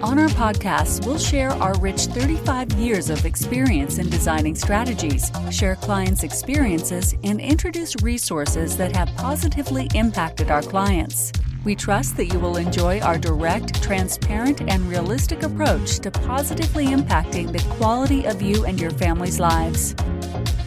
On 0.00 0.16
our 0.16 0.28
podcast, 0.28 1.04
we'll 1.04 1.18
share 1.18 1.50
our 1.50 1.76
rich 1.80 2.02
35 2.02 2.72
years 2.74 3.10
of 3.10 3.24
experience 3.24 3.98
in 3.98 4.08
designing 4.08 4.54
strategies, 4.54 5.32
share 5.50 5.74
clients' 5.74 6.22
experiences, 6.22 7.16
and 7.24 7.40
introduce 7.40 8.00
resources 8.00 8.76
that 8.76 8.94
have 8.94 9.08
positively 9.16 9.88
impacted 9.96 10.52
our 10.52 10.62
clients. 10.62 11.32
We 11.64 11.74
trust 11.74 12.16
that 12.16 12.26
you 12.26 12.38
will 12.38 12.58
enjoy 12.58 13.00
our 13.00 13.18
direct, 13.18 13.82
transparent, 13.82 14.60
and 14.60 14.88
realistic 14.88 15.42
approach 15.42 15.98
to 15.98 16.12
positively 16.12 16.86
impacting 16.86 17.50
the 17.50 17.74
quality 17.74 18.24
of 18.24 18.40
you 18.40 18.66
and 18.66 18.80
your 18.80 18.92
family's 18.92 19.40
lives. 19.40 19.96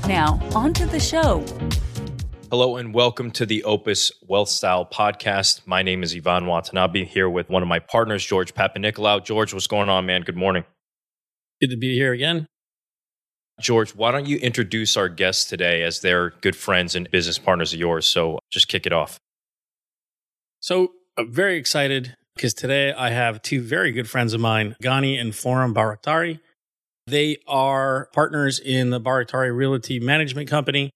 Now, 0.09 0.41
on 0.53 0.73
to 0.73 0.85
the 0.85 0.99
show. 0.99 1.45
Hello 2.51 2.75
and 2.75 2.93
welcome 2.93 3.31
to 3.31 3.45
the 3.45 3.63
Opus 3.63 4.11
Wealth 4.27 4.49
Style 4.49 4.85
podcast. 4.85 5.65
My 5.65 5.83
name 5.83 6.03
is 6.03 6.13
Ivan 6.13 6.47
Watanabe 6.47 7.05
here 7.05 7.29
with 7.29 7.49
one 7.49 7.61
of 7.61 7.69
my 7.69 7.79
partners, 7.79 8.25
George 8.25 8.53
Papanikolaou. 8.53 9.23
George, 9.23 9.53
what's 9.53 9.67
going 9.67 9.87
on, 9.87 10.05
man? 10.05 10.23
Good 10.23 10.35
morning. 10.35 10.65
Good 11.61 11.69
to 11.69 11.77
be 11.77 11.93
here 11.93 12.11
again. 12.11 12.47
George, 13.61 13.95
why 13.95 14.11
don't 14.11 14.25
you 14.25 14.35
introduce 14.35 14.97
our 14.97 15.07
guests 15.07 15.45
today 15.45 15.81
as 15.83 16.01
they're 16.01 16.31
good 16.41 16.57
friends 16.57 16.93
and 16.93 17.09
business 17.09 17.37
partners 17.37 17.71
of 17.71 17.79
yours? 17.79 18.05
So 18.05 18.37
just 18.51 18.67
kick 18.67 18.85
it 18.85 18.91
off. 18.91 19.17
So 20.59 20.91
I'm 21.17 21.31
very 21.31 21.55
excited 21.55 22.17
because 22.35 22.53
today 22.53 22.91
I 22.91 23.11
have 23.11 23.41
two 23.41 23.61
very 23.61 23.93
good 23.93 24.09
friends 24.09 24.33
of 24.33 24.41
mine, 24.41 24.75
Ghani 24.83 25.17
and 25.17 25.31
Floram 25.31 25.73
Baraktari. 25.73 26.41
They 27.07 27.37
are 27.47 28.09
partners 28.11 28.59
in 28.59 28.89
the 28.89 28.99
Baraktari 28.99 29.55
Realty 29.55 30.01
Management 30.01 30.49
Company 30.49 30.91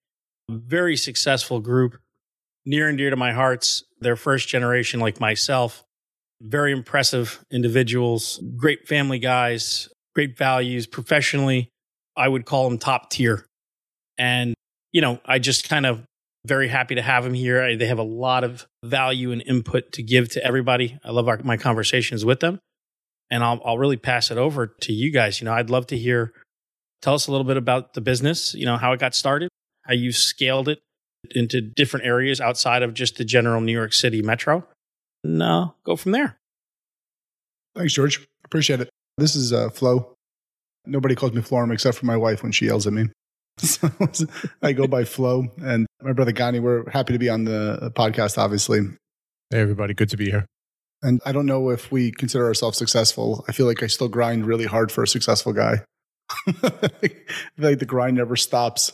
very 0.50 0.98
successful 0.98 1.60
group, 1.60 1.98
near 2.66 2.88
and 2.90 2.98
dear 2.98 3.10
to 3.10 3.16
my 3.16 3.32
hearts. 3.32 3.84
They're 4.00 4.16
first 4.16 4.48
generation 4.48 5.00
like 5.00 5.20
myself, 5.20 5.84
very 6.42 6.72
impressive 6.72 7.44
individuals, 7.52 8.42
great 8.56 8.88
family 8.88 9.20
guys, 9.20 9.90
great 10.14 10.38
values 10.38 10.88
professionally. 10.88 11.70
I 12.16 12.28
would 12.28 12.46
call 12.46 12.70
them 12.70 12.78
top 12.78 13.10
tier. 13.10 13.46
And, 14.18 14.54
you 14.92 15.02
know, 15.02 15.20
I 15.26 15.40
just 15.40 15.68
kind 15.68 15.86
of 15.86 16.06
very 16.46 16.68
happy 16.68 16.96
to 16.96 17.02
have 17.02 17.24
them 17.24 17.34
here. 17.34 17.76
They 17.76 17.88
have 17.88 18.00
a 18.00 18.04
lot 18.04 18.44
of 18.44 18.68
value 18.84 19.32
and 19.32 19.42
input 19.46 19.92
to 19.94 20.04
give 20.04 20.30
to 20.30 20.46
everybody. 20.46 20.98
I 21.04 21.12
love 21.12 21.28
our, 21.28 21.40
my 21.44 21.58
conversations 21.58 22.24
with 22.24 22.40
them. 22.40 22.60
And 23.32 23.44
I'll, 23.44 23.60
I'll 23.66 23.78
really 23.80 23.98
pass 23.98 24.30
it 24.30 24.38
over 24.38 24.68
to 24.68 24.94
you 24.94 25.12
guys. 25.12 25.42
You 25.42 25.46
know, 25.46 25.54
I'd 25.54 25.72
love 25.72 25.88
to 25.88 25.98
hear, 25.98 26.32
tell 27.02 27.16
us 27.16 27.28
a 27.28 27.32
little 27.32 27.46
bit 27.46 27.58
about 27.58 27.96
the 27.96 28.02
business, 28.02 28.54
you 28.54 28.66
know, 28.66 28.78
how 28.78 28.94
it 28.94 29.00
got 29.00 29.16
started, 29.16 29.50
how 29.86 29.94
you 29.94 30.12
scaled 30.12 30.68
it 30.70 30.80
into 31.32 31.62
different 31.62 32.06
areas 32.06 32.40
outside 32.40 32.84
of 32.84 32.94
just 32.94 33.18
the 33.18 33.26
general 33.26 33.62
New 33.62 33.72
York 33.72 33.94
City 33.94 34.22
metro. 34.22 34.66
No, 35.24 35.76
go 35.86 35.96
from 35.96 36.12
there. 36.12 36.38
Thanks, 37.76 37.94
George. 37.94 38.26
Appreciate 38.46 38.82
it. 38.82 38.90
This 39.18 39.36
is 39.36 39.52
uh, 39.52 39.70
Flo. 39.70 40.14
Nobody 40.86 41.16
calls 41.16 41.34
me 41.34 41.42
Floram 41.42 41.74
except 41.74 41.98
for 41.98 42.06
my 42.06 42.16
wife 42.18 42.44
when 42.44 42.52
she 42.52 42.66
yells 42.66 42.88
at 42.88 42.94
me. 42.94 43.06
So 43.58 43.90
I 44.62 44.74
go 44.74 44.86
by 44.86 45.06
Flo. 45.06 45.46
And 45.64 45.88
my 46.02 46.12
brother 46.12 46.34
Ghani, 46.34 46.62
we're 46.62 46.90
happy 46.90 47.14
to 47.14 47.20
be 47.20 47.30
on 47.30 47.46
the 47.46 47.90
podcast, 47.96 48.38
obviously. 48.38 48.82
Hey, 49.50 49.60
everybody. 49.60 49.94
Good 49.94 50.10
to 50.10 50.18
be 50.18 50.30
here. 50.30 50.46
And 51.02 51.22
I 51.26 51.32
don't 51.32 51.46
know 51.46 51.70
if 51.70 51.90
we 51.90 52.12
consider 52.12 52.46
ourselves 52.46 52.78
successful. 52.78 53.46
I 53.48 53.54
feel 53.54 53.66
like 53.66 53.82
I 53.82 53.88
still 53.88 54.10
grind 54.10 54.46
really 54.46 54.66
hard 54.66 54.92
for 54.92 55.04
a 55.04 55.08
successful 55.08 55.54
guy. 55.54 55.84
like 57.58 57.80
the 57.80 57.86
grind 57.86 58.18
never 58.18 58.36
stops. 58.36 58.92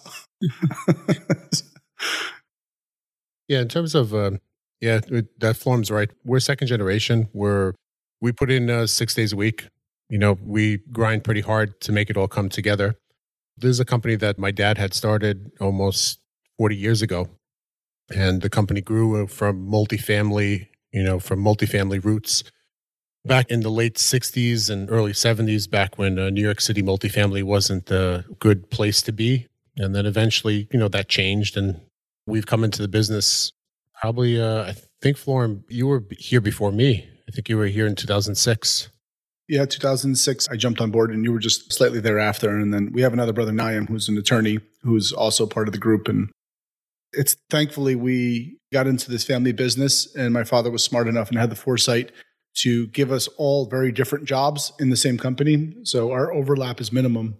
Yeah, 3.47 3.61
in 3.61 3.67
terms 3.67 3.95
of 3.95 4.13
uh, 4.13 4.31
yeah, 4.79 4.99
that 5.39 5.57
forms 5.57 5.91
right. 5.91 6.09
We're 6.23 6.39
second 6.39 6.67
generation. 6.67 7.29
We're 7.33 7.73
we 8.21 8.31
put 8.31 8.51
in 8.51 8.69
uh, 8.69 8.87
six 8.87 9.13
days 9.13 9.33
a 9.33 9.35
week. 9.35 9.67
You 10.09 10.17
know, 10.17 10.37
we 10.43 10.79
grind 10.91 11.23
pretty 11.23 11.41
hard 11.41 11.79
to 11.81 11.91
make 11.91 12.09
it 12.09 12.17
all 12.17 12.27
come 12.27 12.49
together. 12.49 12.95
This 13.57 13.69
is 13.69 13.79
a 13.79 13.85
company 13.85 14.15
that 14.17 14.37
my 14.37 14.51
dad 14.51 14.77
had 14.77 14.93
started 14.93 15.51
almost 15.59 16.19
40 16.57 16.75
years 16.75 17.01
ago. 17.01 17.29
And 18.13 18.41
the 18.41 18.49
company 18.49 18.81
grew 18.81 19.25
from 19.27 19.67
multifamily, 19.69 20.67
you 20.91 21.03
know, 21.03 21.19
from 21.19 21.43
multifamily 21.43 22.03
roots 22.03 22.43
back 23.25 23.49
in 23.49 23.61
the 23.61 23.69
late 23.69 23.95
60s 23.95 24.69
and 24.69 24.89
early 24.89 25.13
70s, 25.13 25.69
back 25.69 25.97
when 25.97 26.19
uh, 26.19 26.29
New 26.29 26.41
York 26.41 26.59
City 26.59 26.81
multifamily 26.81 27.43
wasn't 27.43 27.89
a 27.91 28.25
good 28.39 28.69
place 28.69 29.01
to 29.03 29.11
be. 29.11 29.47
And 29.77 29.95
then 29.95 30.05
eventually, 30.05 30.67
you 30.71 30.79
know, 30.79 30.87
that 30.89 31.07
changed 31.07 31.57
and 31.57 31.81
we've 32.27 32.45
come 32.45 32.63
into 32.63 32.81
the 32.81 32.87
business 32.87 33.51
probably, 33.99 34.41
uh, 34.41 34.63
I 34.63 34.75
think, 35.01 35.17
Floram, 35.17 35.63
you 35.69 35.87
were 35.87 36.03
here 36.17 36.41
before 36.41 36.71
me. 36.71 37.07
I 37.27 37.31
think 37.31 37.47
you 37.49 37.57
were 37.57 37.67
here 37.67 37.87
in 37.87 37.95
2006. 37.95 38.89
Yeah, 39.47 39.65
2006, 39.65 40.49
I 40.49 40.55
jumped 40.55 40.81
on 40.81 40.91
board 40.91 41.11
and 41.11 41.23
you 41.23 41.31
were 41.31 41.39
just 41.39 41.71
slightly 41.71 41.99
thereafter. 41.99 42.57
And 42.57 42.73
then 42.73 42.91
we 42.93 43.01
have 43.01 43.13
another 43.13 43.33
brother, 43.33 43.51
Naim, 43.51 43.87
who's 43.87 44.09
an 44.09 44.17
attorney 44.17 44.59
who's 44.81 45.11
also 45.11 45.45
part 45.45 45.67
of 45.67 45.73
the 45.73 45.79
group. 45.79 46.07
And 46.07 46.29
it's 47.13 47.35
thankfully 47.49 47.95
we 47.95 48.57
got 48.71 48.87
into 48.87 49.11
this 49.11 49.25
family 49.25 49.51
business 49.51 50.13
and 50.15 50.33
my 50.33 50.43
father 50.43 50.71
was 50.71 50.83
smart 50.83 51.07
enough 51.07 51.29
and 51.29 51.37
had 51.37 51.49
the 51.49 51.55
foresight 51.55 52.11
to 52.53 52.87
give 52.87 53.11
us 53.11 53.27
all 53.37 53.65
very 53.65 53.91
different 53.91 54.25
jobs 54.25 54.73
in 54.79 54.89
the 54.89 54.95
same 54.97 55.17
company. 55.17 55.73
So 55.83 56.11
our 56.11 56.31
overlap 56.33 56.81
is 56.81 56.91
minimum. 56.91 57.37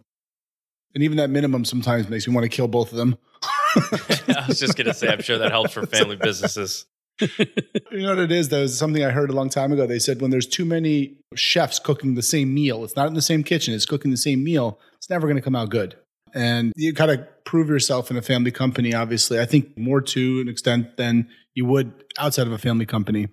And 0.94 1.04
even 1.04 1.18
that 1.18 1.30
minimum 1.30 1.66
sometimes 1.66 2.10
makes 2.10 2.28
me 2.28 2.34
want 2.34 2.44
to 2.44 2.50
kill 2.50 2.68
both 2.68 2.92
of 2.92 2.98
them. 2.98 3.18
I 3.76 4.46
was 4.48 4.60
just 4.60 4.76
going 4.76 4.88
to 4.88 4.94
say, 4.94 5.08
I'm 5.08 5.22
sure 5.22 5.38
that 5.38 5.52
helps 5.52 5.74
for 5.74 5.86
family 5.86 6.16
businesses. 6.22 6.86
you 7.20 7.48
know 7.92 8.10
what 8.10 8.20
it 8.20 8.32
is, 8.32 8.50
though? 8.50 8.64
Is 8.64 8.78
something 8.78 9.04
I 9.04 9.12
heard 9.12 9.30
a 9.30 9.34
long 9.34 9.50
time 9.50 9.72
ago. 9.72 9.86
They 9.86 10.00
said 10.00 10.22
when 10.22 10.32
there's 10.32 10.48
too 10.48 10.66
many 10.66 11.18
chefs 11.36 11.80
cooking 11.80 12.16
the 12.16 12.24
same 12.24 12.54
meal, 12.54 12.84
it's 12.84 12.96
not 12.96 13.08
in 13.08 13.14
the 13.14 13.22
same 13.22 13.44
kitchen, 13.44 13.74
it's 13.74 13.86
cooking 13.86 14.12
the 14.12 14.18
same 14.18 14.44
meal, 14.44 14.80
it's 14.98 15.10
never 15.10 15.28
going 15.28 15.38
to 15.38 15.42
come 15.42 15.56
out 15.56 15.70
good. 15.70 15.96
And 16.34 16.74
you 16.76 16.94
got 16.94 17.08
to 17.08 17.28
prove 17.46 17.70
yourself 17.70 18.10
in 18.10 18.18
a 18.18 18.22
family 18.22 18.52
company, 18.52 18.94
obviously. 18.94 19.40
I 19.40 19.46
think 19.46 19.78
more 19.78 20.02
to 20.02 20.42
an 20.42 20.48
extent 20.48 20.98
than 20.98 21.30
you 21.54 21.66
would 21.66 22.06
outside 22.18 22.48
of 22.48 22.54
a 22.54 22.58
family 22.58 22.86
company 22.86 23.28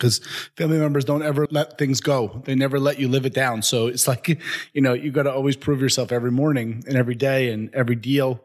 because 0.00 0.18
family 0.56 0.78
members 0.78 1.04
don't 1.04 1.22
ever 1.22 1.46
let 1.50 1.76
things 1.76 2.00
go. 2.00 2.42
They 2.46 2.54
never 2.54 2.80
let 2.80 2.98
you 2.98 3.08
live 3.08 3.26
it 3.26 3.34
down. 3.34 3.60
So 3.62 3.86
it's 3.86 4.08
like, 4.08 4.28
you 4.72 4.80
know, 4.80 4.94
you 4.94 5.12
got 5.12 5.24
to 5.24 5.32
always 5.32 5.56
prove 5.56 5.80
yourself 5.80 6.10
every 6.10 6.32
morning 6.32 6.82
and 6.86 6.96
every 6.96 7.14
day 7.14 7.52
and 7.52 7.72
every 7.74 7.96
deal. 7.96 8.44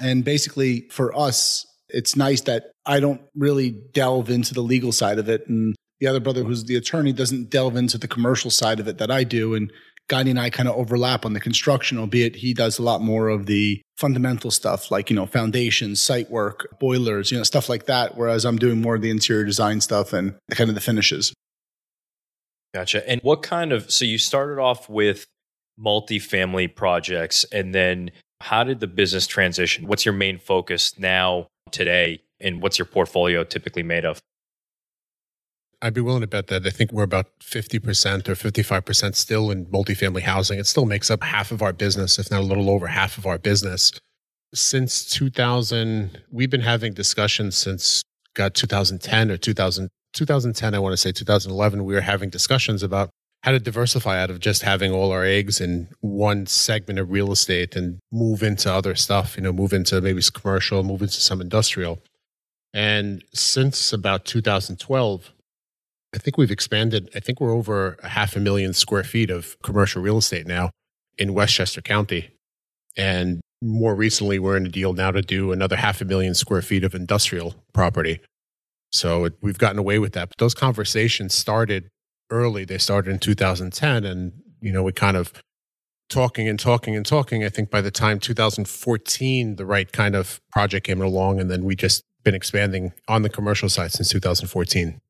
And 0.00 0.24
basically, 0.24 0.88
for 0.90 1.16
us, 1.16 1.64
it's 1.88 2.16
nice 2.16 2.42
that 2.42 2.72
I 2.84 3.00
don't 3.00 3.22
really 3.34 3.70
delve 3.70 4.28
into 4.28 4.52
the 4.52 4.60
legal 4.60 4.92
side 4.92 5.18
of 5.18 5.28
it. 5.28 5.48
And 5.48 5.74
the 6.00 6.08
other 6.08 6.20
brother, 6.20 6.42
who's 6.42 6.64
the 6.64 6.76
attorney, 6.76 7.12
doesn't 7.12 7.50
delve 7.50 7.76
into 7.76 7.96
the 7.96 8.08
commercial 8.08 8.50
side 8.50 8.80
of 8.80 8.88
it 8.88 8.98
that 8.98 9.10
I 9.10 9.24
do. 9.24 9.54
And 9.54 9.72
Ghani 10.08 10.30
and 10.30 10.40
I 10.40 10.50
kind 10.50 10.68
of 10.68 10.76
overlap 10.76 11.26
on 11.26 11.34
the 11.34 11.40
construction, 11.40 11.98
albeit 11.98 12.36
he 12.36 12.54
does 12.54 12.78
a 12.78 12.82
lot 12.82 13.02
more 13.02 13.28
of 13.28 13.46
the 13.46 13.82
fundamental 13.96 14.50
stuff 14.50 14.90
like, 14.90 15.10
you 15.10 15.16
know, 15.16 15.26
foundations, 15.26 16.00
site 16.00 16.30
work, 16.30 16.78
boilers, 16.80 17.30
you 17.30 17.36
know, 17.36 17.42
stuff 17.42 17.68
like 17.68 17.86
that. 17.86 18.16
Whereas 18.16 18.44
I'm 18.44 18.56
doing 18.56 18.80
more 18.80 18.94
of 18.94 19.02
the 19.02 19.10
interior 19.10 19.44
design 19.44 19.80
stuff 19.80 20.12
and 20.12 20.34
kind 20.50 20.70
of 20.70 20.74
the 20.74 20.80
finishes. 20.80 21.34
Gotcha. 22.74 23.08
And 23.08 23.20
what 23.22 23.42
kind 23.42 23.72
of, 23.72 23.90
so 23.90 24.04
you 24.04 24.18
started 24.18 24.60
off 24.60 24.88
with 24.88 25.26
multifamily 25.78 26.74
projects 26.74 27.44
and 27.52 27.74
then 27.74 28.10
how 28.40 28.64
did 28.64 28.80
the 28.80 28.86
business 28.86 29.26
transition? 29.26 29.86
What's 29.86 30.04
your 30.04 30.14
main 30.14 30.38
focus 30.38 30.98
now, 30.98 31.48
today? 31.70 32.22
And 32.40 32.62
what's 32.62 32.78
your 32.78 32.86
portfolio 32.86 33.42
typically 33.42 33.82
made 33.82 34.04
of? 34.04 34.20
I'd 35.80 35.94
be 35.94 36.00
willing 36.00 36.22
to 36.22 36.26
bet 36.26 36.48
that 36.48 36.66
I 36.66 36.70
think 36.70 36.92
we're 36.92 37.04
about 37.04 37.26
50% 37.40 38.28
or 38.28 38.34
55% 38.34 39.14
still 39.14 39.50
in 39.50 39.66
multifamily 39.66 40.22
housing. 40.22 40.58
It 40.58 40.66
still 40.66 40.86
makes 40.86 41.10
up 41.10 41.22
half 41.22 41.52
of 41.52 41.62
our 41.62 41.72
business, 41.72 42.18
if 42.18 42.30
not 42.30 42.40
a 42.40 42.44
little 42.44 42.68
over 42.68 42.88
half 42.88 43.16
of 43.16 43.26
our 43.26 43.38
business. 43.38 43.92
Since 44.52 45.04
2000, 45.10 46.22
we've 46.32 46.50
been 46.50 46.62
having 46.62 46.94
discussions 46.94 47.56
since 47.56 48.02
got 48.34 48.54
2010 48.54 49.30
or 49.30 49.36
2000, 49.36 49.88
2010, 50.14 50.74
I 50.74 50.78
want 50.78 50.94
to 50.94 50.96
say 50.96 51.12
2011, 51.12 51.84
we 51.84 51.94
were 51.94 52.00
having 52.00 52.30
discussions 52.30 52.82
about 52.82 53.10
how 53.42 53.52
to 53.52 53.60
diversify 53.60 54.20
out 54.20 54.30
of 54.30 54.40
just 54.40 54.62
having 54.62 54.90
all 54.92 55.12
our 55.12 55.24
eggs 55.24 55.60
in 55.60 55.88
one 56.00 56.46
segment 56.46 56.98
of 56.98 57.10
real 57.10 57.30
estate 57.30 57.76
and 57.76 58.00
move 58.10 58.42
into 58.42 58.72
other 58.72 58.96
stuff, 58.96 59.36
you 59.36 59.42
know, 59.42 59.52
move 59.52 59.72
into 59.72 60.00
maybe 60.00 60.20
commercial, 60.34 60.82
move 60.82 61.02
into 61.02 61.20
some 61.20 61.40
industrial. 61.40 62.00
And 62.74 63.22
since 63.32 63.92
about 63.92 64.24
2012, 64.24 65.32
I 66.14 66.18
think 66.18 66.38
we've 66.38 66.50
expanded. 66.50 67.10
I 67.14 67.20
think 67.20 67.40
we're 67.40 67.52
over 67.52 67.98
a 68.02 68.08
half 68.08 68.34
a 68.34 68.40
million 68.40 68.72
square 68.72 69.04
feet 69.04 69.30
of 69.30 69.56
commercial 69.62 70.02
real 70.02 70.18
estate 70.18 70.46
now 70.46 70.70
in 71.18 71.34
Westchester 71.34 71.82
County. 71.82 72.30
And 72.96 73.40
more 73.60 73.94
recently, 73.94 74.38
we're 74.38 74.56
in 74.56 74.66
a 74.66 74.70
deal 74.70 74.92
now 74.92 75.10
to 75.10 75.20
do 75.20 75.52
another 75.52 75.76
half 75.76 76.00
a 76.00 76.04
million 76.04 76.34
square 76.34 76.62
feet 76.62 76.84
of 76.84 76.94
industrial 76.94 77.54
property. 77.74 78.20
So 78.90 79.24
it, 79.24 79.34
we've 79.42 79.58
gotten 79.58 79.78
away 79.78 79.98
with 79.98 80.12
that. 80.14 80.30
But 80.30 80.38
those 80.38 80.54
conversations 80.54 81.34
started 81.34 81.88
early. 82.30 82.64
They 82.64 82.78
started 82.78 83.10
in 83.10 83.18
2010. 83.18 84.04
And, 84.04 84.32
you 84.60 84.72
know, 84.72 84.82
we 84.82 84.92
kind 84.92 85.16
of 85.16 85.32
talking 86.08 86.48
and 86.48 86.58
talking 86.58 86.96
and 86.96 87.04
talking. 87.04 87.44
I 87.44 87.50
think 87.50 87.70
by 87.70 87.82
the 87.82 87.90
time 87.90 88.18
2014, 88.18 89.56
the 89.56 89.66
right 89.66 89.90
kind 89.92 90.14
of 90.14 90.40
project 90.50 90.86
came 90.86 91.02
along. 91.02 91.40
And 91.40 91.50
then 91.50 91.64
we 91.64 91.76
just 91.76 92.02
been 92.24 92.34
expanding 92.34 92.92
on 93.08 93.22
the 93.22 93.28
commercial 93.28 93.68
side 93.68 93.92
since 93.92 94.08
2014. 94.10 95.00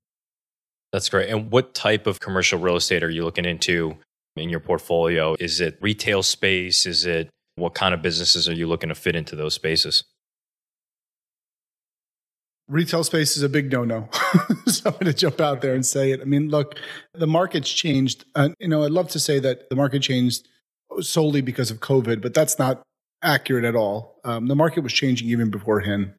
That's 0.93 1.09
great. 1.09 1.29
And 1.29 1.51
what 1.51 1.75
type 1.75 2.07
of 2.07 2.21
commercial 2.21 2.59
real 2.59 2.77
estate 2.77 3.03
are 3.03 3.11
you 3.11 3.25
looking 3.25 3.45
into 3.45 3.97
in 4.37 4.49
your 4.49 4.61
portfolio? 4.61 5.37
Is 5.39 5.61
it 5.61 5.77
retail 5.81 6.23
space? 6.23 6.87
Is 6.87 7.05
it 7.05 7.29
what 7.57 7.75
kind 7.75 7.93
of 7.93 8.03
businesses 8.03 8.49
are 8.49 8.55
you 8.55 8.67
looking 8.67 8.89
to 8.89 8.95
fit 8.95 9.17
into 9.17 9.37
those 9.37 9.55
spaces? 9.55 10.05
Retail 12.69 13.03
space 13.03 13.37
is 13.37 13.43
a 13.43 13.49
big 13.49 13.73
no-no. 13.73 14.09
so 14.67 14.91
I'm 14.91 14.93
going 14.93 15.07
to 15.07 15.15
jump 15.15 15.41
out 15.41 15.63
there 15.63 15.75
and 15.75 15.85
say 15.85 16.13
it. 16.13 16.21
I 16.21 16.25
mean, 16.25 16.49
look, 16.49 16.77
the 17.15 17.27
market's 17.27 17.71
changed. 17.71 18.25
Uh, 18.35 18.51
you 18.59 18.69
know, 18.69 18.85
I'd 18.85 18.91
love 18.91 19.09
to 19.11 19.21
say 19.21 19.39
that 19.41 19.71
the 19.71 19.77
market 19.77 20.03
changed 20.03 20.49
solely 21.01 21.41
because 21.41 21.71
of 21.71 21.81
COVID, 21.81 22.21
but 22.21 22.35
that's 22.35 22.59
not 22.59 22.83
accurate 23.23 23.65
at 23.65 23.75
all. 23.75 24.21
Um, 24.25 24.47
the 24.47 24.55
market 24.55 24.83
was 24.83 24.93
changing 24.93 25.29
even 25.29 25.51
beforehand. 25.51 26.15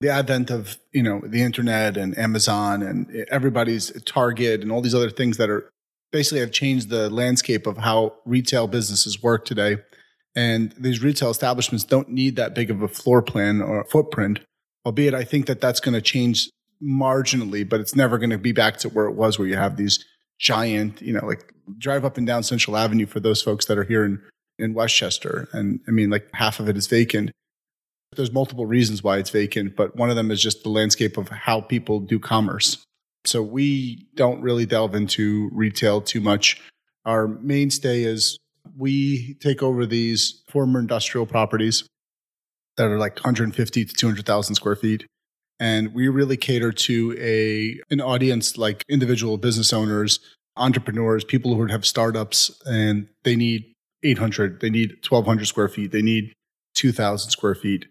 The 0.00 0.10
advent 0.10 0.50
of 0.50 0.78
you 0.92 1.02
know 1.02 1.20
the 1.24 1.42
internet 1.42 1.96
and 1.96 2.16
Amazon 2.16 2.82
and 2.82 3.26
everybody's 3.30 3.90
Target 4.02 4.62
and 4.62 4.70
all 4.70 4.80
these 4.80 4.94
other 4.94 5.10
things 5.10 5.36
that 5.38 5.50
are 5.50 5.70
basically 6.12 6.40
have 6.40 6.52
changed 6.52 6.88
the 6.88 7.10
landscape 7.10 7.66
of 7.66 7.78
how 7.78 8.14
retail 8.24 8.66
businesses 8.66 9.22
work 9.22 9.44
today. 9.44 9.78
And 10.34 10.72
these 10.78 11.02
retail 11.02 11.30
establishments 11.30 11.84
don't 11.84 12.10
need 12.10 12.36
that 12.36 12.54
big 12.54 12.70
of 12.70 12.82
a 12.82 12.88
floor 12.88 13.22
plan 13.22 13.60
or 13.60 13.84
footprint, 13.84 14.40
albeit 14.86 15.14
I 15.14 15.24
think 15.24 15.46
that 15.46 15.60
that's 15.60 15.80
going 15.80 15.94
to 15.94 16.00
change 16.00 16.48
marginally, 16.82 17.68
but 17.68 17.80
it's 17.80 17.96
never 17.96 18.18
going 18.18 18.30
to 18.30 18.38
be 18.38 18.52
back 18.52 18.76
to 18.78 18.88
where 18.88 19.06
it 19.06 19.14
was, 19.14 19.38
where 19.38 19.48
you 19.48 19.56
have 19.56 19.76
these 19.76 20.04
giant, 20.38 21.02
you 21.02 21.12
know, 21.12 21.26
like 21.26 21.52
drive 21.76 22.04
up 22.04 22.16
and 22.16 22.26
down 22.26 22.42
Central 22.42 22.76
Avenue 22.76 23.06
for 23.06 23.20
those 23.20 23.42
folks 23.42 23.66
that 23.66 23.78
are 23.78 23.84
here 23.84 24.04
in, 24.04 24.22
in 24.58 24.74
Westchester. 24.74 25.48
And 25.52 25.80
I 25.88 25.90
mean, 25.90 26.10
like 26.10 26.28
half 26.34 26.60
of 26.60 26.68
it 26.68 26.76
is 26.76 26.86
vacant. 26.86 27.32
There's 28.16 28.32
multiple 28.32 28.66
reasons 28.66 29.02
why 29.02 29.18
it's 29.18 29.30
vacant, 29.30 29.76
but 29.76 29.96
one 29.96 30.10
of 30.10 30.16
them 30.16 30.30
is 30.30 30.42
just 30.42 30.62
the 30.62 30.70
landscape 30.70 31.16
of 31.16 31.28
how 31.28 31.60
people 31.60 32.00
do 32.00 32.18
commerce. 32.18 32.82
So 33.24 33.42
we 33.42 34.06
don't 34.14 34.40
really 34.40 34.66
delve 34.66 34.94
into 34.94 35.50
retail 35.52 36.00
too 36.00 36.20
much. 36.20 36.60
Our 37.04 37.28
mainstay 37.28 38.02
is 38.02 38.38
we 38.76 39.34
take 39.34 39.62
over 39.62 39.86
these 39.86 40.42
former 40.48 40.80
industrial 40.80 41.26
properties 41.26 41.84
that 42.76 42.86
are 42.86 42.98
like 42.98 43.16
150 43.16 43.84
to 43.84 43.94
200,000 43.94 44.54
square 44.54 44.76
feet. 44.76 45.06
And 45.60 45.92
we 45.92 46.08
really 46.08 46.36
cater 46.36 46.72
to 46.72 47.16
a 47.18 47.80
an 47.92 48.00
audience 48.00 48.56
like 48.56 48.84
individual 48.88 49.36
business 49.36 49.72
owners, 49.72 50.20
entrepreneurs, 50.56 51.24
people 51.24 51.52
who 51.52 51.58
would 51.58 51.70
have 51.70 51.84
startups, 51.84 52.50
and 52.64 53.08
they 53.24 53.34
need 53.34 53.64
800, 54.04 54.60
they 54.60 54.70
need 54.70 54.90
1,200 55.08 55.46
square 55.46 55.68
feet, 55.68 55.90
they 55.90 56.02
need 56.02 56.32
2,000 56.74 57.30
square 57.30 57.56
feet. 57.56 57.86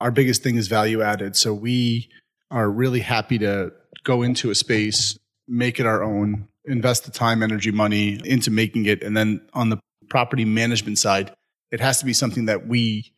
Our 0.00 0.10
biggest 0.10 0.42
thing 0.42 0.56
is 0.56 0.68
value 0.68 1.02
added. 1.02 1.36
So 1.36 1.52
we 1.52 2.08
are 2.50 2.70
really 2.70 3.00
happy 3.00 3.38
to 3.38 3.72
go 4.04 4.22
into 4.22 4.50
a 4.50 4.54
space, 4.54 5.18
make 5.46 5.80
it 5.80 5.86
our 5.86 6.02
own, 6.02 6.48
invest 6.64 7.04
the 7.04 7.10
time, 7.10 7.42
energy, 7.42 7.70
money 7.70 8.20
into 8.24 8.50
making 8.50 8.86
it, 8.86 9.02
and 9.02 9.16
then 9.16 9.40
on 9.54 9.70
the 9.70 9.78
property 10.08 10.44
management 10.44 10.98
side, 10.98 11.32
it 11.70 11.80
has 11.80 11.98
to 11.98 12.04
be 12.04 12.12
something 12.12 12.46
that 12.46 12.66
we 12.66 13.12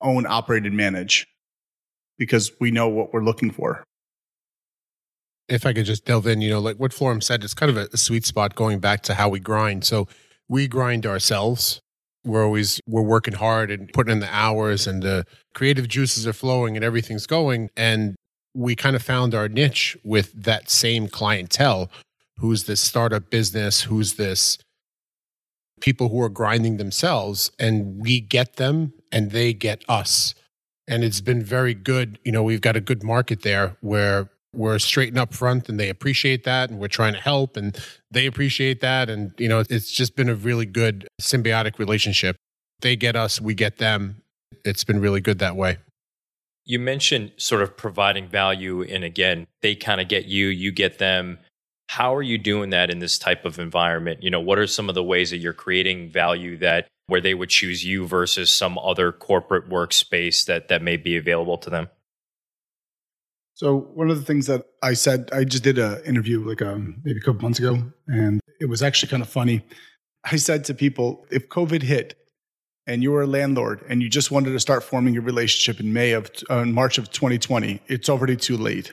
own, 0.00 0.26
operate, 0.26 0.64
and 0.64 0.76
manage 0.76 1.26
because 2.18 2.50
we 2.60 2.70
know 2.70 2.88
what 2.88 3.12
we're 3.12 3.22
looking 3.22 3.50
for. 3.50 3.84
If 5.48 5.64
I 5.64 5.72
could 5.72 5.84
just 5.84 6.04
delve 6.04 6.26
in, 6.26 6.40
you 6.40 6.50
know, 6.50 6.58
like 6.58 6.76
what 6.76 6.90
Floram 6.90 7.22
said, 7.22 7.44
it's 7.44 7.54
kind 7.54 7.70
of 7.70 7.76
a, 7.76 7.88
a 7.92 7.96
sweet 7.96 8.26
spot 8.26 8.56
going 8.56 8.80
back 8.80 9.02
to 9.02 9.14
how 9.14 9.28
we 9.28 9.38
grind. 9.38 9.84
So 9.84 10.08
we 10.48 10.66
grind 10.66 11.06
ourselves. 11.06 11.80
We're 12.26 12.44
always 12.44 12.80
we're 12.86 13.02
working 13.02 13.34
hard 13.34 13.70
and 13.70 13.90
putting 13.92 14.12
in 14.12 14.20
the 14.20 14.34
hours 14.34 14.86
and 14.86 15.02
the 15.02 15.24
creative 15.54 15.88
juices 15.88 16.26
are 16.26 16.32
flowing 16.32 16.76
and 16.76 16.84
everything's 16.84 17.26
going. 17.26 17.70
And 17.76 18.16
we 18.54 18.74
kind 18.74 18.96
of 18.96 19.02
found 19.02 19.34
our 19.34 19.48
niche 19.48 19.96
with 20.04 20.32
that 20.44 20.68
same 20.68 21.08
clientele 21.08 21.90
who's 22.38 22.64
this 22.64 22.80
startup 22.80 23.30
business, 23.30 23.82
who's 23.82 24.14
this 24.14 24.58
people 25.80 26.08
who 26.08 26.20
are 26.20 26.28
grinding 26.28 26.78
themselves 26.78 27.50
and 27.58 28.00
we 28.00 28.20
get 28.20 28.56
them 28.56 28.92
and 29.12 29.30
they 29.30 29.52
get 29.52 29.84
us. 29.88 30.34
And 30.88 31.04
it's 31.04 31.20
been 31.20 31.42
very 31.42 31.74
good. 31.74 32.18
You 32.24 32.32
know, 32.32 32.42
we've 32.42 32.60
got 32.60 32.76
a 32.76 32.80
good 32.80 33.02
market 33.02 33.42
there 33.42 33.76
where 33.80 34.30
we're 34.56 34.78
straight 34.78 35.08
and 35.08 35.18
up 35.18 35.34
front 35.34 35.68
and 35.68 35.78
they 35.78 35.88
appreciate 35.88 36.44
that 36.44 36.70
and 36.70 36.78
we're 36.78 36.88
trying 36.88 37.12
to 37.14 37.20
help 37.20 37.56
and 37.56 37.78
they 38.10 38.26
appreciate 38.26 38.80
that. 38.80 39.10
And, 39.10 39.32
you 39.38 39.48
know, 39.48 39.62
it's 39.68 39.90
just 39.90 40.16
been 40.16 40.28
a 40.28 40.34
really 40.34 40.66
good 40.66 41.06
symbiotic 41.20 41.78
relationship. 41.78 42.36
They 42.80 42.96
get 42.96 43.16
us, 43.16 43.40
we 43.40 43.54
get 43.54 43.78
them. 43.78 44.22
It's 44.64 44.84
been 44.84 45.00
really 45.00 45.20
good 45.20 45.38
that 45.38 45.56
way. 45.56 45.78
You 46.64 46.78
mentioned 46.78 47.32
sort 47.36 47.62
of 47.62 47.76
providing 47.76 48.28
value, 48.28 48.82
and 48.82 49.04
again, 49.04 49.46
they 49.62 49.76
kind 49.76 50.00
of 50.00 50.08
get 50.08 50.24
you, 50.24 50.48
you 50.48 50.72
get 50.72 50.98
them 50.98 51.38
how 51.88 52.14
are 52.14 52.22
you 52.22 52.38
doing 52.38 52.70
that 52.70 52.90
in 52.90 52.98
this 52.98 53.18
type 53.18 53.44
of 53.44 53.58
environment? 53.58 54.22
You 54.22 54.30
know, 54.30 54.40
what 54.40 54.58
are 54.58 54.66
some 54.66 54.88
of 54.88 54.94
the 54.94 55.04
ways 55.04 55.30
that 55.30 55.38
you're 55.38 55.52
creating 55.52 56.10
value 56.10 56.56
that 56.58 56.88
where 57.06 57.20
they 57.20 57.34
would 57.34 57.48
choose 57.48 57.84
you 57.84 58.06
versus 58.06 58.50
some 58.50 58.78
other 58.78 59.12
corporate 59.12 59.68
workspace 59.68 60.44
that 60.46 60.68
that 60.68 60.82
may 60.82 60.96
be 60.96 61.16
available 61.16 61.58
to 61.58 61.70
them? 61.70 61.88
So 63.56 63.78
one 63.94 64.10
of 64.10 64.18
the 64.18 64.24
things 64.24 64.46
that 64.48 64.66
I 64.82 64.92
said, 64.92 65.30
I 65.32 65.44
just 65.44 65.64
did 65.64 65.78
an 65.78 66.04
interview 66.04 66.46
like 66.46 66.60
um, 66.60 67.00
maybe 67.04 67.18
a 67.18 67.22
couple 67.22 67.40
months 67.40 67.58
ago, 67.58 67.82
and 68.06 68.38
it 68.60 68.66
was 68.66 68.82
actually 68.82 69.08
kind 69.08 69.22
of 69.22 69.30
funny. 69.30 69.62
I 70.30 70.36
said 70.36 70.62
to 70.66 70.74
people, 70.74 71.26
if 71.30 71.48
COVID 71.48 71.80
hit 71.80 72.18
and 72.86 73.02
you 73.02 73.12
were 73.12 73.22
a 73.22 73.26
landlord 73.26 73.82
and 73.88 74.02
you 74.02 74.10
just 74.10 74.30
wanted 74.30 74.50
to 74.50 74.60
start 74.60 74.84
forming 74.84 75.14
your 75.14 75.22
relationship 75.22 75.80
in 75.80 75.94
May 75.94 76.12
of 76.12 76.30
uh, 76.50 76.66
March 76.66 76.98
of 76.98 77.10
2020, 77.10 77.80
it's 77.86 78.10
already 78.10 78.36
too 78.36 78.58
late. 78.58 78.92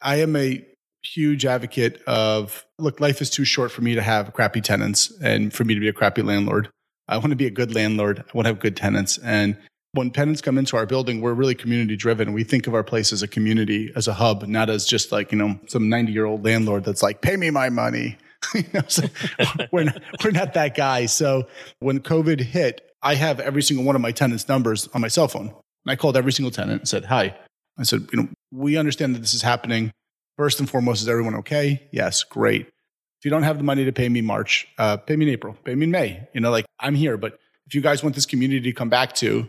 I 0.00 0.16
am 0.16 0.36
a 0.36 0.64
huge 1.02 1.44
advocate 1.44 2.02
of 2.06 2.64
look, 2.78 3.00
life 3.00 3.20
is 3.20 3.28
too 3.28 3.44
short 3.44 3.70
for 3.70 3.82
me 3.82 3.94
to 3.94 4.00
have 4.00 4.32
crappy 4.32 4.62
tenants 4.62 5.12
and 5.20 5.52
for 5.52 5.64
me 5.64 5.74
to 5.74 5.80
be 5.80 5.88
a 5.88 5.92
crappy 5.92 6.22
landlord. 6.22 6.70
I 7.08 7.18
want 7.18 7.30
to 7.30 7.36
be 7.36 7.46
a 7.46 7.50
good 7.50 7.74
landlord. 7.74 8.20
I 8.20 8.30
want 8.32 8.46
to 8.46 8.54
have 8.54 8.60
good 8.60 8.76
tenants. 8.76 9.18
And 9.18 9.58
when 9.92 10.10
tenants 10.10 10.40
come 10.40 10.58
into 10.58 10.76
our 10.76 10.86
building, 10.86 11.20
we're 11.20 11.32
really 11.32 11.54
community 11.54 11.96
driven. 11.96 12.32
We 12.32 12.44
think 12.44 12.66
of 12.66 12.74
our 12.74 12.84
place 12.84 13.12
as 13.12 13.22
a 13.22 13.28
community, 13.28 13.90
as 13.96 14.06
a 14.06 14.14
hub, 14.14 14.46
not 14.46 14.68
as 14.68 14.86
just 14.86 15.12
like, 15.12 15.32
you 15.32 15.38
know, 15.38 15.58
some 15.66 15.88
90 15.88 16.12
year 16.12 16.26
old 16.26 16.44
landlord 16.44 16.84
that's 16.84 17.02
like, 17.02 17.22
pay 17.22 17.36
me 17.36 17.50
my 17.50 17.70
money. 17.70 18.18
you 18.54 18.64
know, 18.74 18.82
we're, 19.72 19.84
not, 19.84 20.02
we're 20.22 20.30
not 20.30 20.54
that 20.54 20.76
guy. 20.76 21.06
So 21.06 21.48
when 21.80 22.00
COVID 22.00 22.40
hit, 22.40 22.82
I 23.02 23.14
have 23.14 23.40
every 23.40 23.62
single 23.62 23.84
one 23.84 23.96
of 23.96 24.02
my 24.02 24.12
tenants' 24.12 24.48
numbers 24.48 24.88
on 24.92 25.00
my 25.00 25.08
cell 25.08 25.28
phone. 25.28 25.46
And 25.46 25.92
I 25.92 25.96
called 25.96 26.16
every 26.16 26.32
single 26.32 26.50
tenant 26.50 26.82
and 26.82 26.88
said, 26.88 27.06
hi. 27.06 27.36
I 27.78 27.84
said, 27.84 28.08
you 28.12 28.22
know, 28.22 28.28
we 28.52 28.76
understand 28.76 29.14
that 29.14 29.20
this 29.20 29.34
is 29.34 29.42
happening. 29.42 29.92
First 30.36 30.60
and 30.60 30.68
foremost, 30.68 31.02
is 31.02 31.08
everyone 31.08 31.34
okay? 31.36 31.88
Yes, 31.92 32.24
great. 32.24 32.66
If 32.66 33.24
you 33.24 33.30
don't 33.30 33.42
have 33.42 33.58
the 33.58 33.64
money 33.64 33.84
to 33.84 33.92
pay 33.92 34.08
me 34.08 34.20
March, 34.20 34.68
uh, 34.78 34.96
pay 34.96 35.16
me 35.16 35.26
in 35.26 35.32
April, 35.32 35.56
pay 35.64 35.74
me 35.74 35.84
in 35.84 35.90
May. 35.90 36.28
You 36.34 36.40
know, 36.40 36.50
like 36.50 36.66
I'm 36.78 36.94
here, 36.94 37.16
but 37.16 37.38
if 37.66 37.74
you 37.74 37.80
guys 37.80 38.02
want 38.02 38.14
this 38.14 38.26
community 38.26 38.70
to 38.70 38.72
come 38.72 38.88
back 38.88 39.14
to, 39.16 39.48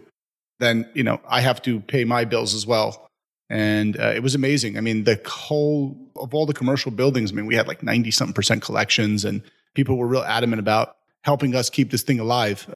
then 0.59 0.89
you 0.93 1.03
know 1.03 1.19
I 1.27 1.41
have 1.41 1.61
to 1.63 1.79
pay 1.81 2.05
my 2.05 2.25
bills 2.25 2.53
as 2.53 2.65
well. 2.65 3.07
And 3.51 3.99
uh, 3.99 4.13
it 4.15 4.21
was 4.21 4.35
amazing. 4.35 4.77
I 4.77 4.81
mean, 4.81 5.05
the 5.05 5.19
whole 5.25 5.97
of 6.15 6.35
all 6.35 6.45
the 6.45 6.53
commercial 6.53 6.91
buildings. 6.91 7.31
I 7.31 7.35
mean, 7.35 7.47
we 7.47 7.55
had 7.55 7.67
like 7.67 7.81
ninety 7.81 8.11
something 8.11 8.33
percent 8.33 8.61
collections, 8.61 9.25
and 9.25 9.41
people 9.73 9.97
were 9.97 10.07
real 10.07 10.21
adamant 10.21 10.59
about 10.59 10.95
helping 11.23 11.55
us 11.55 11.69
keep 11.69 11.91
this 11.91 12.03
thing 12.03 12.19
alive. 12.19 12.67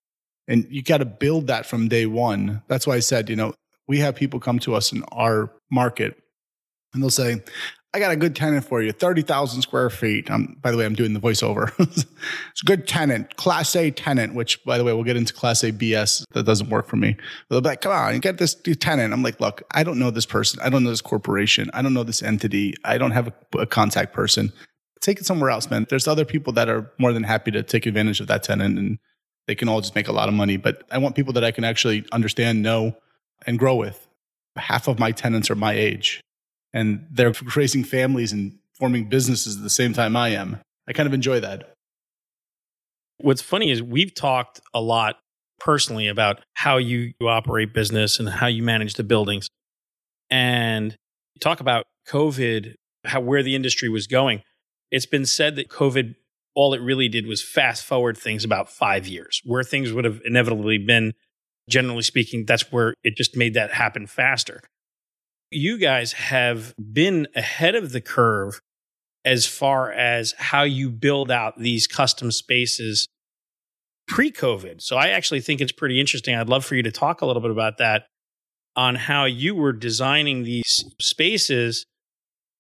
And 0.48 0.68
you 0.70 0.82
got 0.84 0.98
to 0.98 1.06
build 1.06 1.48
that 1.48 1.66
from 1.66 1.88
day 1.88 2.06
one. 2.06 2.62
That's 2.68 2.86
why 2.86 2.96
I 2.96 3.00
said, 3.00 3.30
you 3.30 3.36
know, 3.36 3.54
we 3.88 4.00
have 4.00 4.16
people 4.16 4.40
come 4.40 4.60
to 4.60 4.76
us 4.76 4.92
in 4.92 5.04
our 5.12 5.52
market 5.72 6.22
and 6.94 7.02
they'll 7.02 7.10
say, 7.10 7.42
I 7.96 8.00
got 8.00 8.12
a 8.12 8.16
good 8.16 8.36
tenant 8.36 8.66
for 8.66 8.82
you, 8.82 8.92
30,000 8.92 9.62
square 9.62 9.88
feet. 9.92 10.28
By 10.64 10.72
the 10.72 10.78
way, 10.78 10.86
I'm 10.86 10.96
doing 10.96 11.14
the 11.14 11.20
voiceover. 11.20 11.72
it's 11.80 12.62
a 12.64 12.66
good 12.66 12.88
tenant, 12.88 13.36
class 13.36 13.76
A 13.76 13.92
tenant, 13.92 14.34
which 14.34 14.64
by 14.66 14.80
the 14.80 14.84
way, 14.84 14.94
we'll 14.94 15.04
get 15.04 15.16
into 15.16 15.32
class 15.32 15.64
A 15.64 15.72
BS. 15.72 16.26
That 16.32 16.44
doesn't 16.44 16.70
work 16.70 16.88
for 16.88 16.96
me. 16.96 17.16
But 17.48 17.56
They'll 17.56 17.62
be 17.62 17.70
like, 17.70 17.82
come 17.82 17.92
on, 17.92 18.18
get 18.20 18.40
this 18.40 18.56
tenant. 18.56 19.14
I'm 19.14 19.22
like, 19.22 19.40
look, 19.40 19.62
I 19.72 19.84
don't 19.84 20.00
know 20.00 20.10
this 20.10 20.26
person. 20.26 20.60
I 20.64 20.70
don't 20.70 20.84
know 20.84 20.90
this 20.90 21.02
corporation. 21.02 21.70
I 21.76 21.84
don't 21.84 21.94
know 21.94 22.04
this 22.04 22.24
entity. 22.24 22.74
I 22.84 22.98
don't 22.98 23.12
have 23.12 23.28
a, 23.28 23.60
a 23.60 23.66
contact 23.68 24.12
person. 24.12 24.52
Take 25.02 25.20
it 25.20 25.28
somewhere 25.28 25.52
else, 25.52 25.70
man. 25.70 25.86
There's 25.88 26.08
other 26.08 26.26
people 26.26 26.52
that 26.54 26.70
are 26.70 26.92
more 26.98 27.14
than 27.14 27.24
happy 27.24 27.52
to 27.52 27.62
take 27.62 27.86
advantage 27.86 28.20
of 28.22 28.28
that 28.28 28.42
tenant 28.42 28.80
and 28.80 28.98
they 29.46 29.54
can 29.54 29.70
all 29.70 29.82
just 29.82 29.94
make 29.94 30.08
a 30.08 30.14
lot 30.14 30.30
of 30.30 30.34
money. 30.34 30.58
But 30.58 30.84
I 30.90 30.98
want 30.98 31.16
people 31.16 31.34
that 31.34 31.44
I 31.44 31.52
can 31.52 31.64
actually 31.64 32.06
understand, 32.12 32.64
know, 32.64 32.96
and 33.46 33.60
grow 33.60 33.76
with. 33.76 34.08
Half 34.56 34.88
of 34.88 34.98
my 34.98 35.12
tenants 35.12 35.52
are 35.52 35.56
my 35.56 35.74
age 35.74 36.24
and 36.74 37.06
they're 37.12 37.34
raising 37.56 37.84
families 37.84 38.32
and 38.32 38.58
forming 38.78 39.08
businesses 39.08 39.58
at 39.58 39.64
the 39.64 39.70
same 39.70 39.94
time 39.94 40.16
I 40.16 40.30
am. 40.30 40.60
I 40.88 40.94
kind 40.94 41.08
of 41.08 41.14
enjoy 41.14 41.40
that. 41.40 41.74
What's 43.20 43.42
funny 43.42 43.72
is 43.72 43.82
we've 43.82 44.14
talked 44.14 44.60
a 44.74 44.82
lot 44.82 45.18
personally 45.60 46.08
about 46.08 46.42
how 46.56 46.78
you, 46.78 47.14
you 47.20 47.30
operate 47.30 47.74
business 47.74 48.20
and 48.20 48.28
how 48.28 48.48
you 48.48 48.64
manage 48.64 48.96
the 48.96 49.04
buildings. 49.04 49.48
And 50.30 50.96
talk 51.40 51.60
about 51.60 51.86
COVID, 52.08 52.76
how 53.06 53.22
where 53.22 53.44
the 53.44 53.56
industry 53.56 53.88
was 53.90 54.08
going. 54.08 54.42
It's 54.92 55.06
been 55.06 55.26
said 55.26 55.56
that 55.56 55.70
COVID, 55.70 56.16
all 56.56 56.74
it 56.74 56.82
really 56.82 57.08
did 57.08 57.28
was 57.28 57.42
fast 57.42 57.86
forward 57.86 58.18
things 58.18 58.44
about 58.44 58.70
five 58.70 59.08
years, 59.08 59.42
where 59.46 59.64
things 59.64 59.94
would 59.94 60.06
have 60.06 60.22
inevitably 60.26 60.78
been, 60.78 61.14
generally 61.70 62.02
speaking, 62.02 62.46
that's 62.46 62.72
where 62.72 62.96
it 63.04 63.16
just 63.16 63.38
made 63.38 63.54
that 63.54 63.72
happen 63.72 64.08
faster. 64.08 64.62
You 65.54 65.78
guys 65.78 66.14
have 66.14 66.74
been 66.78 67.28
ahead 67.36 67.76
of 67.76 67.92
the 67.92 68.02
curve 68.02 68.60
as 69.26 69.46
far 69.46 69.92
as 69.92 70.34
how 70.38 70.64
you 70.64 70.90
build 70.90 71.32
out 71.32 71.58
these 71.58 71.88
custom 71.88 72.32
spaces 72.32 73.08
pre 74.08 74.32
COVID. 74.32 74.82
So 74.82 74.98
I 74.98 75.10
actually 75.10 75.42
think 75.42 75.62
it's 75.62 75.72
pretty 75.72 76.00
interesting. 76.00 76.36
I'd 76.36 76.50
love 76.50 76.66
for 76.66 76.76
you 76.76 76.84
to 76.84 76.92
talk 76.92 77.22
a 77.22 77.26
little 77.26 77.42
bit 77.42 77.52
about 77.52 77.78
that 77.78 78.08
on 78.76 78.96
how 78.96 79.26
you 79.26 79.56
were 79.56 79.74
designing 79.74 80.44
these 80.44 80.84
spaces 81.00 81.86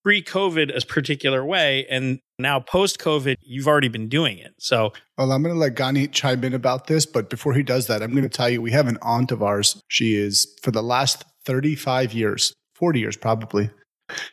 pre 0.03 0.21
COVID 0.21 0.75
a 0.75 0.85
particular 0.85 1.43
way. 1.43 1.85
And 1.89 2.19
now 2.39 2.59
post 2.59 2.99
COVID, 2.99 3.35
you've 3.41 3.67
already 3.67 3.87
been 3.87 4.09
doing 4.09 4.37
it. 4.37 4.53
So, 4.59 4.93
well, 5.17 5.31
I'm 5.31 5.43
going 5.43 5.55
to 5.55 5.59
let 5.59 5.75
Ghani 5.75 6.11
chime 6.11 6.43
in 6.43 6.53
about 6.53 6.87
this. 6.87 7.05
But 7.05 7.29
before 7.29 7.53
he 7.53 7.63
does 7.63 7.87
that, 7.87 8.01
I'm 8.01 8.11
going 8.11 8.23
to 8.23 8.29
tell 8.29 8.49
you 8.49 8.61
we 8.61 8.71
have 8.71 8.87
an 8.87 8.97
aunt 9.01 9.31
of 9.31 9.41
ours. 9.41 9.81
She 9.87 10.15
is 10.15 10.47
for 10.61 10.71
the 10.71 10.83
last 10.83 11.25
35 11.45 12.13
years, 12.13 12.53
40 12.83 12.99
years 12.99 13.15
probably. 13.15 13.69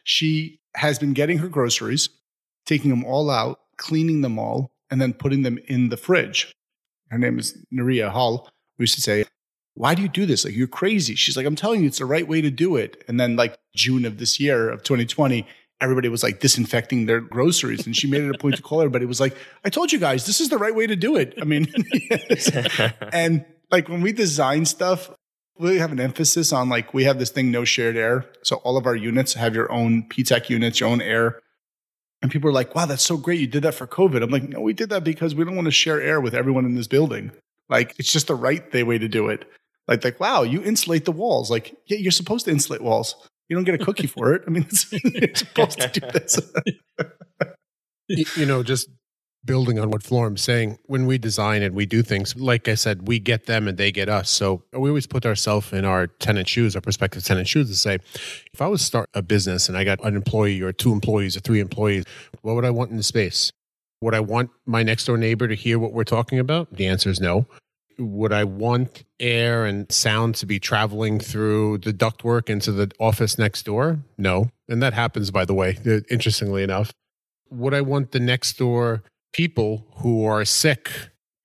She 0.03 0.59
has 0.75 0.99
been 0.99 1.13
getting 1.13 1.39
her 1.39 1.47
groceries, 1.47 2.09
taking 2.67 2.91
them 2.91 3.05
all 3.05 3.31
out, 3.31 3.61
cleaning 3.77 4.23
them 4.23 4.41
all, 4.41 4.73
and 4.91 5.01
then 5.01 5.13
putting 5.13 5.45
them 5.45 5.61
in 5.69 5.89
the 5.89 5.97
fridge. 5.97 6.53
Her 7.11 7.19
name 7.19 7.39
is 7.39 7.57
Naria 7.73 8.11
Hall. 8.11 8.49
We 8.77 8.83
used 8.83 8.97
to 8.97 9.03
say, 9.03 9.25
why 9.75 9.95
do 9.95 10.03
you 10.03 10.09
do 10.09 10.27
this? 10.27 10.45
Like, 10.45 10.57
you're 10.57 10.67
crazy. 10.67 11.15
She's 11.15 11.37
like, 11.37 11.47
I'm 11.47 11.55
telling 11.55 11.83
you, 11.83 11.87
it's 11.87 12.01
the 12.01 12.07
right 12.07 12.27
way 12.27 12.41
to 12.41 12.51
do 12.51 12.75
it. 12.75 13.05
And 13.07 13.21
then, 13.21 13.37
like, 13.37 13.57
June 13.77 14.05
of 14.05 14.19
this 14.19 14.41
year 14.41 14.69
of 14.69 14.83
2020, 14.83 15.47
everybody 15.81 16.09
was 16.09 16.25
like 16.25 16.41
disinfecting 16.41 17.07
their 17.07 17.21
groceries. 17.21 17.87
And 17.87 17.97
she 17.97 18.09
made 18.11 18.23
it 18.23 18.35
a 18.35 18.39
point 18.39 18.57
to 18.57 18.63
call 18.63 18.81
everybody. 18.81 19.07
Was 19.07 19.21
like, 19.21 19.37
I 19.65 19.71
told 19.71 19.93
you 19.93 20.01
guys, 20.01 20.27
this 20.27 20.41
is 20.41 20.49
the 20.49 20.59
right 20.59 20.75
way 20.75 20.89
to 20.89 20.97
do 20.97 21.15
it. 21.15 21.35
I 21.41 21.45
mean, 21.45 21.73
and 23.13 23.45
like 23.71 23.89
when 23.89 24.01
we 24.01 24.11
design 24.11 24.65
stuff, 24.65 25.09
we 25.61 25.79
have 25.79 25.93
an 25.93 26.01
emphasis 26.01 26.53
on 26.53 26.69
like, 26.69 26.95
we 26.95 27.05
have 27.05 27.19
this 27.19 27.31
thing, 27.31 27.51
no 27.51 27.65
shared 27.65 27.97
air. 27.97 28.25
So 28.43 28.57
all 28.57 28.77
of 28.77 28.87
our 28.87 28.97
units 28.97 29.35
have 29.35 29.55
your 29.55 29.71
own 29.71 30.05
PTAC 30.09 30.49
units, 30.49 30.81
your 30.81 30.89
own 30.89 31.01
air. 31.01 31.41
And 32.23 32.31
people 32.31 32.51
are 32.51 32.53
like, 32.53 32.75
wow, 32.75 32.87
that's 32.87 33.05
so 33.05 33.17
great. 33.17 33.41
You 33.41 33.47
did 33.47 33.63
that 33.63 33.75
for 33.75 33.87
COVID. 33.87 34.23
I'm 34.23 34.31
like, 34.31 34.49
no, 34.49 34.61
we 34.61 34.73
did 34.73 34.91
that 34.91 35.05
because 35.05 35.35
we 35.35 35.45
don't 35.45 35.57
want 35.57 35.67
to 35.67 35.73
share 35.73 36.01
air 36.01 36.21
with 36.21 36.35
everyone 36.35 36.65
in 36.65 36.75
this 36.75 36.87
building. 36.87 37.31
Like, 37.69 37.95
it's 37.99 38.13
just 38.13 38.27
the 38.27 38.35
right 38.35 38.63
way 38.73 38.99
to 38.99 39.09
do 39.09 39.29
it. 39.29 39.45
Like, 39.87 40.05
like, 40.05 40.21
wow, 40.21 40.43
you 40.43 40.63
insulate 40.63 41.05
the 41.05 41.13
walls. 41.13 41.51
Like, 41.51 41.77
yeah, 41.87 41.99
you're 41.99 42.11
supposed 42.11 42.45
to 42.47 42.51
insulate 42.51 42.83
walls. 42.83 43.15
You 43.49 43.57
don't 43.57 43.65
get 43.65 43.81
a 43.81 43.85
cookie 43.85 44.07
for 44.07 44.35
it. 44.35 44.43
I 44.47 44.51
mean, 44.51 44.67
you're 44.93 45.35
supposed 45.35 45.81
to 45.81 45.89
do 45.89 46.07
this. 46.13 46.41
you 48.37 48.47
know, 48.47 48.63
just 48.63 48.89
building 49.45 49.79
on 49.79 49.91
what 49.91 50.03
Floram's 50.03 50.43
saying, 50.43 50.79
when 50.87 51.07
we 51.07 51.19
design 51.19 51.63
and 51.63 51.75
we 51.75 51.87
do 51.87 52.03
things, 52.03 52.37
like 52.37 52.69
I 52.69 52.75
said, 52.75 53.09
we 53.09 53.19
get 53.19 53.47
them 53.47 53.69
and 53.69 53.79
they 53.79 53.91
get 53.91 54.09
us. 54.09 54.31
So 54.31 54.63
we 54.73 54.91
always 54.91 55.07
put 55.07 55.25
ourselves 55.25 55.73
in 55.73 55.85
our 55.85 56.07
tenant 56.07 56.49
shoes, 56.49 56.77
our 56.77 56.83
prospective 56.83 57.25
tenant 57.25 57.49
shoes, 57.49 57.69
to 57.69 57.77
say, 57.77 57.99
if 58.53 58.61
I 58.61 58.67
was 58.67 58.83
start 58.83 59.09
a 59.15 59.23
business 59.23 59.69
and 59.69 59.79
I 59.79 59.85
got 59.85 60.05
an 60.05 60.15
employee 60.15 60.61
or 60.61 60.73
two 60.73 60.93
employees 60.93 61.37
or 61.37 61.41
three 61.41 61.61
employees, 61.61 62.05
what 62.43 62.55
would 62.55 62.65
I 62.65 62.71
want 62.71 62.91
in 62.91 62.97
the 62.97 63.03
space? 63.03 63.51
Would 64.03 64.15
I 64.15 64.21
want 64.21 64.51
my 64.67 64.83
next 64.83 65.05
door 65.07 65.17
neighbor 65.17 65.49
to 65.49 65.55
hear 65.55 65.79
what 65.79 65.93
we're 65.93 66.05
talking 66.05 66.39
about? 66.39 66.75
The 66.75 66.87
answer 66.87 67.11
is 67.11 67.21
no. 67.21 67.47
Would 67.99 68.33
I 68.33 68.45
want 68.45 69.05
air 69.19 69.67
and 69.67 69.91
sound 69.93 70.35
to 70.37 70.47
be 70.47 70.59
traveling 70.59 71.21
through 71.21 71.79
the 71.79 71.93
ductwork 71.93 72.49
into 72.49 72.73
the 72.73 72.91
office 72.99 73.39
next 73.39 73.65
door? 73.65 73.99
No. 74.17 74.51
And 74.69 74.83
that 74.83 74.95
happens, 74.95 75.31
by 75.31 75.45
the 75.45 75.53
way, 75.53 75.77
interestingly 76.09 76.63
enough. 76.63 76.93
Would 77.51 77.75
I 77.75 77.83
want 77.83 78.13
the 78.13 78.21
next 78.21 78.57
door 78.57 79.03
people 79.33 79.87
who 79.97 80.25
are 80.25 80.45
sick 80.45 80.91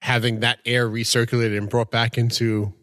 having 0.01 0.39
that 0.39 0.59
air 0.65 0.89
recirculated 0.89 1.57
and 1.57 1.69
brought 1.69 1.91
back 1.91 2.17
into 2.17 2.73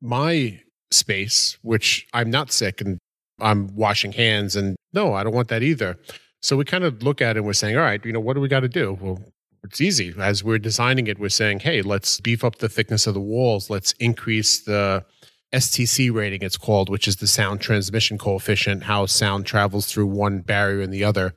my 0.00 0.60
space, 0.90 1.58
which 1.62 2.06
I'm 2.12 2.30
not 2.30 2.52
sick 2.52 2.80
and 2.80 2.98
I'm 3.40 3.74
washing 3.74 4.12
hands. 4.12 4.56
And 4.56 4.76
no, 4.92 5.14
I 5.14 5.24
don't 5.24 5.34
want 5.34 5.48
that 5.48 5.62
either. 5.62 5.96
So 6.42 6.56
we 6.56 6.64
kind 6.64 6.84
of 6.84 7.02
look 7.02 7.20
at 7.20 7.36
it 7.36 7.38
and 7.38 7.46
we're 7.46 7.54
saying, 7.54 7.76
all 7.76 7.82
right, 7.82 8.04
you 8.04 8.12
know, 8.12 8.20
what 8.20 8.34
do 8.34 8.40
we 8.40 8.48
got 8.48 8.60
to 8.60 8.68
do? 8.68 8.98
Well, 9.00 9.20
it's 9.64 9.80
easy. 9.80 10.14
As 10.18 10.44
we're 10.44 10.58
designing 10.58 11.06
it, 11.06 11.18
we're 11.18 11.28
saying, 11.28 11.60
hey, 11.60 11.82
let's 11.82 12.20
beef 12.20 12.44
up 12.44 12.58
the 12.58 12.68
thickness 12.68 13.06
of 13.06 13.14
the 13.14 13.20
walls. 13.20 13.68
Let's 13.68 13.92
increase 13.92 14.60
the 14.60 15.04
STC 15.52 16.12
rating, 16.12 16.42
it's 16.42 16.56
called, 16.56 16.88
which 16.88 17.08
is 17.08 17.16
the 17.16 17.26
sound 17.26 17.60
transmission 17.60 18.18
coefficient, 18.18 18.84
how 18.84 19.06
sound 19.06 19.46
travels 19.46 19.86
through 19.86 20.06
one 20.06 20.40
barrier 20.40 20.82
and 20.82 20.92
the 20.92 21.04
other. 21.04 21.34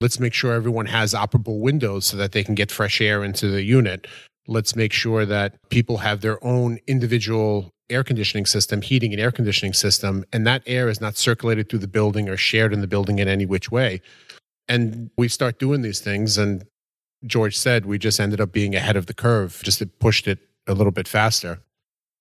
Let's 0.00 0.20
make 0.20 0.34
sure 0.34 0.52
everyone 0.52 0.86
has 0.86 1.14
operable 1.14 1.60
windows 1.60 2.04
so 2.04 2.16
that 2.18 2.32
they 2.32 2.44
can 2.44 2.54
get 2.54 2.70
fresh 2.70 3.00
air 3.00 3.24
into 3.24 3.48
the 3.48 3.62
unit. 3.62 4.06
Let's 4.46 4.76
make 4.76 4.92
sure 4.92 5.24
that 5.24 5.56
people 5.70 5.98
have 5.98 6.20
their 6.20 6.42
own 6.44 6.78
individual 6.86 7.72
air 7.88 8.04
conditioning 8.04 8.46
system, 8.46 8.82
heating 8.82 9.12
and 9.12 9.20
air 9.20 9.32
conditioning 9.32 9.72
system, 9.72 10.24
and 10.32 10.46
that 10.46 10.62
air 10.66 10.88
is 10.88 11.00
not 11.00 11.16
circulated 11.16 11.68
through 11.68 11.78
the 11.78 11.88
building 11.88 12.28
or 12.28 12.36
shared 12.36 12.72
in 12.72 12.80
the 12.80 12.86
building 12.86 13.18
in 13.18 13.28
any 13.28 13.46
which 13.46 13.70
way. 13.70 14.00
And 14.68 15.10
we 15.16 15.28
start 15.28 15.58
doing 15.58 15.82
these 15.82 16.00
things, 16.00 16.36
and 16.36 16.64
George 17.24 17.56
said 17.56 17.86
we 17.86 17.98
just 17.98 18.20
ended 18.20 18.40
up 18.40 18.52
being 18.52 18.74
ahead 18.74 18.96
of 18.96 19.06
the 19.06 19.14
curve, 19.14 19.60
just 19.62 19.80
it 19.80 19.98
pushed 19.98 20.28
it 20.28 20.40
a 20.66 20.74
little 20.74 20.92
bit 20.92 21.08
faster. 21.08 21.60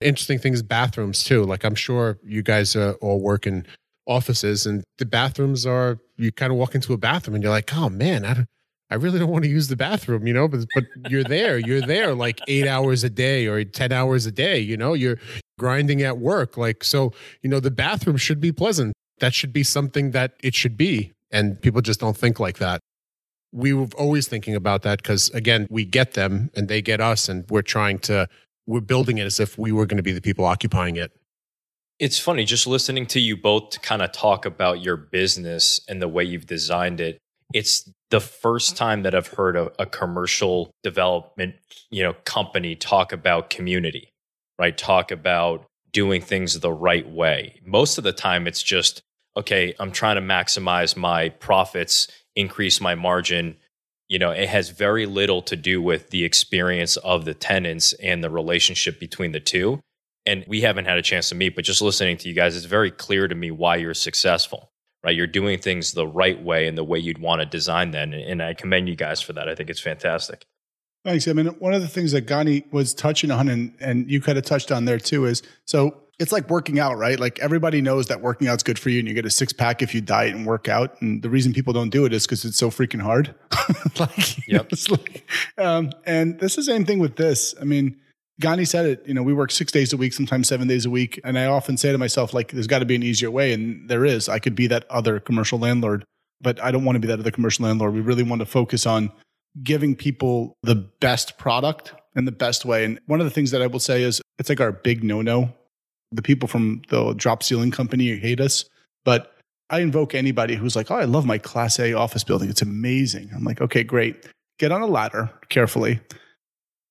Interesting 0.02 0.40
things, 0.40 0.62
bathrooms 0.62 1.24
too. 1.24 1.44
Like 1.44 1.64
I'm 1.64 1.76
sure 1.76 2.20
you 2.24 2.44
guys 2.44 2.76
uh, 2.76 2.94
all 3.02 3.20
work 3.20 3.48
in 3.48 3.66
offices 4.08 4.66
and 4.66 4.84
the 4.98 5.06
bathrooms 5.06 5.66
are 5.66 6.00
you 6.18 6.32
kind 6.32 6.52
of 6.52 6.58
walk 6.58 6.76
into 6.76 6.94
a 6.94 6.98
bathroom 6.98 7.36
and 7.36 7.44
you're 7.44 7.52
like 7.52 7.76
oh 7.76 7.90
man 7.90 8.26
i, 8.26 8.46
I 8.92 8.96
really 8.96 9.18
don't 9.18 9.32
want 9.32 9.44
to 9.44 9.50
use 9.50 9.68
the 9.68 9.76
bathroom 9.76 10.28
you 10.28 10.34
know 10.34 10.48
but, 10.48 10.66
but 10.76 10.84
you're 11.10 11.24
there 11.24 11.58
you're 11.58 11.82
there 11.82 12.14
like 12.14 12.40
eight 12.48 12.68
hours 12.68 13.04
a 13.04 13.10
day 13.10 13.48
or 13.48 13.64
10 13.64 13.92
hours 13.92 14.26
a 14.26 14.32
day 14.32 14.60
you 14.60 14.78
know 14.78 14.94
you're 14.94 15.18
grinding 15.58 16.02
at 16.02 16.18
work 16.18 16.58
like 16.58 16.84
so 16.84 17.14
you 17.42 17.50
know 17.50 17.60
the 17.60 17.72
bathroom 17.72 18.18
should 18.18 18.40
be 18.40 18.52
pleasant. 18.52 18.94
That 19.20 19.34
should 19.34 19.54
be 19.54 19.64
something 19.64 20.12
that 20.12 20.34
it 20.44 20.54
should 20.54 20.78
be 20.78 21.14
and 21.32 21.60
people 21.62 21.82
just 21.82 22.00
don't 22.00 22.18
think 22.18 22.40
like 22.40 22.58
that. 22.58 22.80
We 23.52 23.74
were 23.74 23.88
always 23.98 24.28
thinking 24.28 24.56
about 24.56 24.82
that 24.82 25.02
because 25.02 25.30
again 25.30 25.68
we 25.70 25.86
get 25.86 26.14
them 26.14 26.52
and 26.56 26.68
they 26.68 26.82
get 26.82 27.00
us 27.00 27.30
and 27.30 27.46
we're 27.50 27.62
trying 27.62 28.00
to 28.00 28.28
we're 28.68 28.82
building 28.82 29.18
it 29.18 29.26
as 29.26 29.40
if 29.40 29.58
we 29.58 29.72
were 29.72 29.86
going 29.86 29.98
to 29.98 30.04
be 30.04 30.12
the 30.12 30.22
people 30.22 30.46
occupying 30.46 30.96
it 30.98 31.12
it's 32.00 32.20
funny 32.20 32.44
just 32.44 32.68
listening 32.68 33.06
to 33.06 33.20
you 33.20 33.38
both 33.38 33.82
kind 33.82 34.02
of 34.02 34.12
talk 34.12 34.46
about 34.46 34.82
your 34.82 34.98
business 34.98 35.80
and 35.88 36.02
the 36.02 36.08
way 36.08 36.24
you've 36.24 36.48
designed 36.48 37.00
it. 37.00 37.20
It's 37.54 37.90
the 38.10 38.20
first 38.20 38.76
time 38.76 39.04
that 39.04 39.16
I've 39.16 39.28
heard 39.28 39.56
a, 39.56 39.72
a 39.80 39.86
commercial 39.86 40.72
development, 40.84 41.56
you 41.90 42.04
know, 42.04 42.14
company 42.26 42.76
talk 42.76 43.14
about 43.14 43.50
community, 43.50 44.10
right? 44.60 44.78
Talk 44.78 45.12
about 45.12 45.66
doing 45.92 46.22
things 46.22 46.60
the 46.60 46.72
right 46.72 47.10
way. 47.10 47.62
Most 47.66 47.98
of 47.98 48.04
the 48.04 48.12
time 48.12 48.48
it's 48.48 48.64
just, 48.64 49.02
okay, 49.38 49.74
I'm 49.80 49.92
trying 49.92 50.16
to 50.16 50.22
maximize 50.22 50.98
my 50.98 51.30
profits, 51.30 52.10
increase 52.36 52.82
my 52.82 52.96
margin. 52.96 53.56
You 54.10 54.20
know, 54.20 54.32
it 54.32 54.50
has 54.50 54.70
very 54.70 55.06
little 55.06 55.42
to 55.44 55.56
do 55.56 55.82
with 55.82 56.10
the 56.10 56.26
experience 56.26 56.98
of 56.98 57.24
the 57.24 57.34
tenants 57.34 57.94
and 57.94 58.24
the 58.24 58.30
relationship 58.30 59.00
between 59.00 59.32
the 59.32 59.40
two 59.40 59.80
and 60.26 60.44
we 60.48 60.62
haven't 60.62 60.86
had 60.86 60.98
a 60.98 61.02
chance 61.02 61.30
to 61.30 61.36
meet, 61.36 61.56
but 61.56 61.66
just 61.66 61.82
listening 61.82 62.18
to 62.18 62.28
you 62.28 62.34
guys, 62.34 62.56
it's 62.56 62.66
very 62.66 62.92
clear 62.92 63.28
to 63.28 63.36
me 63.36 63.52
why 63.52 63.76
you're 63.76 63.94
successful, 63.94 64.72
right? 65.04 65.16
You're 65.16 65.28
doing 65.28 65.60
things 65.60 65.92
the 65.92 66.08
right 66.08 66.42
way 66.42 66.68
and 66.68 66.78
the 66.78 66.84
way 66.84 67.00
you'd 67.00 67.20
want 67.20 67.42
to 67.42 67.46
design 67.46 67.92
them. 67.92 68.14
And 68.14 68.42
I 68.42 68.54
commend 68.54 68.90
you 68.90 68.96
guys 68.96 69.22
for 69.22 69.34
that. 69.34 69.48
I 69.48 69.56
think 69.56 69.70
it's 69.70 69.80
fantastic. 69.80 70.46
Thanks. 71.04 71.28
I 71.28 71.34
mean, 71.34 71.48
one 71.60 71.74
of 71.74 71.84
the 71.84 71.88
things 71.88 72.14
that 72.14 72.26
Ghani 72.26 72.72
was 72.74 72.96
touching 72.96 73.30
on, 73.30 73.48
and, 73.48 73.76
and 73.80 74.10
you 74.10 74.20
kind 74.20 74.40
of 74.40 74.44
touched 74.44 74.72
on 74.72 74.86
there 74.86 74.98
too, 74.98 75.26
is 75.26 75.44
so 75.66 76.02
it's 76.18 76.32
like 76.32 76.50
working 76.50 76.80
out, 76.80 76.98
right? 76.98 77.20
Like 77.20 77.40
everybody 77.40 77.82
knows 77.82 78.08
that 78.08 78.22
working 78.22 78.48
out's 78.48 78.64
good 78.64 78.80
for 78.80 78.90
you 78.90 79.00
and 79.00 79.08
you 79.08 79.14
get 79.14 79.26
a 79.26 79.30
six 79.30 79.54
pack 79.54 79.82
if 79.82 79.94
you 79.94 80.02
diet 80.02 80.34
and 80.34 80.46
work 80.46 80.68
out. 80.68 81.00
And 81.02 81.22
the 81.22 81.30
reason 81.30 81.54
people 81.54 81.74
don't 81.74 81.90
do 81.90 82.06
it 82.06 82.14
is 82.14 82.26
because 82.26 82.46
it's 82.46 82.58
so 82.58 82.70
freaking 82.70 83.02
hard. 83.02 83.36
like, 84.00 84.48
yep. 84.48 84.72
like, 84.90 85.30
um, 85.58 85.92
and 86.06 86.40
that's 86.40 86.56
the 86.56 86.64
same 86.64 86.86
thing 86.86 87.00
with 87.00 87.18
this. 87.18 87.54
I 87.60 87.66
mean, 87.66 87.98
Ghani 88.42 88.68
said 88.68 88.86
it, 88.86 89.08
you 89.08 89.14
know, 89.14 89.24
we 89.24 89.34
work 89.34 89.52
six 89.52 89.72
days 89.72 89.94
a 89.94 89.98
week, 89.98 90.14
sometimes 90.14 90.48
seven 90.48 90.68
days 90.68 90.86
a 90.86 90.90
week. 90.90 91.20
And 91.24 91.40
I 91.40 91.46
often 91.46 91.78
say 91.78 91.92
to 91.92 91.98
myself, 91.98 92.34
like, 92.34 92.52
there's 92.52 92.68
got 92.68 92.80
to 92.80 92.86
be 92.86 92.96
an 92.96 93.04
easier 93.04 93.32
way. 93.32 93.54
And 93.54 93.90
there 93.90 94.04
is. 94.04 94.28
I 94.28 94.40
could 94.40 94.56
be 94.56 94.68
that 94.68 94.86
other 94.90 95.20
commercial 95.20 95.58
landlord, 95.58 96.04
but 96.42 96.62
I 96.62 96.72
don't 96.72 96.84
want 96.84 96.98
to 96.98 97.00
be 97.00 97.08
that 97.08 97.20
other 97.20 97.32
commercial 97.32 97.66
landlord. 97.66 97.94
We 97.94 98.02
really 98.02 98.24
want 98.24 98.42
to 98.42 98.46
focus 98.46 98.86
on 98.86 99.12
giving 99.64 99.96
people 99.96 100.54
the 100.64 100.76
best 100.76 101.38
product 101.38 101.94
in 102.16 102.26
the 102.26 102.32
best 102.32 102.66
way. 102.66 102.84
And 102.84 103.00
one 103.06 103.22
of 103.22 103.26
the 103.26 103.32
things 103.32 103.52
that 103.52 103.62
I 103.62 103.68
will 103.68 103.80
say 103.80 104.04
is 104.04 104.22
it's 104.38 104.50
like 104.50 104.60
our 104.60 104.74
big 104.74 105.04
no 105.04 105.22
no. 105.22 105.54
The 106.12 106.22
people 106.22 106.48
from 106.48 106.82
the 106.90 107.14
drop 107.14 107.42
ceiling 107.42 107.72
company 107.72 108.18
hate 108.18 108.40
us, 108.40 108.66
but 109.06 109.34
I 109.70 109.80
invoke 109.80 110.14
anybody 110.14 110.56
who's 110.56 110.76
like, 110.76 110.92
oh, 110.92 110.96
I 110.96 111.06
love 111.06 111.26
my 111.26 111.38
class 111.38 111.80
A 111.80 111.94
office 111.94 112.24
building. 112.24 112.50
It's 112.50 112.62
amazing. 112.62 113.32
I'm 113.36 113.44
like, 113.44 113.60
okay, 113.62 113.84
great. 113.84 114.26
Get 114.60 114.72
on 114.72 114.82
a 114.82 114.88
ladder 114.88 115.30
carefully 115.50 116.00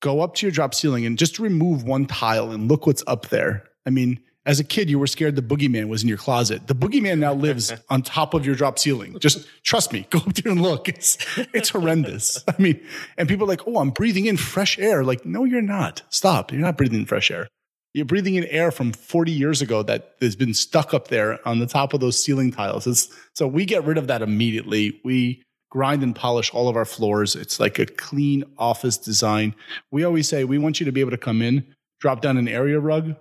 go 0.05 0.21
up 0.21 0.35
to 0.35 0.45
your 0.45 0.51
drop 0.51 0.75
ceiling 0.75 1.03
and 1.03 1.17
just 1.17 1.39
remove 1.39 1.83
one 1.83 2.05
tile 2.05 2.51
and 2.51 2.69
look 2.69 2.85
what's 2.85 3.03
up 3.07 3.29
there. 3.29 3.63
I 3.87 3.89
mean, 3.89 4.19
as 4.45 4.59
a 4.59 4.63
kid, 4.63 4.87
you 4.87 4.99
were 4.99 5.07
scared 5.07 5.35
the 5.35 5.41
boogeyman 5.41 5.87
was 5.87 6.03
in 6.03 6.07
your 6.07 6.19
closet. 6.19 6.67
The 6.67 6.75
boogeyman 6.75 7.17
now 7.17 7.33
lives 7.33 7.73
on 7.89 8.03
top 8.03 8.35
of 8.35 8.45
your 8.45 8.53
drop 8.53 8.77
ceiling. 8.77 9.17
Just 9.19 9.47
trust 9.63 9.91
me, 9.91 10.05
go 10.11 10.19
up 10.19 10.35
there 10.35 10.51
and 10.51 10.61
look. 10.61 10.87
It's 10.87 11.17
it's 11.55 11.69
horrendous. 11.69 12.43
I 12.47 12.53
mean, 12.61 12.79
and 13.17 13.27
people 13.27 13.45
are 13.45 13.47
like, 13.47 13.67
oh, 13.67 13.79
I'm 13.79 13.89
breathing 13.89 14.27
in 14.27 14.37
fresh 14.37 14.77
air. 14.77 15.03
Like, 15.03 15.25
no, 15.25 15.43
you're 15.43 15.63
not. 15.63 16.03
Stop. 16.09 16.51
You're 16.51 16.61
not 16.61 16.77
breathing 16.77 16.99
in 16.99 17.05
fresh 17.07 17.31
air. 17.31 17.47
You're 17.95 18.05
breathing 18.05 18.35
in 18.35 18.43
air 18.45 18.69
from 18.69 18.91
40 18.93 19.31
years 19.31 19.59
ago 19.59 19.81
that 19.83 20.13
has 20.21 20.35
been 20.35 20.53
stuck 20.53 20.93
up 20.93 21.07
there 21.07 21.39
on 21.47 21.57
the 21.57 21.65
top 21.65 21.95
of 21.95 21.99
those 21.99 22.23
ceiling 22.23 22.51
tiles. 22.51 22.85
It's, 22.85 23.09
so 23.33 23.47
we 23.47 23.65
get 23.65 23.85
rid 23.85 23.97
of 23.97 24.05
that 24.07 24.21
immediately. 24.21 25.01
We 25.03 25.41
grind 25.69 26.03
and 26.03 26.15
polish 26.15 26.53
all 26.53 26.67
of 26.67 26.75
our 26.75 26.85
floors. 26.85 27.35
It's 27.35 27.59
like 27.59 27.79
a 27.79 27.85
clean 27.85 28.43
office 28.57 28.97
design. 28.97 29.55
We 29.91 30.03
always 30.03 30.27
say 30.27 30.43
we 30.43 30.57
want 30.57 30.79
you 30.79 30.85
to 30.85 30.91
be 30.91 31.01
able 31.01 31.11
to 31.11 31.17
come 31.17 31.41
in, 31.41 31.65
drop 31.99 32.21
down 32.21 32.37
an 32.37 32.47
area 32.47 32.79
rug, 32.79 33.15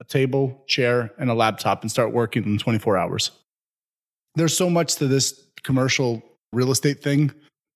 a 0.00 0.04
table, 0.04 0.64
chair, 0.66 1.12
and 1.18 1.30
a 1.30 1.34
laptop 1.34 1.82
and 1.82 1.90
start 1.90 2.12
working 2.12 2.44
in 2.44 2.58
24 2.58 2.96
hours. 2.96 3.30
There's 4.34 4.56
so 4.56 4.68
much 4.68 4.96
to 4.96 5.06
this 5.06 5.46
commercial 5.62 6.22
real 6.52 6.70
estate 6.70 7.02
thing 7.02 7.32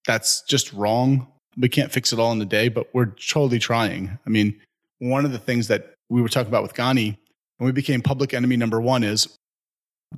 that's 0.06 0.42
just 0.42 0.72
wrong. 0.72 1.26
We 1.56 1.68
can't 1.68 1.90
fix 1.92 2.12
it 2.12 2.18
all 2.18 2.32
in 2.32 2.40
a 2.40 2.46
day, 2.46 2.68
but 2.68 2.88
we're 2.92 3.06
totally 3.06 3.58
trying. 3.58 4.18
I 4.26 4.30
mean, 4.30 4.58
one 4.98 5.24
of 5.24 5.32
the 5.32 5.38
things 5.38 5.68
that 5.68 5.94
we 6.08 6.20
were 6.22 6.28
talking 6.28 6.48
about 6.48 6.62
with 6.62 6.74
Ghani 6.74 7.16
when 7.58 7.66
we 7.66 7.72
became 7.72 8.00
public 8.00 8.32
enemy 8.32 8.56
number 8.56 8.80
one 8.80 9.02
is 9.04 9.36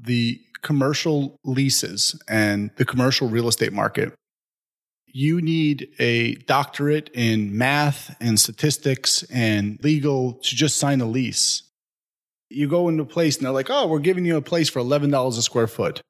the 0.01 0.41
commercial 0.63 1.37
leases 1.45 2.21
and 2.29 2.71
the 2.77 2.85
commercial 2.85 3.29
real 3.29 3.49
estate 3.49 3.73
market. 3.73 4.15
You 5.07 5.43
need 5.43 5.89
a 5.99 6.37
doctorate 6.37 7.11
in 7.13 7.57
math 7.57 8.17
and 8.21 8.41
statistics 8.41 9.23
and 9.25 9.79
legal 9.83 10.35
to 10.35 10.57
just 10.57 10.79
sign 10.79 11.01
a 11.01 11.07
lease 11.07 11.65
you 12.55 12.69
go 12.69 12.89
into 12.89 13.03
a 13.03 13.07
place 13.07 13.37
and 13.37 13.45
they're 13.45 13.53
like, 13.53 13.71
oh, 13.71 13.87
we're 13.87 13.99
giving 13.99 14.25
you 14.25 14.37
a 14.37 14.43
place 14.43 14.69
for 14.69 14.81
$11 14.81 15.39
a 15.39 15.43
square 15.43 15.67
foot. 15.67 16.01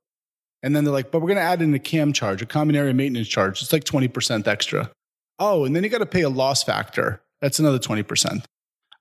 And 0.62 0.76
then 0.76 0.84
they're 0.84 0.92
like, 0.92 1.10
but 1.10 1.20
we're 1.20 1.28
going 1.28 1.38
to 1.38 1.42
add 1.42 1.62
in 1.62 1.74
a 1.74 1.78
CAM 1.78 2.12
charge, 2.12 2.42
a 2.42 2.46
common 2.46 2.76
area 2.76 2.94
maintenance 2.94 3.28
charge. 3.28 3.62
It's 3.62 3.72
like 3.72 3.84
20% 3.84 4.46
extra. 4.46 4.90
Oh, 5.38 5.64
and 5.64 5.74
then 5.74 5.82
you 5.82 5.88
got 5.88 5.98
to 5.98 6.06
pay 6.06 6.22
a 6.22 6.28
loss 6.28 6.62
factor. 6.62 7.22
That's 7.40 7.58
another 7.58 7.78
20%. 7.78 8.44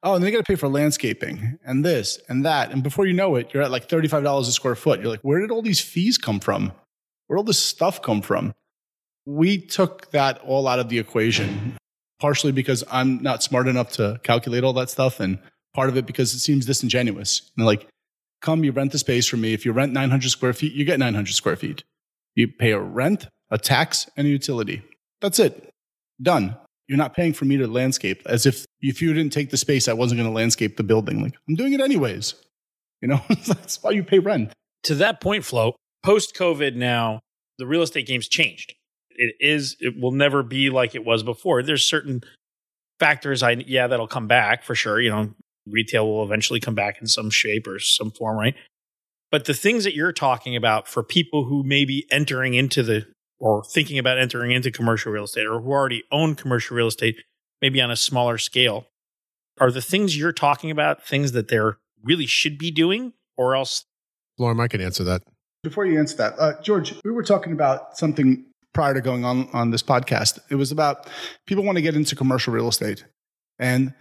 Oh, 0.03 0.15
and 0.15 0.23
then 0.23 0.31
you 0.31 0.37
got 0.37 0.45
to 0.45 0.51
pay 0.51 0.55
for 0.55 0.67
landscaping 0.67 1.59
and 1.63 1.85
this 1.85 2.19
and 2.27 2.43
that. 2.45 2.71
And 2.71 2.81
before 2.81 3.05
you 3.05 3.13
know 3.13 3.35
it, 3.35 3.53
you're 3.53 3.61
at 3.61 3.71
like 3.71 3.87
$35 3.87 4.39
a 4.39 4.45
square 4.45 4.75
foot. 4.75 4.99
You're 4.99 5.09
like, 5.09 5.21
where 5.21 5.39
did 5.39 5.51
all 5.51 5.61
these 5.61 5.79
fees 5.79 6.17
come 6.17 6.39
from? 6.39 6.71
Where 7.27 7.37
all 7.37 7.43
this 7.43 7.59
stuff 7.59 8.01
come 8.01 8.21
from? 8.21 8.53
We 9.25 9.59
took 9.59 10.09
that 10.11 10.39
all 10.39 10.67
out 10.67 10.79
of 10.79 10.89
the 10.89 10.97
equation, 10.97 11.77
partially 12.19 12.51
because 12.51 12.83
I'm 12.91 13.21
not 13.21 13.43
smart 13.43 13.67
enough 13.67 13.91
to 13.93 14.19
calculate 14.23 14.63
all 14.63 14.73
that 14.73 14.89
stuff. 14.89 15.19
And 15.19 15.37
part 15.75 15.89
of 15.89 15.97
it 15.97 16.07
because 16.07 16.33
it 16.33 16.39
seems 16.39 16.65
disingenuous. 16.65 17.51
Know, 17.55 17.65
like, 17.65 17.87
come, 18.41 18.63
you 18.63 18.71
rent 18.71 18.91
the 18.91 18.97
space 18.97 19.27
from 19.27 19.41
me. 19.41 19.53
If 19.53 19.65
you 19.65 19.71
rent 19.71 19.93
900 19.93 20.29
square 20.31 20.53
feet, 20.53 20.73
you 20.73 20.83
get 20.83 20.99
900 20.99 21.33
square 21.33 21.55
feet. 21.55 21.83
You 22.33 22.47
pay 22.47 22.71
a 22.71 22.79
rent, 22.79 23.27
a 23.51 23.59
tax, 23.59 24.09
and 24.17 24.25
a 24.25 24.29
utility. 24.29 24.81
That's 25.21 25.37
it. 25.37 25.69
Done. 26.19 26.55
You're 26.91 26.97
not 26.97 27.13
paying 27.13 27.31
for 27.31 27.45
me 27.45 27.55
to 27.55 27.67
landscape 27.67 28.21
as 28.25 28.45
if 28.45 28.65
if 28.81 29.01
you 29.01 29.13
didn't 29.13 29.31
take 29.31 29.49
the 29.49 29.55
space, 29.55 29.87
I 29.87 29.93
wasn't 29.93 30.19
going 30.19 30.29
to 30.29 30.35
landscape 30.35 30.75
the 30.75 30.83
building. 30.83 31.23
Like, 31.23 31.37
I'm 31.47 31.55
doing 31.55 31.71
it 31.71 31.79
anyways. 31.79 32.33
You 33.01 33.07
know, 33.07 33.21
that's 33.47 33.81
why 33.81 33.91
you 33.91 34.03
pay 34.03 34.19
rent. 34.19 34.51
To 34.83 34.95
that 34.95 35.21
point, 35.21 35.45
Flo, 35.45 35.77
post 36.03 36.35
COVID 36.35 36.75
now, 36.75 37.21
the 37.57 37.65
real 37.65 37.81
estate 37.81 38.07
game's 38.07 38.27
changed. 38.27 38.73
It 39.11 39.35
is, 39.39 39.77
it 39.79 40.01
will 40.01 40.11
never 40.11 40.43
be 40.43 40.69
like 40.69 40.93
it 40.93 41.05
was 41.05 41.23
before. 41.23 41.63
There's 41.63 41.85
certain 41.85 42.23
factors 42.99 43.41
I 43.41 43.51
yeah 43.51 43.87
that'll 43.87 44.05
come 44.05 44.27
back 44.27 44.61
for 44.61 44.75
sure. 44.75 44.99
You 44.99 45.11
know, 45.11 45.33
retail 45.65 46.05
will 46.05 46.25
eventually 46.25 46.59
come 46.59 46.75
back 46.75 46.99
in 46.99 47.07
some 47.07 47.29
shape 47.29 47.67
or 47.67 47.79
some 47.79 48.11
form, 48.11 48.37
right? 48.37 48.55
But 49.31 49.45
the 49.45 49.53
things 49.53 49.85
that 49.85 49.95
you're 49.95 50.11
talking 50.11 50.57
about 50.57 50.89
for 50.89 51.03
people 51.03 51.45
who 51.45 51.63
may 51.63 51.85
be 51.85 52.05
entering 52.11 52.53
into 52.53 52.83
the 52.83 53.05
or 53.41 53.63
thinking 53.63 53.97
about 53.97 54.19
entering 54.19 54.51
into 54.51 54.71
commercial 54.71 55.11
real 55.11 55.23
estate 55.23 55.47
or 55.47 55.59
who 55.59 55.71
already 55.71 56.03
own 56.11 56.35
commercial 56.35 56.77
real 56.77 56.87
estate, 56.87 57.23
maybe 57.61 57.81
on 57.81 57.89
a 57.89 57.95
smaller 57.95 58.37
scale, 58.37 58.85
are 59.59 59.71
the 59.71 59.81
things 59.81 60.17
you're 60.17 60.31
talking 60.31 60.69
about 60.71 61.03
things 61.03 61.31
that 61.33 61.47
they're 61.47 61.77
really 62.03 62.27
should 62.27 62.57
be 62.57 62.71
doing 62.71 63.13
or 63.35 63.55
else? 63.55 63.85
Lauren, 64.37 64.59
I 64.59 64.67
can 64.67 64.79
answer 64.79 65.03
that. 65.03 65.23
Before 65.63 65.85
you 65.85 65.99
answer 65.99 66.17
that, 66.17 66.35
uh, 66.39 66.61
George, 66.61 66.93
we 67.03 67.11
were 67.11 67.23
talking 67.23 67.51
about 67.51 67.97
something 67.97 68.45
prior 68.73 68.93
to 68.93 69.01
going 69.01 69.25
on 69.25 69.49
on 69.53 69.71
this 69.71 69.83
podcast. 69.83 70.39
It 70.49 70.55
was 70.55 70.71
about 70.71 71.07
people 71.47 71.63
want 71.63 71.77
to 71.77 71.81
get 71.81 71.95
into 71.95 72.15
commercial 72.15 72.53
real 72.53 72.69
estate. 72.69 73.05
And 73.59 73.93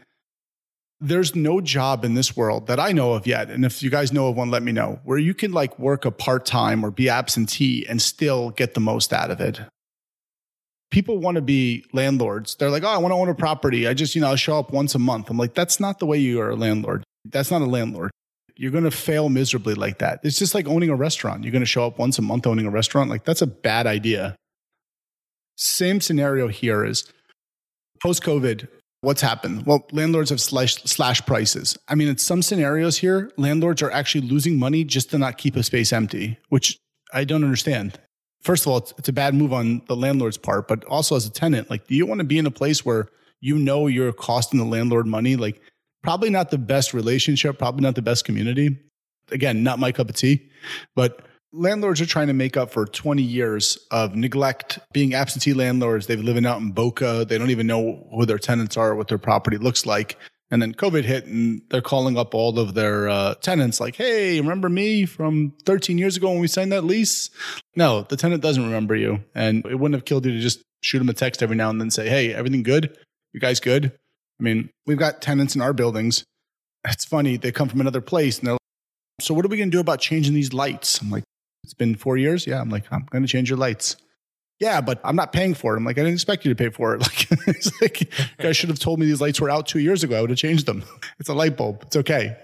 there's 1.00 1.34
no 1.34 1.60
job 1.60 2.04
in 2.04 2.14
this 2.14 2.36
world 2.36 2.66
that 2.66 2.78
I 2.78 2.92
know 2.92 3.14
of 3.14 3.26
yet. 3.26 3.50
And 3.50 3.64
if 3.64 3.82
you 3.82 3.90
guys 3.90 4.12
know 4.12 4.28
of 4.28 4.36
one, 4.36 4.50
let 4.50 4.62
me 4.62 4.72
know 4.72 5.00
where 5.04 5.18
you 5.18 5.32
can 5.32 5.52
like 5.52 5.78
work 5.78 6.04
a 6.04 6.10
part 6.10 6.44
time 6.44 6.84
or 6.84 6.90
be 6.90 7.08
absentee 7.08 7.86
and 7.88 8.02
still 8.02 8.50
get 8.50 8.74
the 8.74 8.80
most 8.80 9.12
out 9.12 9.30
of 9.30 9.40
it. 9.40 9.60
People 10.90 11.18
want 11.18 11.36
to 11.36 11.40
be 11.40 11.84
landlords. 11.92 12.56
They're 12.56 12.70
like, 12.70 12.82
oh, 12.82 12.88
I 12.88 12.98
want 12.98 13.12
to 13.12 13.16
own 13.16 13.28
a 13.28 13.34
property. 13.34 13.86
I 13.86 13.94
just, 13.94 14.14
you 14.14 14.20
know, 14.20 14.28
I'll 14.28 14.36
show 14.36 14.58
up 14.58 14.72
once 14.72 14.94
a 14.94 14.98
month. 14.98 15.30
I'm 15.30 15.38
like, 15.38 15.54
that's 15.54 15.80
not 15.80 16.00
the 16.00 16.06
way 16.06 16.18
you 16.18 16.40
are 16.40 16.50
a 16.50 16.56
landlord. 16.56 17.04
That's 17.24 17.50
not 17.50 17.62
a 17.62 17.66
landlord. 17.66 18.10
You're 18.56 18.72
going 18.72 18.84
to 18.84 18.90
fail 18.90 19.30
miserably 19.30 19.74
like 19.74 19.98
that. 20.00 20.20
It's 20.22 20.38
just 20.38 20.54
like 20.54 20.66
owning 20.66 20.90
a 20.90 20.96
restaurant. 20.96 21.44
You're 21.44 21.52
going 21.52 21.62
to 21.62 21.66
show 21.66 21.86
up 21.86 21.98
once 21.98 22.18
a 22.18 22.22
month 22.22 22.46
owning 22.46 22.66
a 22.66 22.70
restaurant. 22.70 23.08
Like, 23.08 23.24
that's 23.24 23.40
a 23.40 23.46
bad 23.46 23.86
idea. 23.86 24.36
Same 25.56 26.00
scenario 26.00 26.48
here 26.48 26.84
is 26.84 27.10
post 28.02 28.22
COVID, 28.22 28.66
What's 29.02 29.22
happened? 29.22 29.64
Well, 29.64 29.86
landlords 29.92 30.28
have 30.28 30.42
slashed, 30.42 30.86
slashed 30.86 31.26
prices. 31.26 31.78
I 31.88 31.94
mean, 31.94 32.08
in 32.08 32.18
some 32.18 32.42
scenarios 32.42 32.98
here, 32.98 33.30
landlords 33.38 33.80
are 33.80 33.90
actually 33.90 34.28
losing 34.28 34.58
money 34.58 34.84
just 34.84 35.10
to 35.10 35.18
not 35.18 35.38
keep 35.38 35.56
a 35.56 35.62
space 35.62 35.92
empty, 35.92 36.38
which 36.50 36.78
I 37.14 37.24
don't 37.24 37.42
understand. 37.42 37.98
First 38.42 38.64
of 38.64 38.72
all, 38.72 38.78
it's, 38.78 38.92
it's 38.98 39.08
a 39.08 39.12
bad 39.12 39.34
move 39.34 39.54
on 39.54 39.82
the 39.86 39.96
landlord's 39.96 40.36
part, 40.36 40.68
but 40.68 40.84
also 40.84 41.16
as 41.16 41.26
a 41.26 41.30
tenant, 41.30 41.70
like, 41.70 41.86
do 41.86 41.94
you 41.94 42.04
want 42.04 42.18
to 42.20 42.24
be 42.24 42.38
in 42.38 42.46
a 42.46 42.50
place 42.50 42.84
where 42.84 43.08
you 43.40 43.58
know 43.58 43.86
you're 43.86 44.12
costing 44.12 44.58
the 44.58 44.66
landlord 44.66 45.06
money? 45.06 45.34
Like, 45.36 45.62
probably 46.02 46.28
not 46.28 46.50
the 46.50 46.58
best 46.58 46.92
relationship, 46.92 47.58
probably 47.58 47.82
not 47.82 47.94
the 47.94 48.02
best 48.02 48.26
community. 48.26 48.78
Again, 49.30 49.62
not 49.62 49.78
my 49.78 49.92
cup 49.92 50.10
of 50.10 50.16
tea, 50.16 50.50
but 50.94 51.24
landlords 51.52 52.00
are 52.00 52.06
trying 52.06 52.28
to 52.28 52.32
make 52.32 52.56
up 52.56 52.70
for 52.70 52.86
20 52.86 53.22
years 53.22 53.78
of 53.90 54.14
neglect, 54.14 54.78
being 54.92 55.14
absentee 55.14 55.52
landlords. 55.52 56.06
They've 56.06 56.20
living 56.20 56.46
out 56.46 56.60
in 56.60 56.72
Boca. 56.72 57.24
They 57.28 57.38
don't 57.38 57.50
even 57.50 57.66
know 57.66 58.06
who 58.12 58.26
their 58.26 58.38
tenants 58.38 58.76
are, 58.76 58.94
what 58.94 59.08
their 59.08 59.18
property 59.18 59.58
looks 59.58 59.86
like. 59.86 60.16
And 60.52 60.60
then 60.60 60.74
COVID 60.74 61.04
hit, 61.04 61.26
and 61.26 61.62
they're 61.70 61.80
calling 61.80 62.18
up 62.18 62.34
all 62.34 62.58
of 62.58 62.74
their 62.74 63.08
uh, 63.08 63.34
tenants, 63.34 63.78
like, 63.78 63.94
"Hey, 63.94 64.40
remember 64.40 64.68
me 64.68 65.06
from 65.06 65.52
13 65.64 65.96
years 65.96 66.16
ago 66.16 66.28
when 66.30 66.40
we 66.40 66.48
signed 66.48 66.72
that 66.72 66.82
lease?" 66.82 67.30
No, 67.76 68.02
the 68.02 68.16
tenant 68.16 68.42
doesn't 68.42 68.64
remember 68.64 68.96
you, 68.96 69.22
and 69.32 69.64
it 69.64 69.76
wouldn't 69.76 69.94
have 69.94 70.04
killed 70.04 70.26
you 70.26 70.32
to 70.32 70.40
just 70.40 70.60
shoot 70.82 71.00
him 71.00 71.08
a 71.08 71.12
text 71.12 71.40
every 71.40 71.54
now 71.54 71.70
and 71.70 71.80
then, 71.80 71.92
say, 71.92 72.08
"Hey, 72.08 72.34
everything 72.34 72.64
good? 72.64 72.96
You 73.32 73.38
guys 73.38 73.60
good?" 73.60 73.92
I 74.40 74.42
mean, 74.42 74.70
we've 74.86 74.98
got 74.98 75.22
tenants 75.22 75.54
in 75.54 75.60
our 75.60 75.72
buildings. 75.72 76.24
It's 76.84 77.04
funny; 77.04 77.36
they 77.36 77.52
come 77.52 77.68
from 77.68 77.80
another 77.80 78.00
place, 78.00 78.40
and 78.40 78.48
they're 78.48 78.58
"So, 79.20 79.34
what 79.34 79.44
are 79.44 79.48
we 79.48 79.56
going 79.56 79.70
to 79.70 79.76
do 79.76 79.80
about 79.80 80.00
changing 80.00 80.34
these 80.34 80.52
lights?" 80.52 81.00
I'm 81.00 81.10
like, 81.10 81.22
it's 81.64 81.74
been 81.74 81.94
four 81.94 82.16
years. 82.16 82.46
Yeah. 82.46 82.60
I'm 82.60 82.70
like, 82.70 82.84
I'm 82.90 83.06
going 83.10 83.22
to 83.22 83.28
change 83.28 83.50
your 83.50 83.58
lights. 83.58 83.96
Yeah, 84.60 84.82
but 84.82 85.00
I'm 85.04 85.16
not 85.16 85.32
paying 85.32 85.54
for 85.54 85.74
it. 85.74 85.78
I'm 85.78 85.84
like, 85.84 85.96
I 85.96 86.02
didn't 86.02 86.14
expect 86.14 86.44
you 86.44 86.54
to 86.54 86.54
pay 86.54 86.70
for 86.70 86.94
it. 86.94 87.00
Like, 87.00 87.48
it's 87.48 87.80
like, 87.80 88.00
you 88.02 88.06
guys 88.38 88.56
should 88.56 88.68
have 88.68 88.78
told 88.78 89.00
me 89.00 89.06
these 89.06 89.20
lights 89.20 89.40
were 89.40 89.48
out 89.48 89.66
two 89.66 89.78
years 89.78 90.04
ago. 90.04 90.18
I 90.18 90.20
would 90.20 90.30
have 90.30 90.38
changed 90.38 90.66
them. 90.66 90.84
It's 91.18 91.28
a 91.28 91.34
light 91.34 91.56
bulb. 91.56 91.82
It's 91.86 91.96
okay. 91.96 92.36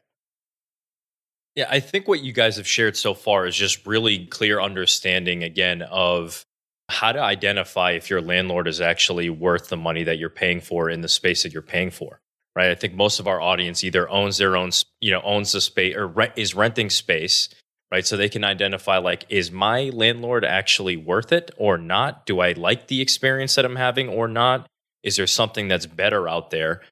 Yeah, 1.55 1.67
I 1.71 1.81
think 1.81 2.09
what 2.09 2.21
you 2.21 2.33
guys 2.33 2.57
have 2.57 2.67
shared 2.67 2.97
so 2.97 3.15
far 3.15 3.47
is 3.47 3.57
just 3.57 3.87
really 3.87 4.27
clear 4.27 4.61
understanding 4.61 5.43
again 5.43 5.83
of 5.83 6.45
how 6.91 7.13
to 7.13 7.21
identify 7.21 7.93
if 7.93 8.11
your 8.11 8.21
landlord 8.21 8.69
is 8.69 8.81
actually 8.81 9.31
worth 9.31 9.69
the 9.69 9.77
money 9.77 10.05
that 10.05 10.19
you're 10.19 10.29
paying 10.31 10.61
for 10.61 10.91
in 10.91 11.01
the 11.01 11.09
space 11.09 11.43
that 11.43 11.53
you're 11.53 11.63
paying 11.63 11.91
for. 11.91 12.21
Right? 12.55 12.71
I 12.71 12.75
think 12.75 12.95
most 12.95 13.21
of 13.21 13.27
our 13.27 13.41
audience 13.41 13.85
either 13.85 14.09
owns 14.09 14.39
their 14.39 14.57
own, 14.57 14.71
you 15.01 15.11
know, 15.11 15.21
owns 15.23 15.53
the 15.53 15.61
space 15.61 15.95
or 15.95 16.07
rent, 16.07 16.33
is 16.37 16.55
renting 16.55 16.91
space 16.91 17.49
right? 17.91 18.07
So 18.07 18.17
they 18.17 18.29
can 18.29 18.45
identify 18.45 18.99
like, 18.99 19.25
is 19.29 19.51
my 19.51 19.91
landlord 19.91 20.45
actually 20.45 20.97
worth 20.97 21.33
it 21.33 21.51
or 21.57 21.79
not? 21.79 22.27
Do 22.27 22.41
I 22.41 22.53
like 22.53 22.89
the 22.89 23.01
experience 23.01 23.55
that 23.55 23.65
I'm 23.65 23.77
having 23.77 24.09
or 24.09 24.29
not? 24.29 24.67
Is 25.03 25.17
there 25.17 25.27
something 25.27 25.69
that's 25.69 25.87
better 25.87 26.29
out 26.29 26.51
there? 26.51 26.83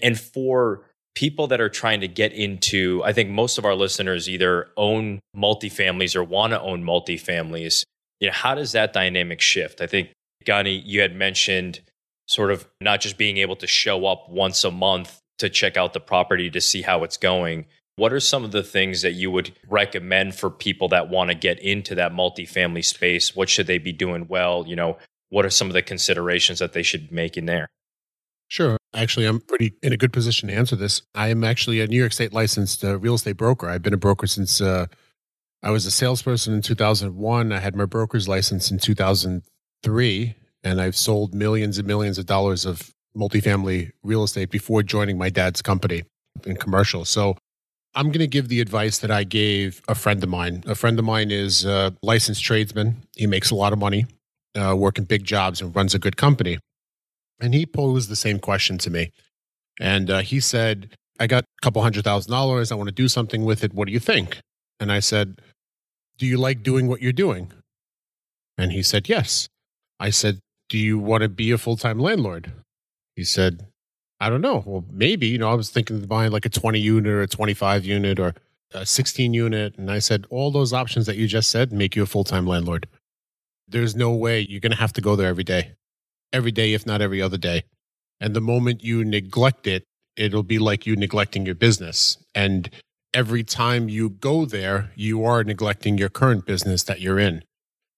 And 0.00 0.18
for 0.18 0.84
people 1.14 1.48
that 1.48 1.60
are 1.60 1.68
trying 1.68 2.00
to 2.00 2.08
get 2.08 2.32
into, 2.32 3.02
I 3.04 3.12
think 3.12 3.30
most 3.30 3.58
of 3.58 3.64
our 3.64 3.74
listeners 3.74 4.28
either 4.28 4.68
own 4.76 5.18
multifamilies 5.36 6.14
or 6.14 6.22
want 6.22 6.52
to 6.52 6.60
own 6.60 6.84
multifamilies. 6.84 7.82
You 8.20 8.28
know, 8.28 8.32
how 8.34 8.54
does 8.54 8.72
that 8.72 8.92
dynamic 8.92 9.40
shift? 9.40 9.80
I 9.80 9.88
think 9.88 10.10
Ghani, 10.44 10.80
you 10.84 11.00
had 11.00 11.16
mentioned 11.16 11.80
sort 12.28 12.52
of 12.52 12.68
not 12.80 13.00
just 13.00 13.18
being 13.18 13.38
able 13.38 13.56
to 13.56 13.66
show 13.66 14.06
up 14.06 14.28
once 14.28 14.62
a 14.62 14.70
month 14.70 15.18
to 15.38 15.48
check 15.48 15.76
out 15.76 15.92
the 15.92 16.00
property 16.00 16.50
to 16.50 16.60
see 16.60 16.82
how 16.82 17.02
it's 17.02 17.16
going, 17.16 17.66
what 17.98 18.12
are 18.12 18.20
some 18.20 18.44
of 18.44 18.52
the 18.52 18.62
things 18.62 19.02
that 19.02 19.12
you 19.12 19.28
would 19.28 19.52
recommend 19.68 20.36
for 20.36 20.50
people 20.50 20.88
that 20.88 21.10
want 21.10 21.30
to 21.30 21.34
get 21.34 21.58
into 21.58 21.96
that 21.96 22.12
multifamily 22.12 22.84
space? 22.84 23.34
What 23.34 23.48
should 23.48 23.66
they 23.66 23.78
be 23.78 23.92
doing 23.92 24.28
well? 24.28 24.64
You 24.66 24.76
know, 24.76 24.98
what 25.30 25.44
are 25.44 25.50
some 25.50 25.66
of 25.66 25.74
the 25.74 25.82
considerations 25.82 26.60
that 26.60 26.72
they 26.72 26.84
should 26.84 27.10
make 27.10 27.36
in 27.36 27.46
there? 27.46 27.68
Sure. 28.46 28.76
Actually, 28.94 29.26
I'm 29.26 29.40
pretty 29.40 29.74
in 29.82 29.92
a 29.92 29.96
good 29.96 30.12
position 30.12 30.48
to 30.48 30.54
answer 30.54 30.76
this. 30.76 31.02
I 31.12 31.28
am 31.28 31.42
actually 31.42 31.80
a 31.80 31.88
New 31.88 31.98
York 31.98 32.12
State 32.12 32.32
licensed 32.32 32.84
uh, 32.84 32.98
real 32.98 33.14
estate 33.14 33.36
broker. 33.36 33.68
I've 33.68 33.82
been 33.82 33.92
a 33.92 33.98
broker 33.98 34.28
since 34.28 34.60
uh, 34.60 34.86
I 35.62 35.70
was 35.70 35.84
a 35.84 35.90
salesperson 35.90 36.54
in 36.54 36.62
2001. 36.62 37.52
I 37.52 37.58
had 37.58 37.74
my 37.74 37.84
broker's 37.84 38.28
license 38.28 38.70
in 38.70 38.78
2003, 38.78 40.34
and 40.62 40.80
I've 40.80 40.96
sold 40.96 41.34
millions 41.34 41.78
and 41.78 41.86
millions 41.86 42.16
of 42.16 42.26
dollars 42.26 42.64
of 42.64 42.94
multifamily 43.16 43.90
real 44.04 44.22
estate 44.22 44.50
before 44.50 44.84
joining 44.84 45.18
my 45.18 45.30
dad's 45.30 45.60
company 45.60 46.04
in 46.46 46.56
commercial. 46.56 47.04
So 47.04 47.36
I'm 47.98 48.12
going 48.12 48.20
to 48.20 48.28
give 48.28 48.46
the 48.46 48.60
advice 48.60 48.98
that 48.98 49.10
I 49.10 49.24
gave 49.24 49.82
a 49.88 49.94
friend 49.96 50.22
of 50.22 50.30
mine. 50.30 50.62
A 50.68 50.76
friend 50.76 50.96
of 51.00 51.04
mine 51.04 51.32
is 51.32 51.64
a 51.64 51.92
licensed 52.00 52.44
tradesman. 52.44 53.02
He 53.16 53.26
makes 53.26 53.50
a 53.50 53.56
lot 53.56 53.72
of 53.72 53.80
money, 53.80 54.06
uh, 54.54 54.76
working 54.76 55.04
big 55.04 55.24
jobs, 55.24 55.60
and 55.60 55.74
runs 55.74 55.96
a 55.96 55.98
good 55.98 56.16
company. 56.16 56.60
And 57.40 57.52
he 57.52 57.66
posed 57.66 58.08
the 58.08 58.14
same 58.14 58.38
question 58.38 58.78
to 58.78 58.90
me. 58.90 59.10
And 59.80 60.10
uh, 60.10 60.20
he 60.20 60.38
said, 60.38 60.94
I 61.18 61.26
got 61.26 61.42
a 61.42 61.60
couple 61.60 61.82
hundred 61.82 62.04
thousand 62.04 62.30
dollars. 62.30 62.70
I 62.70 62.76
want 62.76 62.86
to 62.86 62.94
do 62.94 63.08
something 63.08 63.44
with 63.44 63.64
it. 63.64 63.74
What 63.74 63.88
do 63.88 63.92
you 63.92 63.98
think? 63.98 64.38
And 64.78 64.92
I 64.92 65.00
said, 65.00 65.40
Do 66.18 66.24
you 66.24 66.38
like 66.38 66.62
doing 66.62 66.86
what 66.86 67.02
you're 67.02 67.10
doing? 67.10 67.50
And 68.56 68.70
he 68.70 68.84
said, 68.84 69.08
Yes. 69.08 69.48
I 69.98 70.10
said, 70.10 70.38
Do 70.68 70.78
you 70.78 71.00
want 71.00 71.22
to 71.22 71.28
be 71.28 71.50
a 71.50 71.58
full 71.58 71.76
time 71.76 71.98
landlord? 71.98 72.52
He 73.16 73.24
said, 73.24 73.66
I 74.20 74.30
don't 74.30 74.40
know. 74.40 74.62
Well, 74.66 74.84
maybe, 74.90 75.28
you 75.28 75.38
know, 75.38 75.50
I 75.50 75.54
was 75.54 75.70
thinking 75.70 75.96
of 75.96 76.08
buying 76.08 76.32
like 76.32 76.44
a 76.44 76.48
20 76.48 76.78
unit 76.78 77.12
or 77.12 77.22
a 77.22 77.28
25 77.28 77.84
unit 77.84 78.18
or 78.18 78.34
a 78.74 78.84
16 78.84 79.32
unit. 79.32 79.76
And 79.78 79.90
I 79.90 80.00
said, 80.00 80.26
All 80.30 80.50
those 80.50 80.72
options 80.72 81.06
that 81.06 81.16
you 81.16 81.26
just 81.26 81.50
said 81.50 81.72
make 81.72 81.94
you 81.94 82.02
a 82.02 82.06
full 82.06 82.24
time 82.24 82.46
landlord. 82.46 82.88
There's 83.68 83.94
no 83.94 84.12
way 84.12 84.40
you're 84.40 84.60
going 84.60 84.72
to 84.72 84.78
have 84.78 84.92
to 84.94 85.00
go 85.00 85.14
there 85.14 85.28
every 85.28 85.44
day, 85.44 85.72
every 86.32 86.50
day, 86.50 86.72
if 86.72 86.86
not 86.86 87.00
every 87.00 87.22
other 87.22 87.36
day. 87.36 87.64
And 88.20 88.34
the 88.34 88.40
moment 88.40 88.82
you 88.82 89.04
neglect 89.04 89.66
it, 89.66 89.84
it'll 90.16 90.42
be 90.42 90.58
like 90.58 90.86
you 90.86 90.96
neglecting 90.96 91.46
your 91.46 91.54
business. 91.54 92.18
And 92.34 92.70
every 93.14 93.44
time 93.44 93.88
you 93.88 94.10
go 94.10 94.44
there, 94.44 94.90
you 94.96 95.24
are 95.24 95.44
neglecting 95.44 95.96
your 95.96 96.08
current 96.08 96.44
business 96.44 96.82
that 96.84 97.00
you're 97.00 97.18
in. 97.18 97.44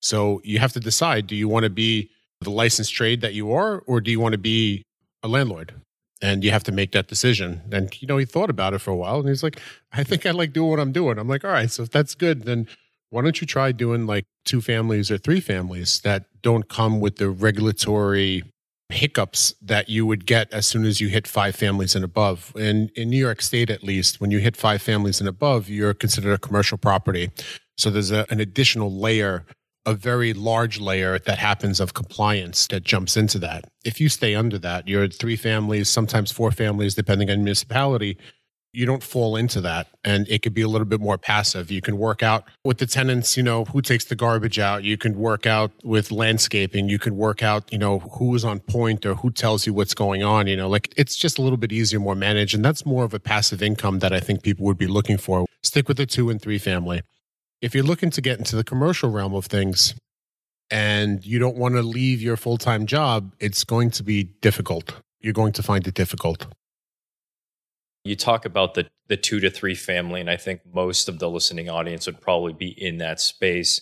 So 0.03 0.41
you 0.45 0.59
have 0.59 0.73
to 0.75 0.81
decide 0.81 1.27
do 1.27 1.37
you 1.37 1.49
want 1.49 1.65
to 1.65 1.71
be 1.71 2.11
the 2.41 2.51
licensed 2.51 2.95
trade 2.95 3.21
that 3.21 3.35
you 3.35 3.53
are, 3.53 3.79
or 3.87 4.01
do 4.01 4.11
you 4.11 4.21
want 4.21 4.33
to 4.33 4.39
be 4.39 4.83
a 5.23 5.29
landlord? 5.29 5.75
And 6.23 6.45
you 6.45 6.51
have 6.51 6.65
to 6.65 6.73
make 6.73 6.93
that 6.93 7.09
decision. 7.09 7.63
And, 7.73 7.91
you 8.03 8.07
know, 8.07 8.19
he 8.19 8.27
thought 8.27 8.51
about 8.51 8.75
it 8.75 8.81
for 8.81 8.91
a 8.91 8.97
while 8.97 9.21
and 9.21 9.29
he's 9.29 9.43
like, 9.43 9.59
I 9.93 10.05
think 10.05 10.27
I 10.27 10.33
like 10.33 10.53
doing 10.53 10.71
what 10.71 10.81
I'm 10.81 10.93
doing. 10.93 11.19
I'm 11.19 11.29
like, 11.29 11.45
all 11.45 11.51
right, 11.51 11.71
so 11.71 11.83
if 11.83 11.91
that's 11.91 12.15
good, 12.15 12.43
then 12.45 12.69
why 13.09 13.23
don't 13.23 13.41
you 13.41 13.47
try 13.47 13.73
doing 13.73 14.07
like 14.07 14.27
two 14.45 14.61
families 14.61 15.11
or 15.11 15.19
three 15.19 15.41
families 15.41 16.01
that 16.01 16.27
don't 16.43 16.69
come 16.69 17.01
with 17.01 17.17
the 17.17 17.31
regulatory 17.31 18.45
hiccups 18.91 19.55
that 19.63 19.89
you 19.89 20.05
would 20.05 20.27
get 20.27 20.53
as 20.53 20.67
soon 20.67 20.85
as 20.85 21.01
you 21.01 21.09
hit 21.09 21.27
five 21.27 21.55
families 21.55 21.95
and 21.95 22.05
above. 22.05 22.53
And 22.59 22.91
in 22.91 23.11
New 23.11 23.19
York 23.19 23.41
State, 23.43 23.71
at 23.71 23.83
least, 23.83 24.21
when 24.21 24.31
you 24.31 24.39
hit 24.39 24.57
five 24.57 24.83
families 24.83 25.21
and 25.21 25.29
above, 25.29 25.69
you're 25.69 25.95
considered 25.95 26.33
a 26.33 26.39
commercial 26.39 26.79
property. 26.79 27.31
So 27.79 27.91
there's 27.91 28.11
a, 28.11 28.27
an 28.31 28.41
additional 28.41 28.93
layer, 28.93 29.45
a 29.87 29.95
very 29.95 30.33
large 30.33 30.79
layer 30.79 31.19
that 31.19 31.39
happens 31.39 31.81
of 31.81 31.95
compliance 31.95 32.67
that 32.69 32.83
jumps 32.83 33.17
into 33.17 33.39
that. 33.39 33.65
If 33.85 34.01
you 34.01 34.09
stay 34.09 34.35
under 34.35 34.59
that, 34.59 34.87
you're 34.87 35.09
three 35.09 35.37
families, 35.37 35.89
sometimes 35.89 36.31
four 36.31 36.53
families, 36.53 36.95
depending 36.95 37.31
on 37.31 37.39
municipality 37.39 38.19
you 38.73 38.87
don't 38.87 39.03
fall 39.03 39.37
into 39.37 39.61
that. 39.63 39.89
And 40.05 40.29
it 40.29 40.43
could 40.43 40.55
be 40.55 40.63
a 40.63 40.69
little 40.69 40.87
bit 40.87 41.01
more 41.01 41.19
passive. 41.19 41.71
You 41.71 41.81
can 41.81 41.99
work 41.99 42.23
out 42.23 42.45
with 42.65 42.79
the 42.79 42.87
tenants 42.87 43.37
you 43.37 43.43
know 43.43 43.65
who 43.65 43.83
takes 43.83 44.05
the 44.05 44.15
garbage 44.15 44.59
out. 44.59 44.85
You 44.85 44.97
can 44.97 45.17
work 45.17 45.47
out 45.47 45.73
with 45.83 46.11
landscaping. 46.11 46.89
You 46.89 46.99
can 46.99 47.17
work 47.17 47.43
out 47.43 47.71
you 47.73 47.79
know 47.79 47.99
who 47.99 48.35
is 48.35 48.45
on 48.45 48.61
point 48.61 49.05
or 49.05 49.15
who 49.15 49.31
tells 49.31 49.67
you 49.67 49.75
what's 49.75 49.95
going 49.95 50.23
on 50.23 50.47
you 50.47 50.57
know 50.57 50.69
like 50.69 50.93
it's 50.97 51.17
just 51.17 51.39
a 51.39 51.43
little 51.43 51.57
bit 51.57 51.73
easier 51.73 52.01
more 52.01 52.15
managed. 52.15 52.55
And 52.55 52.65
that's 52.65 52.87
more 52.87 53.05
of 53.05 53.15
a 53.15 53.21
passive 53.21 53.63
income 53.63 53.99
that 54.01 54.13
i 54.13 54.21
think 54.21 54.43
people 54.43 54.65
would 54.67 54.79
be 54.79 54.87
looking 54.87 55.19
for. 55.19 55.47
Stick 55.63 55.89
with 55.89 55.97
the 55.97 56.07
two 56.07 56.31
and 56.31 56.41
three 56.41 56.59
family 56.59 57.03
if 57.63 57.75
you're 57.75 57.85
looking 57.85 58.11
to 58.11 58.21
get 58.21 58.39
into 58.39 58.57
the 58.57 58.65
commercial 58.65 59.11
realm 59.11 59.35
of 59.35 59.47
things 59.47 59.95
and 60.71 61.25
you 61.25 61.39
don't 61.39 61.57
want 61.57 61.75
to 61.75 61.83
leave 61.83 62.23
your 62.23 62.37
full-time 62.37 62.87
job 62.87 63.35
it's 63.41 63.65
going 63.65 63.91
to 63.91 64.03
be 64.03 64.25
difficult 64.41 64.95
you're 65.21 65.33
going 65.33 65.53
to 65.53 65.63
find 65.63 65.87
it 65.87 65.95
difficult 65.95 66.47
you 68.05 68.17
talk 68.17 68.45
about 68.45 68.75
the 68.75 68.89
the 69.09 69.17
two 69.17 69.41
to 69.41 69.51
three 69.51 69.75
family, 69.75 70.21
and 70.21 70.31
I 70.31 70.37
think 70.37 70.61
most 70.73 71.09
of 71.09 71.19
the 71.19 71.29
listening 71.29 71.69
audience 71.69 72.07
would 72.07 72.21
probably 72.21 72.53
be 72.53 72.69
in 72.69 72.99
that 72.99 73.21
space. 73.21 73.81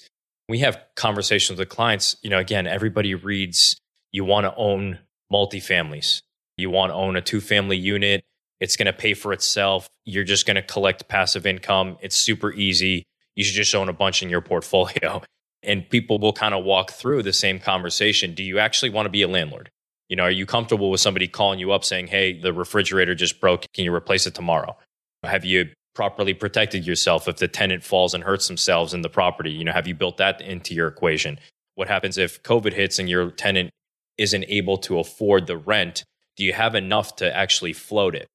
We 0.48 0.60
have 0.60 0.80
conversations 0.96 1.58
with 1.58 1.68
clients. 1.68 2.16
You 2.22 2.30
know, 2.30 2.38
again, 2.38 2.66
everybody 2.66 3.14
reads 3.14 3.76
you 4.10 4.24
want 4.24 4.46
to 4.46 4.54
own 4.56 4.98
multifamilies. 5.30 6.22
You 6.56 6.70
want 6.70 6.90
to 6.90 6.94
own 6.94 7.14
a 7.14 7.20
two 7.20 7.40
family 7.40 7.76
unit. 7.76 8.24
It's 8.58 8.76
going 8.76 8.86
to 8.86 8.92
pay 8.92 9.14
for 9.14 9.32
itself. 9.32 9.86
You're 10.06 10.24
just 10.24 10.46
going 10.46 10.56
to 10.56 10.62
collect 10.62 11.08
passive 11.08 11.46
income. 11.46 11.98
It's 12.00 12.16
super 12.16 12.52
easy. 12.52 13.04
You 13.38 13.44
should 13.44 13.55
just 13.55 13.72
own 13.72 13.88
a 13.88 13.92
bunch 13.92 14.20
in 14.20 14.29
your 14.29 14.42
portfolio. 14.42 15.22
And 15.64 15.90
people 15.90 16.20
will 16.20 16.33
kind 16.33 16.55
of 16.55 16.64
walk 16.64 16.92
through 16.92 17.24
the 17.24 17.33
same 17.33 17.59
conversation. 17.59 18.33
Do 18.33 18.44
you 18.44 18.61
actually 18.61 18.90
want 18.90 19.07
to 19.07 19.11
be 19.11 19.22
a 19.22 19.29
landlord? 19.29 19.70
You 20.09 20.14
know, 20.14 20.22
are 20.22 20.31
you 20.31 20.46
comfortable 20.46 20.88
with 20.88 21.01
somebody 21.01 21.27
calling 21.27 21.59
you 21.59 21.72
up 21.72 21.85
saying, 21.85 22.07
"Hey, 22.07 22.33
the 22.33 22.53
refrigerator 22.53 23.16
just 23.16 23.40
broke. 23.40 23.66
Can 23.74 23.85
you 23.85 23.92
replace 23.92 24.24
it 24.29 24.37
tomorrow?" 24.37 24.77
Have 25.24 25.44
you 25.44 25.70
properly 25.96 26.33
protected 26.33 26.87
yourself 26.87 27.27
if 27.27 27.38
the 27.38 27.48
tenant 27.48 27.83
falls 27.83 28.14
and 28.14 28.22
hurts 28.22 28.46
themselves 28.46 28.94
in 28.94 29.03
the 29.03 29.09
property? 29.09 29.51
You 29.51 29.64
know, 29.64 29.72
have 29.72 29.88
you 29.88 29.96
built 29.96 30.18
that 30.18 30.40
into 30.40 30.74
your 30.74 30.87
equation? 30.87 31.40
What 31.74 31.88
happens 31.88 32.18
if 32.18 32.40
COVID 32.44 32.72
hits 32.72 33.01
and 33.01 33.11
your 33.11 33.33
tenant 33.33 33.70
isn't 34.16 34.44
able 34.48 34.79
to 34.79 35.01
afford 35.01 35.48
the 35.48 35.57
rent? 35.57 36.05
Do 36.37 36.44
you 36.44 36.53
have 36.53 36.77
enough 36.77 37.16
to 37.16 37.37
actually 37.37 37.72
float 37.72 38.14
it? 38.14 38.29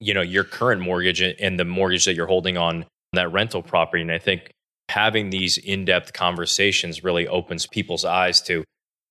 You 0.00 0.14
know, 0.14 0.22
your 0.22 0.44
current 0.44 0.80
mortgage 0.80 1.20
and 1.20 1.60
the 1.60 1.66
mortgage 1.66 2.06
that 2.06 2.14
you're 2.14 2.26
holding 2.26 2.56
on 2.56 2.86
that 3.12 3.32
rental 3.32 3.62
property. 3.62 4.02
And 4.02 4.12
I 4.12 4.18
think 4.18 4.50
having 4.88 5.30
these 5.30 5.58
in 5.58 5.84
depth 5.84 6.12
conversations 6.12 7.04
really 7.04 7.26
opens 7.26 7.66
people's 7.66 8.04
eyes 8.04 8.40
to 8.42 8.64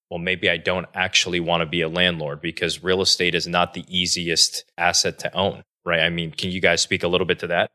well, 0.10 0.20
maybe 0.20 0.50
I 0.50 0.58
don't 0.58 0.86
actually 0.94 1.42
want 1.42 1.62
to 1.62 1.66
be 1.66 1.82
a 1.82 1.90
landlord 1.90 2.40
because 2.40 2.82
real 2.82 3.02
estate 3.02 3.36
is 3.36 3.46
not 3.46 3.74
the 3.74 3.84
easiest 3.90 4.64
asset 4.78 5.20
to 5.20 5.36
own, 5.36 5.64
right? 5.86 6.00
I 6.00 6.10
mean, 6.10 6.32
can 6.32 6.50
you 6.50 6.62
guys 6.62 6.82
speak 6.82 7.04
a 7.04 7.10
little 7.10 7.28
bit 7.28 7.40
to 7.40 7.48
that? 7.48 7.70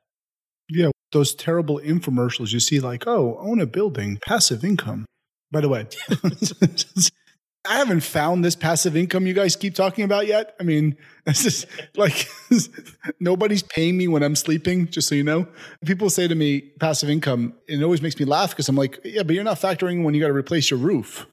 Yeah, 0.71 0.91
those 1.13 1.35
terrible 1.35 1.79
infomercials 1.79 2.53
you 2.53 2.61
see, 2.61 2.81
like, 2.81 3.07
oh, 3.07 3.37
own 3.39 3.61
a 3.61 3.67
building, 3.67 4.19
passive 4.25 4.65
income. 4.65 5.05
By 5.51 5.61
the 5.61 5.69
way, 5.69 5.87
I 7.65 7.77
haven't 7.77 8.01
found 8.01 8.45
this 8.45 8.57
passive 8.57 8.97
income 8.97 9.27
you 9.27 9.35
guys 9.35 9.55
keep 9.55 9.75
talking 9.75 10.05
about 10.05 10.27
yet. 10.27 10.57
I 10.59 10.65
mean, 10.65 10.97
this 11.25 11.47
is 11.47 11.67
like 11.97 12.29
nobody's 13.21 13.63
paying 13.63 13.97
me 13.97 14.09
when 14.09 14.23
I'm 14.23 14.37
sleeping, 14.37 14.89
just 14.89 15.09
so 15.09 15.15
you 15.15 15.25
know. 15.25 15.47
People 15.85 16.11
say 16.11 16.27
to 16.27 16.35
me, 16.35 16.61
passive 16.81 17.09
income, 17.09 17.55
and 17.69 17.81
it 17.81 17.85
always 17.85 18.03
makes 18.03 18.19
me 18.19 18.25
laugh 18.25 18.51
because 18.51 18.69
I'm 18.69 18.77
like, 18.77 19.01
yeah, 19.05 19.23
but 19.23 19.35
you're 19.35 19.45
not 19.45 19.61
factoring 19.61 20.05
when 20.05 20.15
you 20.15 20.21
got 20.21 20.29
to 20.29 20.35
replace 20.35 20.71
your 20.71 20.81
roof 20.81 21.27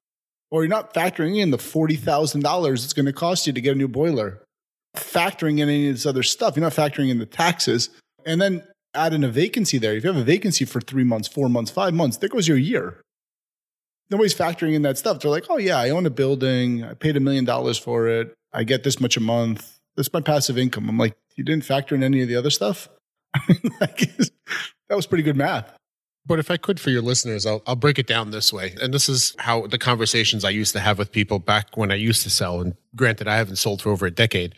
or 0.51 0.63
you're 0.63 0.69
not 0.69 0.93
factoring 0.93 1.39
in 1.39 1.51
the 1.51 1.57
$40,000 1.57 2.73
it's 2.73 2.93
going 2.93 3.05
to 3.05 3.13
cost 3.13 3.47
you 3.47 3.53
to 3.53 3.61
get 3.61 3.75
a 3.75 3.77
new 3.77 3.87
boiler. 3.87 4.41
Factoring 4.95 5.59
in 5.59 5.69
any 5.69 5.89
of 5.89 5.95
this 5.95 6.05
other 6.05 6.23
stuff, 6.23 6.55
you're 6.55 6.63
not 6.63 6.73
factoring 6.73 7.09
in 7.09 7.19
the 7.19 7.25
taxes. 7.25 7.89
And 8.25 8.41
then 8.41 8.63
add 8.93 9.13
in 9.13 9.23
a 9.23 9.29
vacancy 9.29 9.77
there. 9.77 9.95
If 9.95 10.03
you 10.03 10.11
have 10.11 10.21
a 10.21 10.25
vacancy 10.25 10.65
for 10.65 10.81
three 10.81 11.03
months, 11.03 11.27
four 11.27 11.49
months, 11.49 11.71
five 11.71 11.93
months, 11.93 12.17
there 12.17 12.29
goes 12.29 12.47
your 12.47 12.57
year. 12.57 13.01
Nobody's 14.09 14.33
factoring 14.33 14.73
in 14.73 14.81
that 14.83 14.97
stuff. 14.97 15.19
They're 15.19 15.31
like, 15.31 15.45
oh, 15.49 15.57
yeah, 15.57 15.77
I 15.77 15.89
own 15.89 16.05
a 16.05 16.09
building. 16.09 16.83
I 16.83 16.93
paid 16.93 17.15
a 17.15 17.19
million 17.19 17.45
dollars 17.45 17.77
for 17.77 18.07
it. 18.07 18.33
I 18.53 18.63
get 18.63 18.83
this 18.83 18.99
much 18.99 19.17
a 19.17 19.19
month. 19.19 19.79
That's 19.95 20.11
my 20.11 20.21
passive 20.21 20.57
income. 20.57 20.89
I'm 20.89 20.97
like, 20.97 21.15
you 21.35 21.43
didn't 21.43 21.65
factor 21.65 21.93
in 21.93 22.03
any 22.03 22.21
of 22.21 22.27
the 22.27 22.35
other 22.35 22.49
stuff? 22.49 22.89
that 23.47 24.31
was 24.89 25.05
pretty 25.05 25.23
good 25.23 25.37
math. 25.37 25.75
But 26.25 26.39
if 26.39 26.51
I 26.51 26.57
could 26.57 26.79
for 26.79 26.89
your 26.89 27.01
listeners, 27.01 27.45
I'll, 27.45 27.63
I'll 27.65 27.75
break 27.75 27.97
it 27.97 28.05
down 28.05 28.31
this 28.31 28.53
way. 28.53 28.75
And 28.81 28.93
this 28.93 29.09
is 29.09 29.35
how 29.39 29.65
the 29.67 29.77
conversations 29.77 30.45
I 30.45 30.51
used 30.51 30.73
to 30.73 30.79
have 30.79 30.99
with 30.99 31.11
people 31.11 31.39
back 31.39 31.75
when 31.75 31.91
I 31.91 31.95
used 31.95 32.23
to 32.23 32.29
sell. 32.29 32.61
And 32.61 32.75
granted, 32.95 33.27
I 33.27 33.37
haven't 33.37 33.55
sold 33.55 33.81
for 33.81 33.89
over 33.89 34.05
a 34.05 34.11
decade, 34.11 34.53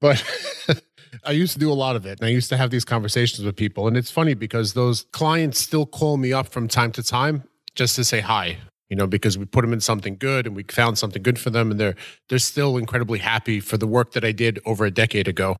but 0.00 0.22
I 1.24 1.30
used 1.30 1.54
to 1.54 1.58
do 1.58 1.70
a 1.70 1.74
lot 1.74 1.96
of 1.96 2.04
it. 2.04 2.20
And 2.20 2.26
I 2.26 2.30
used 2.30 2.50
to 2.50 2.56
have 2.56 2.70
these 2.70 2.84
conversations 2.84 3.44
with 3.44 3.56
people. 3.56 3.88
And 3.88 3.96
it's 3.96 4.10
funny 4.10 4.34
because 4.34 4.74
those 4.74 5.06
clients 5.12 5.60
still 5.60 5.86
call 5.86 6.16
me 6.16 6.32
up 6.32 6.48
from 6.48 6.68
time 6.68 6.92
to 6.92 7.02
time 7.02 7.44
just 7.74 7.96
to 7.96 8.04
say 8.04 8.20
hi, 8.20 8.58
you 8.94 8.96
know, 8.96 9.08
because 9.08 9.36
we 9.36 9.44
put 9.44 9.62
them 9.62 9.72
in 9.72 9.80
something 9.80 10.14
good 10.16 10.46
and 10.46 10.54
we 10.54 10.62
found 10.70 10.98
something 10.98 11.20
good 11.20 11.36
for 11.36 11.50
them. 11.50 11.72
And 11.72 11.80
they're, 11.80 11.96
they're 12.28 12.38
still 12.38 12.76
incredibly 12.76 13.18
happy 13.18 13.58
for 13.58 13.76
the 13.76 13.88
work 13.88 14.12
that 14.12 14.24
I 14.24 14.30
did 14.30 14.60
over 14.64 14.84
a 14.84 14.90
decade 14.92 15.26
ago. 15.26 15.56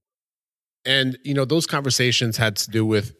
And, 0.84 1.18
you 1.24 1.34
know, 1.34 1.44
those 1.44 1.66
conversations 1.66 2.36
had 2.36 2.54
to 2.54 2.70
do 2.70 2.86
with 2.86 3.12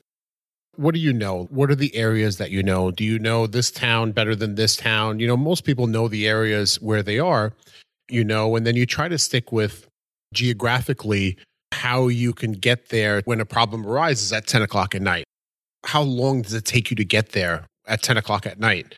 what 0.77 0.95
do 0.95 1.01
you 1.01 1.13
know? 1.13 1.49
What 1.51 1.69
are 1.69 1.75
the 1.75 1.93
areas 1.97 2.37
that 2.37 2.53
you 2.53 2.63
know? 2.63 2.93
Do 2.93 3.03
you 3.03 3.19
know 3.19 3.49
this 3.49 3.73
town 3.73 4.13
better 4.13 4.37
than 4.37 4.55
this 4.55 4.77
town? 4.77 5.19
You 5.19 5.27
know, 5.27 5.37
most 5.37 5.65
people 5.65 5.89
know 5.89 6.07
the 6.07 6.29
areas 6.29 6.81
where 6.81 7.03
they 7.03 7.19
are, 7.19 7.53
you 8.09 8.23
know, 8.23 8.55
and 8.55 8.65
then 8.65 8.77
you 8.77 8.87
try 8.87 9.09
to 9.09 9.19
stick 9.19 9.51
with 9.51 9.89
geographically 10.33 11.39
how 11.73 12.07
you 12.07 12.33
can 12.33 12.53
get 12.53 12.91
there 12.91 13.21
when 13.25 13.41
a 13.41 13.45
problem 13.45 13.85
arises 13.85 14.33
at 14.33 14.47
10 14.47 14.63
o'clock 14.63 14.95
at 14.95 15.03
night. 15.03 15.25
How 15.85 16.03
long 16.03 16.43
does 16.43 16.55
it 16.55 16.65
take 16.65 16.91
you 16.91 16.95
to 16.95 17.05
get 17.05 17.31
there 17.33 17.67
at 17.89 18.01
10 18.01 18.17
o'clock 18.17 18.47
at 18.47 18.61
night? 18.61 18.95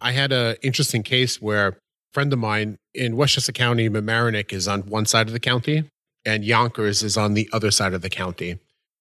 I 0.00 0.12
had 0.12 0.32
an 0.32 0.56
interesting 0.62 1.02
case 1.02 1.40
where 1.40 1.68
a 1.68 1.76
friend 2.12 2.32
of 2.32 2.38
mine 2.38 2.78
in 2.94 3.16
Westchester 3.16 3.52
County, 3.52 3.88
Mamaroneck 3.88 4.52
is 4.52 4.68
on 4.68 4.82
one 4.82 5.06
side 5.06 5.26
of 5.26 5.32
the 5.32 5.40
county, 5.40 5.90
and 6.24 6.44
Yonkers 6.44 7.02
is 7.02 7.16
on 7.16 7.34
the 7.34 7.48
other 7.52 7.70
side 7.70 7.94
of 7.94 8.02
the 8.02 8.10
county. 8.10 8.58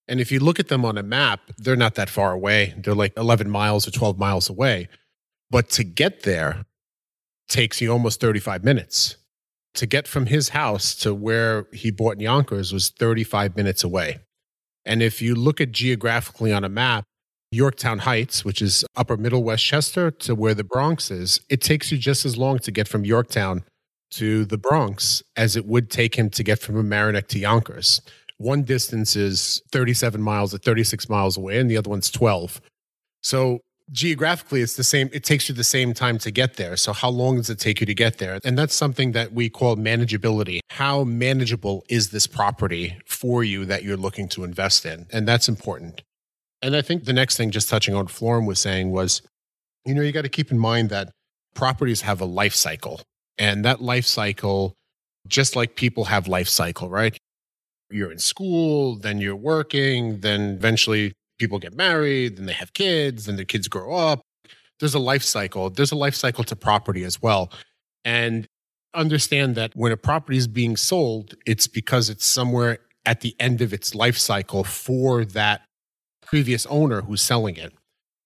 And 0.08 0.20
if 0.22 0.32
you 0.32 0.40
look 0.40 0.60
at 0.60 0.68
them 0.68 0.86
on 0.86 0.98
a 0.98 1.04
map, 1.04 1.42
they're 1.58 1.76
not 1.76 1.96
that 1.96 2.10
far 2.10 2.32
away. 2.32 2.76
They're 2.78 2.94
like 2.94 3.14
11 3.18 3.50
miles 3.50 3.88
or 3.88 3.92
12 3.92 4.20
miles 4.20 4.50
away. 4.50 4.88
But 5.50 5.70
to 5.72 5.84
get 5.84 6.24
there 6.24 6.66
takes 7.48 7.82
you 7.82 7.92
almost 7.92 8.22
35 8.22 8.64
minutes. 8.64 9.18
To 9.76 9.86
get 9.86 10.08
from 10.08 10.28
his 10.28 10.50
house 10.50 10.96
to 10.96 11.14
where 11.14 11.68
he 11.74 11.92
bought 11.92 12.22
Yonkers 12.22 12.72
was 12.72 12.90
35 12.90 13.58
minutes 13.58 13.84
away. 13.84 14.20
And 14.86 15.02
if 15.02 15.22
you 15.22 15.36
look 15.36 15.60
at 15.60 15.72
geographically 15.72 16.54
on 16.54 16.64
a 16.64 16.70
map, 16.70 17.06
Yorktown 17.56 18.00
Heights, 18.00 18.46
which 18.46 18.62
is 18.62 18.86
upper 18.96 19.18
middle 19.18 19.44
Westchester, 19.44 20.12
to 20.12 20.36
where 20.36 20.54
the 20.54 20.64
Bronx 20.64 21.10
is, 21.10 21.40
it 21.50 21.62
takes 21.62 21.92
you 21.92 21.98
just 21.98 22.26
as 22.26 22.38
long 22.38 22.60
to 22.60 22.72
get 22.72 22.88
from 22.88 23.06
Yorktown 23.06 23.64
to 24.12 24.46
the 24.46 24.58
Bronx 24.58 25.24
as 25.36 25.56
it 25.56 25.66
would 25.66 25.90
take 25.90 26.16
him 26.16 26.30
to 26.30 26.44
get 26.44 26.60
from 26.60 26.76
Mamaroneck 26.76 27.28
to 27.30 27.40
Yonkers. 27.40 28.02
One 28.38 28.64
distance 28.64 29.16
is 29.16 29.62
37 29.72 30.22
miles 30.22 30.54
or 30.54 30.58
36 30.58 31.10
miles 31.10 31.38
away, 31.38 31.60
and 31.60 31.70
the 31.70 31.78
other 31.78 31.90
one's 31.90 32.12
12. 32.12 32.62
So 33.24 33.62
geographically, 33.92 34.62
it's 34.62 34.76
the 34.76 34.84
same. 34.84 35.10
It 35.14 35.24
takes 35.24 35.50
you 35.50 35.56
the 35.56 35.64
same 35.64 35.94
time 35.94 36.18
to 36.20 36.32
get 36.32 36.56
there. 36.56 36.76
So, 36.78 36.94
how 36.94 37.10
long 37.10 37.38
does 37.38 37.50
it 37.50 37.60
take 37.60 37.80
you 37.80 37.86
to 37.86 37.94
get 37.94 38.18
there? 38.18 38.40
And 38.44 38.58
that's 38.58 38.76
something 38.76 39.14
that 39.14 39.34
we 39.34 39.50
call 39.50 39.76
manageability. 39.76 40.60
How 40.70 41.04
manageable 41.04 41.84
is 41.90 42.10
this 42.10 42.28
property 42.28 42.98
for 43.06 43.44
you 43.44 43.66
that 43.66 43.84
you're 43.84 43.98
looking 43.98 44.28
to 44.30 44.44
invest 44.44 44.86
in? 44.86 45.08
And 45.12 45.28
that's 45.28 45.48
important. 45.48 46.02
And 46.62 46.76
I 46.76 46.82
think 46.82 47.06
the 47.06 47.14
next 47.14 47.38
thing, 47.38 47.52
just 47.52 47.70
touching 47.70 47.94
on 47.94 48.08
Floram 48.08 48.48
was 48.48 48.60
saying, 48.60 48.92
was 48.92 49.22
you 49.86 49.94
know, 49.94 50.02
you 50.02 50.12
got 50.12 50.24
to 50.24 50.30
keep 50.30 50.52
in 50.52 50.58
mind 50.58 50.90
that 50.90 51.12
properties 51.54 52.02
have 52.02 52.20
a 52.20 52.26
life 52.26 52.56
cycle. 52.56 53.02
And 53.38 53.64
that 53.66 53.82
life 53.82 54.06
cycle, 54.06 54.74
just 55.28 55.56
like 55.56 55.76
people 55.76 56.06
have 56.06 56.28
life 56.28 56.50
cycle, 56.50 56.90
right? 56.90 57.18
You're 57.92 58.12
in 58.12 58.20
school, 58.20 58.96
then 58.96 59.20
you're 59.20 59.36
working, 59.36 60.22
then 60.22 60.56
eventually 60.56 61.14
people 61.38 61.60
get 61.60 61.76
married, 61.76 62.38
then 62.38 62.46
they 62.46 62.54
have 62.54 62.74
kids, 62.74 63.26
then 63.26 63.36
their 63.36 63.46
kids 63.46 63.68
grow 63.68 63.96
up. 63.96 64.22
There's 64.80 64.96
a 64.96 65.00
life 65.00 65.24
cycle. 65.24 65.70
There's 65.70 65.92
a 65.92 65.96
life 65.96 66.16
cycle 66.16 66.44
to 66.46 66.56
property 66.56 67.04
as 67.04 67.22
well. 67.22 67.52
And 68.04 68.48
understand 68.94 69.56
that 69.56 69.72
when 69.76 69.92
a 69.92 69.98
property 69.98 70.38
is 70.38 70.48
being 70.48 70.78
sold, 70.78 71.36
it's 71.46 71.68
because 71.68 72.10
it's 72.10 72.26
somewhere 72.26 72.80
at 73.06 73.22
the 73.22 73.36
end 73.40 73.62
of 73.62 73.74
its 73.74 73.94
life 73.94 74.18
cycle 74.18 74.64
for 74.64 75.26
that 75.26 75.62
previous 76.26 76.66
owner 76.68 77.02
who's 77.02 77.22
selling 77.22 77.56
it. 77.56 77.74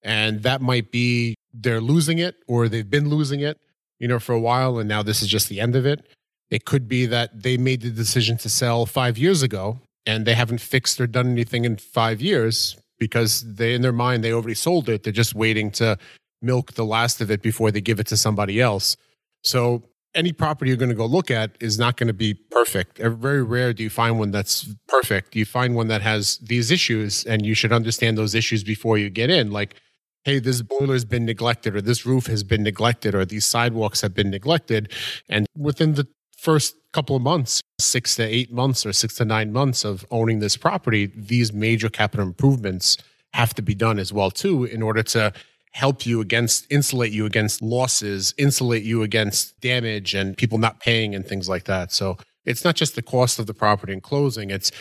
And 0.02 0.44
that 0.44 0.62
might 0.62 0.92
be 0.92 1.36
they're 1.54 1.82
losing 1.82 2.20
it 2.20 2.36
or 2.48 2.70
they've 2.70 2.90
been 2.90 3.10
losing 3.10 3.42
it, 3.42 3.60
you 4.00 4.08
know, 4.08 4.20
for 4.20 4.34
a 4.34 4.40
while. 4.40 4.80
And 4.80 4.88
now 4.88 5.04
this 5.04 5.22
is 5.22 5.28
just 5.28 5.50
the 5.50 5.60
end 5.60 5.76
of 5.76 5.86
it. 5.86 6.06
It 6.50 6.66
could 6.66 6.88
be 6.88 7.06
that 7.08 7.44
they 7.44 7.58
made 7.58 7.82
the 7.82 7.92
decision 7.92 8.38
to 8.38 8.50
sell 8.50 8.86
five 8.86 9.18
years 9.18 9.44
ago 9.44 9.80
and 10.06 10.26
they 10.26 10.34
haven't 10.34 10.62
fixed 10.62 11.00
or 11.00 11.08
done 11.08 11.30
anything 11.30 11.66
in 11.66 11.78
five 11.78 12.22
years 12.22 12.78
because 12.98 13.42
they, 13.56 13.74
in 13.74 13.82
their 13.82 13.94
mind, 13.94 14.24
they 14.24 14.34
already 14.34 14.56
sold 14.56 14.90
it. 14.90 15.04
They're 15.04 15.14
just 15.14 15.36
waiting 15.36 15.72
to 15.72 15.98
milk 16.42 16.74
the 16.74 16.86
last 16.86 17.22
of 17.22 17.30
it 17.30 17.42
before 17.42 17.72
they 17.72 17.82
give 17.82 18.00
it 18.00 18.08
to 18.08 18.18
somebody 18.18 18.62
else. 18.62 18.96
So 19.44 19.84
any 20.15 20.32
property 20.32 20.69
you're 20.69 20.78
going 20.78 20.89
to 20.89 20.95
go 20.95 21.06
look 21.06 21.30
at 21.30 21.52
is 21.60 21.78
not 21.78 21.98
going 21.98 22.08
to 22.08 22.13
be 22.13 22.34
perfect. 22.34 22.98
Very 22.98 23.43
rare 23.43 23.74
do 23.74 23.84
you 23.84 23.89
find 23.89 24.17
one 24.17 24.32
that's 24.32 24.74
perfect. 24.88 25.36
You 25.36 25.45
find 25.45 25.76
one 25.76 25.88
that 25.88 26.02
has 26.02 26.38
these 26.39 26.72
issues, 26.72 27.24
and 27.26 27.45
you 27.45 27.54
should 27.54 27.72
understand 27.72 28.17
those 28.17 28.36
issues 28.36 28.63
before 28.63 28.98
you 28.98 29.10
get 29.10 29.30
in. 29.30 29.52
Like, 29.52 29.76
hey, 30.24 30.39
this 30.39 30.62
boiler's 30.62 31.06
been 31.06 31.26
neglected, 31.26 31.76
or 31.76 31.82
this 31.82 32.06
roof 32.06 32.28
has 32.28 32.43
been 32.43 32.63
neglected, 32.63 33.15
or 33.15 33.26
these 33.26 33.45
sidewalks 33.45 34.02
have 34.02 34.13
been 34.13 34.30
neglected. 34.30 34.91
And 35.30 35.45
within 35.56 35.93
the 35.93 36.08
first 36.38 36.76
couple 36.91 37.15
of 37.15 37.22
months, 37.22 37.62
six 37.80 38.15
to 38.15 38.24
eight 38.24 38.52
months, 38.52 38.86
or 38.86 38.93
six 38.93 39.15
to 39.15 39.26
nine 39.26 39.54
months 39.54 39.86
of 39.86 40.06
owning 40.10 40.39
this 40.39 40.58
property, 40.58 41.12
these 41.15 41.54
major 41.54 41.89
capital 41.89 42.26
improvements 42.26 42.98
have 43.34 43.54
to 43.54 43.62
be 43.62 43.76
done 43.76 44.00
as 44.00 44.12
well 44.12 44.32
too 44.32 44.63
in 44.65 44.82
order 44.82 45.04
to 45.04 45.32
help 45.73 46.05
you 46.05 46.19
against 46.21 46.65
insulate 46.71 47.12
you 47.12 47.25
against 47.25 47.62
losses 47.62 48.34
insulate 48.38 48.84
you 48.84 49.03
against 49.03 49.60
damage 49.62 50.13
and 50.13 50.38
people 50.38 50.58
not 50.58 50.79
paying 50.79 51.13
and 51.13 51.25
things 51.27 51.47
like 51.47 51.65
that 51.65 51.91
so 51.91 52.17
it's 52.45 52.63
not 52.63 52.75
just 52.75 52.95
the 52.95 53.01
cost 53.01 53.39
of 53.39 53.47
the 53.47 53.53
property 53.53 53.93
and 53.93 54.03
closing 54.03 54.49
it's 54.49 54.71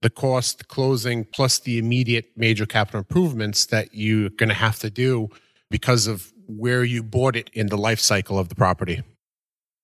the 0.00 0.10
cost 0.10 0.68
closing 0.68 1.24
plus 1.24 1.58
the 1.58 1.78
immediate 1.78 2.30
major 2.36 2.66
capital 2.66 2.98
improvements 2.98 3.66
that 3.66 3.88
you're 3.92 4.30
going 4.30 4.48
to 4.48 4.54
have 4.54 4.78
to 4.78 4.90
do 4.90 5.28
because 5.70 6.06
of 6.06 6.32
where 6.46 6.82
you 6.82 7.02
bought 7.02 7.36
it 7.36 7.50
in 7.52 7.66
the 7.66 7.76
life 7.76 8.00
cycle 8.00 8.38
of 8.38 8.48
the 8.48 8.54
property 8.54 9.02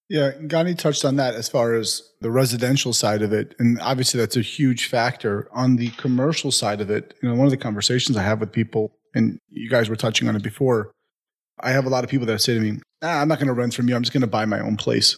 yeah, 0.09 0.33
Ghani 0.33 0.77
touched 0.77 1.05
on 1.05 1.17
that 1.17 1.35
as 1.35 1.49
far 1.49 1.75
as 1.75 2.03
the 2.21 2.31
residential 2.31 2.93
side 2.93 3.23
of 3.23 3.33
it. 3.33 3.55
And 3.59 3.81
obviously, 3.81 4.21
that's 4.21 4.37
a 4.37 4.43
huge 4.43 4.87
factor. 4.87 5.49
On 5.53 5.77
the 5.77 5.91
commercial 5.93 6.51
side 6.51 6.83
of 6.83 6.91
it, 6.91 7.15
you 7.23 7.29
know, 7.29 7.35
one 7.35 7.47
of 7.47 7.51
the 7.51 7.57
conversations 7.57 8.17
I 8.17 8.23
have 8.23 8.39
with 8.39 8.53
people 8.53 8.93
and 9.15 9.39
you 9.49 9.71
guys 9.71 9.89
were 9.89 9.97
touching 9.97 10.29
on 10.29 10.37
it 10.37 10.43
before. 10.43 10.93
I 11.61 11.71
have 11.71 11.87
a 11.87 11.89
lot 11.89 12.05
of 12.05 12.11
people 12.11 12.27
that 12.27 12.41
say 12.41 12.55
to 12.55 12.61
me, 12.61 12.81
ah, 13.03 13.21
I'm 13.21 13.29
not 13.29 13.39
going 13.39 13.49
to 13.49 13.55
rent 13.55 13.75
from 13.75 13.89
you. 13.89 13.95
I'm 13.95 14.03
just 14.03 14.13
going 14.13 14.23
to 14.23 14.27
buy 14.27 14.45
my 14.45 14.61
own 14.61 14.77
place. 14.77 15.17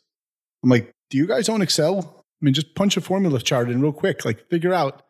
I'm 0.63 0.71
like, 0.71 0.93
do 1.11 1.17
you 1.17 1.27
guys 1.27 1.49
own 1.49 1.63
Excel? 1.63 2.25
I 2.41 2.45
mean, 2.45 2.55
just 2.55 2.75
punch 2.75 2.97
a 2.97 3.01
formula 3.01 3.41
chart 3.41 3.71
in 3.71 3.81
real 3.81 3.93
quick. 3.93 4.25
Like, 4.25 4.49
figure 4.49 4.75
out 4.75 5.03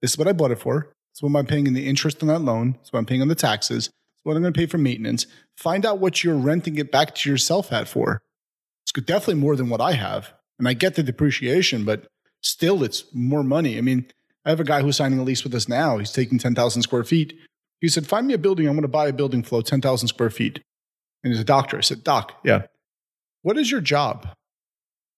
this 0.00 0.12
is 0.12 0.18
what 0.18 0.28
I 0.28 0.32
bought 0.32 0.50
it 0.50 0.58
for. 0.58 0.92
It's 1.12 1.22
what 1.22 1.38
I'm 1.38 1.46
paying 1.46 1.66
in 1.66 1.74
the 1.74 1.86
interest 1.86 2.22
on 2.22 2.28
that 2.28 2.38
loan. 2.38 2.76
It's 2.80 2.92
what 2.92 2.98
I'm 2.98 3.06
paying 3.06 3.22
on 3.22 3.28
the 3.28 3.34
taxes. 3.34 3.86
It's 3.86 4.24
what 4.24 4.36
I'm 4.36 4.42
going 4.42 4.54
to 4.54 4.58
pay 4.58 4.66
for 4.66 4.78
maintenance. 4.78 5.26
Find 5.56 5.84
out 5.84 5.98
what 5.98 6.24
you're 6.24 6.36
renting 6.36 6.78
it 6.78 6.90
back 6.90 7.14
to 7.16 7.30
yourself 7.30 7.72
at 7.72 7.88
for. 7.88 8.22
It's 8.84 8.92
definitely 8.92 9.34
more 9.34 9.56
than 9.56 9.68
what 9.68 9.80
I 9.80 9.92
have. 9.92 10.32
And 10.58 10.68
I 10.68 10.72
get 10.72 10.94
the 10.94 11.02
depreciation, 11.02 11.84
but 11.84 12.06
still, 12.42 12.82
it's 12.82 13.04
more 13.12 13.42
money. 13.42 13.76
I 13.76 13.80
mean, 13.80 14.06
I 14.44 14.50
have 14.50 14.60
a 14.60 14.64
guy 14.64 14.82
who's 14.82 14.96
signing 14.96 15.18
a 15.18 15.22
lease 15.22 15.44
with 15.44 15.54
us 15.54 15.68
now. 15.68 15.98
He's 15.98 16.12
taking 16.12 16.38
10,000 16.38 16.82
square 16.82 17.04
feet. 17.04 17.34
He 17.80 17.88
said, 17.88 18.06
Find 18.06 18.26
me 18.26 18.34
a 18.34 18.38
building. 18.38 18.66
I'm 18.66 18.74
going 18.74 18.82
to 18.82 18.88
buy 18.88 19.08
a 19.08 19.12
building 19.12 19.42
flow, 19.42 19.60
10,000 19.62 20.08
square 20.08 20.30
feet. 20.30 20.60
And 21.22 21.32
he's 21.32 21.40
a 21.40 21.44
doctor. 21.44 21.78
I 21.78 21.82
said, 21.82 22.04
Doc, 22.04 22.32
yeah. 22.44 22.62
What 23.42 23.58
is 23.58 23.70
your 23.70 23.80
job? 23.80 24.28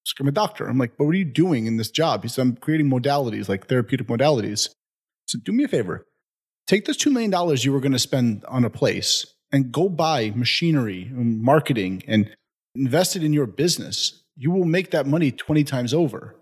Said, 0.05 0.20
I'm 0.20 0.29
a 0.29 0.33
doctor. 0.33 0.66
I'm 0.66 0.79
like, 0.79 0.96
but 0.96 1.05
what 1.05 1.14
are 1.14 1.18
you 1.18 1.25
doing 1.25 1.66
in 1.66 1.77
this 1.77 1.90
job? 1.90 2.22
He 2.22 2.29
said, 2.29 2.42
I'm 2.42 2.57
creating 2.57 2.90
modalities, 2.90 3.48
like 3.48 3.68
therapeutic 3.68 4.09
modalities. 4.09 4.68
So 5.27 5.38
do 5.44 5.53
me 5.53 5.64
a 5.64 5.68
favor. 5.68 6.07
Take 6.66 6.85
this 6.87 6.96
$2 6.96 7.12
million 7.12 7.57
you 7.59 7.72
were 7.72 7.81
going 7.81 7.92
to 7.92 7.98
spend 7.98 8.44
on 8.46 8.64
a 8.64 8.70
place 8.70 9.27
and 9.53 9.70
go 9.70 9.88
buy 9.88 10.33
machinery 10.35 11.05
and 11.05 11.42
marketing 11.42 12.03
and 12.07 12.35
invest 12.75 13.16
it 13.16 13.22
in 13.22 13.33
your 13.33 13.46
business. 13.46 14.22
You 14.37 14.51
will 14.51 14.64
make 14.64 14.90
that 14.92 15.07
money 15.07 15.31
20 15.31 15.64
times 15.64 15.92
over. 15.92 16.37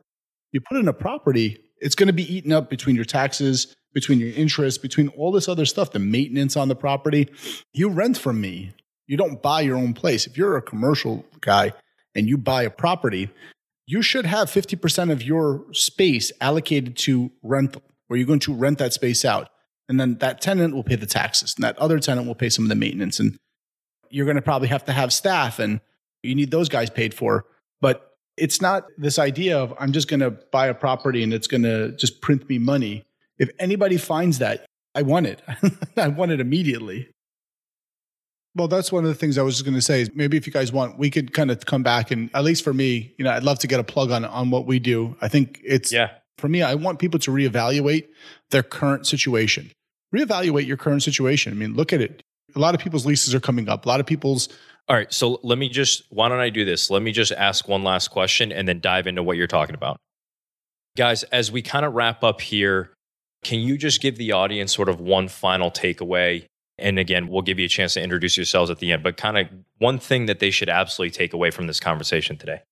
You 0.52 0.60
put 0.60 0.78
in 0.78 0.88
a 0.88 0.92
property, 0.92 1.58
it's 1.78 1.94
going 1.94 2.06
to 2.06 2.12
be 2.12 2.32
eaten 2.34 2.52
up 2.52 2.70
between 2.70 2.96
your 2.96 3.04
taxes, 3.04 3.74
between 3.92 4.20
your 4.20 4.32
interest, 4.32 4.82
between 4.82 5.08
all 5.08 5.32
this 5.32 5.48
other 5.48 5.64
stuff, 5.64 5.92
the 5.92 5.98
maintenance 5.98 6.56
on 6.56 6.68
the 6.68 6.76
property. 6.76 7.28
You 7.72 7.88
rent 7.88 8.18
from 8.18 8.40
me. 8.40 8.72
You 9.06 9.16
don't 9.16 9.42
buy 9.42 9.62
your 9.62 9.76
own 9.76 9.94
place. 9.94 10.26
If 10.26 10.36
you're 10.36 10.56
a 10.56 10.62
commercial 10.62 11.24
guy 11.40 11.72
and 12.14 12.28
you 12.28 12.38
buy 12.38 12.62
a 12.62 12.70
property, 12.70 13.30
you 13.86 14.02
should 14.02 14.26
have 14.26 14.48
50% 14.48 15.10
of 15.10 15.22
your 15.22 15.64
space 15.72 16.30
allocated 16.40 16.96
to 16.98 17.32
rental, 17.42 17.82
where 18.06 18.18
you're 18.18 18.26
going 18.26 18.38
to 18.40 18.54
rent 18.54 18.78
that 18.78 18.92
space 18.92 19.24
out. 19.24 19.48
And 19.88 19.98
then 19.98 20.18
that 20.18 20.40
tenant 20.40 20.74
will 20.74 20.84
pay 20.84 20.94
the 20.94 21.06
taxes, 21.06 21.54
and 21.56 21.64
that 21.64 21.76
other 21.78 21.98
tenant 21.98 22.28
will 22.28 22.36
pay 22.36 22.48
some 22.48 22.64
of 22.64 22.68
the 22.68 22.76
maintenance. 22.76 23.18
And 23.18 23.36
you're 24.08 24.26
going 24.26 24.36
to 24.36 24.42
probably 24.42 24.68
have 24.68 24.84
to 24.84 24.92
have 24.92 25.12
staff, 25.12 25.58
and 25.58 25.80
you 26.22 26.36
need 26.36 26.52
those 26.52 26.68
guys 26.68 26.90
paid 26.90 27.12
for. 27.12 27.44
But 27.80 28.10
it's 28.36 28.60
not 28.60 28.86
this 28.96 29.18
idea 29.18 29.58
of 29.58 29.74
I'm 29.78 29.92
just 29.92 30.08
going 30.08 30.20
to 30.20 30.30
buy 30.30 30.68
a 30.68 30.74
property 30.74 31.22
and 31.22 31.32
it's 31.32 31.46
going 31.46 31.62
to 31.62 31.92
just 31.92 32.20
print 32.20 32.48
me 32.48 32.58
money. 32.58 33.04
If 33.40 33.50
anybody 33.58 33.96
finds 33.96 34.38
that, 34.38 34.66
I 34.94 35.02
want 35.02 35.26
it. 35.26 35.42
I 35.96 36.08
want 36.08 36.30
it 36.30 36.40
immediately. 36.40 37.10
Well, 38.54 38.68
that's 38.68 38.92
one 38.92 39.04
of 39.04 39.08
the 39.08 39.14
things 39.14 39.38
I 39.38 39.42
was 39.42 39.54
just 39.54 39.64
going 39.64 39.76
to 39.76 39.82
say 39.82 40.02
is 40.02 40.10
maybe 40.14 40.36
if 40.36 40.46
you 40.46 40.52
guys 40.52 40.72
want, 40.72 40.98
we 40.98 41.10
could 41.10 41.32
kind 41.32 41.50
of 41.50 41.64
come 41.66 41.82
back 41.82 42.12
and 42.12 42.30
at 42.34 42.44
least 42.44 42.62
for 42.62 42.74
me, 42.74 43.12
you 43.16 43.24
know, 43.24 43.32
I'd 43.32 43.42
love 43.42 43.58
to 43.60 43.66
get 43.66 43.80
a 43.80 43.84
plug 43.84 44.12
on 44.12 44.24
on 44.24 44.50
what 44.50 44.66
we 44.66 44.78
do. 44.78 45.16
I 45.20 45.26
think 45.28 45.60
it's 45.64 45.92
yeah. 45.92 46.10
For 46.38 46.48
me, 46.48 46.62
I 46.62 46.74
want 46.74 46.98
people 46.98 47.20
to 47.20 47.30
reevaluate 47.30 48.08
their 48.50 48.62
current 48.62 49.06
situation. 49.06 49.70
Reevaluate 50.14 50.66
your 50.66 50.78
current 50.78 51.02
situation. 51.02 51.52
I 51.52 51.56
mean, 51.56 51.74
look 51.74 51.92
at 51.92 52.00
it. 52.00 52.22
A 52.56 52.58
lot 52.58 52.74
of 52.74 52.80
people's 52.80 53.04
leases 53.04 53.34
are 53.34 53.40
coming 53.40 53.68
up. 53.68 53.84
A 53.84 53.88
lot 53.88 54.00
of 54.00 54.06
people's 54.06 54.48
all 54.90 54.96
right. 54.96 55.12
So 55.12 55.38
let 55.44 55.56
me 55.56 55.68
just, 55.68 56.02
why 56.10 56.28
don't 56.28 56.40
I 56.40 56.50
do 56.50 56.64
this? 56.64 56.90
Let 56.90 57.00
me 57.00 57.12
just 57.12 57.30
ask 57.30 57.68
one 57.68 57.84
last 57.84 58.08
question 58.08 58.50
and 58.50 58.66
then 58.66 58.80
dive 58.80 59.06
into 59.06 59.22
what 59.22 59.36
you're 59.36 59.46
talking 59.46 59.76
about. 59.76 59.98
Guys, 60.96 61.22
as 61.24 61.52
we 61.52 61.62
kind 61.62 61.84
of 61.86 61.94
wrap 61.94 62.24
up 62.24 62.40
here, 62.40 62.90
can 63.42 63.60
you 63.60 63.78
just 63.78 64.00
give 64.00 64.16
the 64.16 64.32
audience 64.32 64.74
sort 64.74 64.88
of 64.88 65.00
one 65.00 65.28
final 65.28 65.70
takeaway? 65.70 66.44
And 66.78 66.98
again, 66.98 67.28
we'll 67.28 67.42
give 67.42 67.58
you 67.58 67.66
a 67.66 67.68
chance 67.68 67.94
to 67.94 68.02
introduce 68.02 68.36
yourselves 68.36 68.70
at 68.70 68.78
the 68.78 68.92
end, 68.92 69.02
but 69.02 69.16
kind 69.16 69.38
of 69.38 69.48
one 69.78 69.98
thing 69.98 70.26
that 70.26 70.38
they 70.38 70.50
should 70.50 70.68
absolutely 70.68 71.12
take 71.12 71.32
away 71.32 71.50
from 71.50 71.66
this 71.66 71.80
conversation 71.80 72.36
today. 72.36 72.62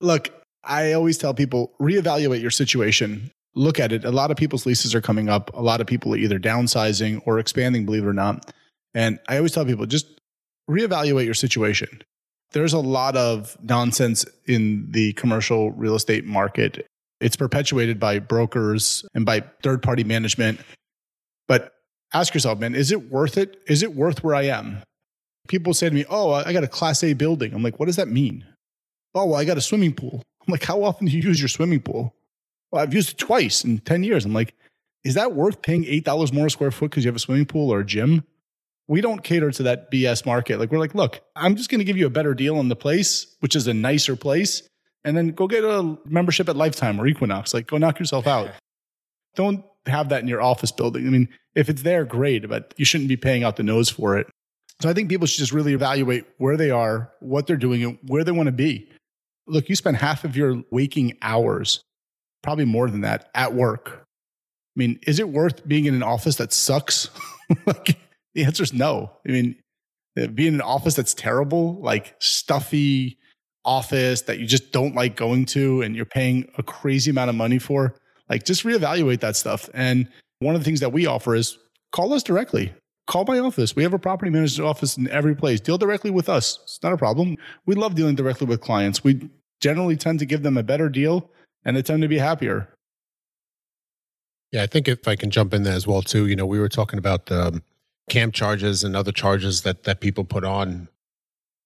Look, 0.00 0.30
I 0.64 0.92
always 0.92 1.16
tell 1.16 1.32
people 1.32 1.72
reevaluate 1.80 2.40
your 2.40 2.50
situation. 2.50 3.30
Look 3.54 3.80
at 3.80 3.92
it. 3.92 4.04
A 4.04 4.10
lot 4.10 4.30
of 4.30 4.36
people's 4.36 4.66
leases 4.66 4.94
are 4.94 5.00
coming 5.00 5.28
up. 5.28 5.50
A 5.54 5.62
lot 5.62 5.80
of 5.80 5.86
people 5.86 6.12
are 6.14 6.18
either 6.18 6.38
downsizing 6.38 7.22
or 7.24 7.38
expanding, 7.38 7.86
believe 7.86 8.04
it 8.04 8.08
or 8.08 8.12
not. 8.12 8.52
And 8.92 9.18
I 9.28 9.36
always 9.36 9.52
tell 9.52 9.64
people 9.64 9.86
just 9.86 10.06
reevaluate 10.68 11.24
your 11.24 11.34
situation. 11.34 12.02
There's 12.52 12.72
a 12.72 12.78
lot 12.78 13.16
of 13.16 13.56
nonsense 13.62 14.24
in 14.46 14.90
the 14.90 15.12
commercial 15.14 15.70
real 15.72 15.94
estate 15.94 16.24
market 16.24 16.86
It's 17.20 17.36
perpetuated 17.36 17.98
by 17.98 18.18
brokers 18.18 19.04
and 19.14 19.24
by 19.24 19.40
third 19.62 19.82
party 19.82 20.04
management. 20.04 20.60
But 21.48 21.72
ask 22.12 22.34
yourself, 22.34 22.58
man, 22.58 22.74
is 22.74 22.92
it 22.92 23.10
worth 23.10 23.38
it? 23.38 23.60
Is 23.66 23.82
it 23.82 23.94
worth 23.94 24.22
where 24.22 24.34
I 24.34 24.42
am? 24.42 24.82
People 25.48 25.74
say 25.74 25.88
to 25.88 25.94
me, 25.94 26.04
Oh, 26.08 26.32
I 26.32 26.52
got 26.52 26.64
a 26.64 26.68
class 26.68 27.02
A 27.02 27.12
building. 27.14 27.54
I'm 27.54 27.62
like, 27.62 27.78
what 27.78 27.86
does 27.86 27.96
that 27.96 28.08
mean? 28.08 28.44
Oh, 29.14 29.26
well, 29.26 29.40
I 29.40 29.44
got 29.44 29.56
a 29.56 29.62
swimming 29.62 29.94
pool. 29.94 30.22
I'm 30.46 30.52
like, 30.52 30.64
how 30.64 30.82
often 30.82 31.06
do 31.06 31.16
you 31.16 31.22
use 31.22 31.40
your 31.40 31.48
swimming 31.48 31.80
pool? 31.80 32.14
Well, 32.70 32.82
I've 32.82 32.94
used 32.94 33.10
it 33.10 33.18
twice 33.18 33.64
in 33.64 33.78
10 33.78 34.04
years. 34.04 34.24
I'm 34.24 34.34
like, 34.34 34.54
is 35.04 35.14
that 35.14 35.32
worth 35.32 35.62
paying 35.62 35.84
$8 35.84 36.32
more 36.32 36.46
a 36.46 36.50
square 36.50 36.70
foot 36.70 36.90
because 36.90 37.04
you 37.04 37.08
have 37.08 37.16
a 37.16 37.20
swimming 37.20 37.46
pool 37.46 37.72
or 37.72 37.80
a 37.80 37.86
gym? 37.86 38.24
We 38.88 39.00
don't 39.00 39.24
cater 39.24 39.50
to 39.50 39.62
that 39.64 39.90
BS 39.90 40.26
market. 40.26 40.58
Like, 40.58 40.70
we're 40.70 40.78
like, 40.78 40.94
look, 40.94 41.20
I'm 41.34 41.56
just 41.56 41.70
going 41.70 41.78
to 41.78 41.84
give 41.84 41.96
you 41.96 42.06
a 42.06 42.10
better 42.10 42.34
deal 42.34 42.58
on 42.58 42.68
the 42.68 42.76
place, 42.76 43.36
which 43.40 43.56
is 43.56 43.66
a 43.66 43.74
nicer 43.74 44.14
place, 44.16 44.62
and 45.06 45.16
then 45.16 45.28
go 45.28 45.46
get 45.46 45.64
a 45.64 45.96
membership 46.04 46.48
at 46.48 46.56
Lifetime 46.56 47.00
or 47.00 47.06
Equinox. 47.06 47.54
Like, 47.54 47.68
go 47.68 47.78
knock 47.78 48.00
yourself 48.00 48.26
out. 48.26 48.50
don't 49.36 49.64
have 49.86 50.08
that 50.08 50.20
in 50.20 50.28
your 50.28 50.42
office 50.42 50.72
building. 50.72 51.06
I 51.06 51.10
mean, 51.10 51.28
if 51.54 51.68
it's 51.68 51.82
there, 51.82 52.04
great, 52.04 52.48
but 52.48 52.74
you 52.76 52.84
shouldn't 52.84 53.08
be 53.08 53.16
paying 53.16 53.44
out 53.44 53.56
the 53.56 53.62
nose 53.62 53.88
for 53.88 54.18
it. 54.18 54.26
So 54.82 54.90
I 54.90 54.92
think 54.92 55.08
people 55.08 55.26
should 55.26 55.38
just 55.38 55.52
really 55.52 55.72
evaluate 55.72 56.26
where 56.38 56.56
they 56.56 56.70
are, 56.70 57.12
what 57.20 57.46
they're 57.46 57.56
doing, 57.56 57.84
and 57.84 57.98
where 58.02 58.24
they 58.24 58.32
want 58.32 58.48
to 58.48 58.52
be. 58.52 58.90
Look, 59.46 59.68
you 59.68 59.76
spend 59.76 59.96
half 59.96 60.24
of 60.24 60.36
your 60.36 60.64
waking 60.72 61.16
hours, 61.22 61.80
probably 62.42 62.64
more 62.64 62.90
than 62.90 63.02
that, 63.02 63.30
at 63.32 63.54
work. 63.54 63.90
I 63.90 64.76
mean, 64.76 64.98
is 65.06 65.20
it 65.20 65.28
worth 65.28 65.66
being 65.68 65.84
in 65.84 65.94
an 65.94 66.02
office 66.02 66.36
that 66.36 66.52
sucks? 66.52 67.10
like, 67.66 67.96
the 68.34 68.44
answer 68.44 68.64
is 68.64 68.72
no. 68.72 69.12
I 69.26 69.30
mean, 69.30 69.56
uh, 70.20 70.26
being 70.26 70.48
in 70.48 70.54
an 70.56 70.60
office 70.62 70.94
that's 70.94 71.14
terrible, 71.14 71.80
like 71.80 72.16
stuffy 72.18 73.18
office 73.66 74.22
that 74.22 74.38
you 74.38 74.46
just 74.46 74.72
don't 74.72 74.94
like 74.94 75.16
going 75.16 75.44
to 75.44 75.82
and 75.82 75.94
you're 75.94 76.06
paying 76.06 76.50
a 76.56 76.62
crazy 76.62 77.10
amount 77.10 77.28
of 77.28 77.36
money 77.36 77.58
for, 77.58 77.94
like 78.30 78.44
just 78.44 78.64
reevaluate 78.64 79.20
that 79.20 79.36
stuff. 79.36 79.68
And 79.74 80.08
one 80.38 80.54
of 80.54 80.60
the 80.60 80.64
things 80.64 80.80
that 80.80 80.92
we 80.92 81.06
offer 81.06 81.34
is 81.34 81.58
call 81.92 82.14
us 82.14 82.22
directly. 82.22 82.72
Call 83.06 83.24
my 83.24 83.38
office. 83.38 83.76
We 83.76 83.82
have 83.82 83.94
a 83.94 83.98
property 83.98 84.30
manager's 84.30 84.60
office 84.60 84.96
in 84.96 85.08
every 85.10 85.34
place. 85.34 85.60
Deal 85.60 85.78
directly 85.78 86.10
with 86.10 86.28
us. 86.28 86.58
It's 86.64 86.82
not 86.82 86.92
a 86.92 86.96
problem. 86.96 87.36
We 87.66 87.74
love 87.74 87.94
dealing 87.94 88.16
directly 88.16 88.46
with 88.46 88.60
clients. 88.60 89.04
We 89.04 89.28
generally 89.60 89.96
tend 89.96 90.18
to 90.20 90.26
give 90.26 90.42
them 90.42 90.56
a 90.56 90.62
better 90.62 90.88
deal 90.88 91.30
and 91.64 91.76
they 91.76 91.82
tend 91.82 92.02
to 92.02 92.08
be 92.08 92.18
happier. 92.18 92.68
Yeah, 94.52 94.62
I 94.62 94.66
think 94.66 94.88
if 94.88 95.06
I 95.06 95.16
can 95.16 95.30
jump 95.30 95.52
in 95.54 95.64
there 95.64 95.74
as 95.74 95.86
well 95.86 96.02
too, 96.02 96.26
you 96.26 96.36
know, 96.36 96.46
we 96.46 96.58
were 96.58 96.68
talking 96.68 96.98
about 96.98 97.30
um, 97.30 97.62
cam 98.08 98.30
charges 98.32 98.84
and 98.84 98.96
other 98.96 99.12
charges 99.12 99.62
that 99.62 99.84
that 99.84 100.00
people 100.00 100.24
put 100.24 100.44
on 100.44 100.88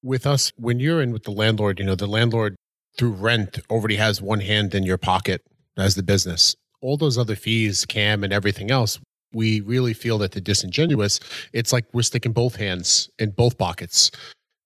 with 0.03 0.27
us. 0.27 0.53
When 0.57 0.81
you're 0.81 1.03
in 1.03 1.13
with 1.13 1.25
the 1.25 1.31
landlord, 1.31 1.79
you 1.79 1.85
know, 1.85 1.95
the 1.95 2.07
landlord 2.07 2.57
through 2.97 3.13
rent 3.13 3.61
already 3.71 3.97
has 3.97 4.21
one 4.21 4.41
hand 4.41 4.75
in 4.75 4.85
your 4.85 4.99
pocket 4.99 5.43
as 5.77 5.95
the 5.95 6.03
business. 6.03 6.55
All 6.83 6.97
those 6.97 7.19
other 7.19 7.37
fees, 7.37 7.85
cam 7.85 8.25
and 8.25 8.33
everything 8.33 8.71
else, 8.71 8.99
we 9.33 9.61
really 9.61 9.95
feel 9.95 10.19
that 10.19 10.33
they're 10.33 10.41
disingenuous. 10.41 11.21
It's 11.53 11.73
like 11.73 11.87
we're 11.93 12.03
sticking 12.03 12.33
both 12.33 12.57
hands 12.57 13.09
in 13.19 13.31
both 13.31 13.59
pockets. 13.59 14.11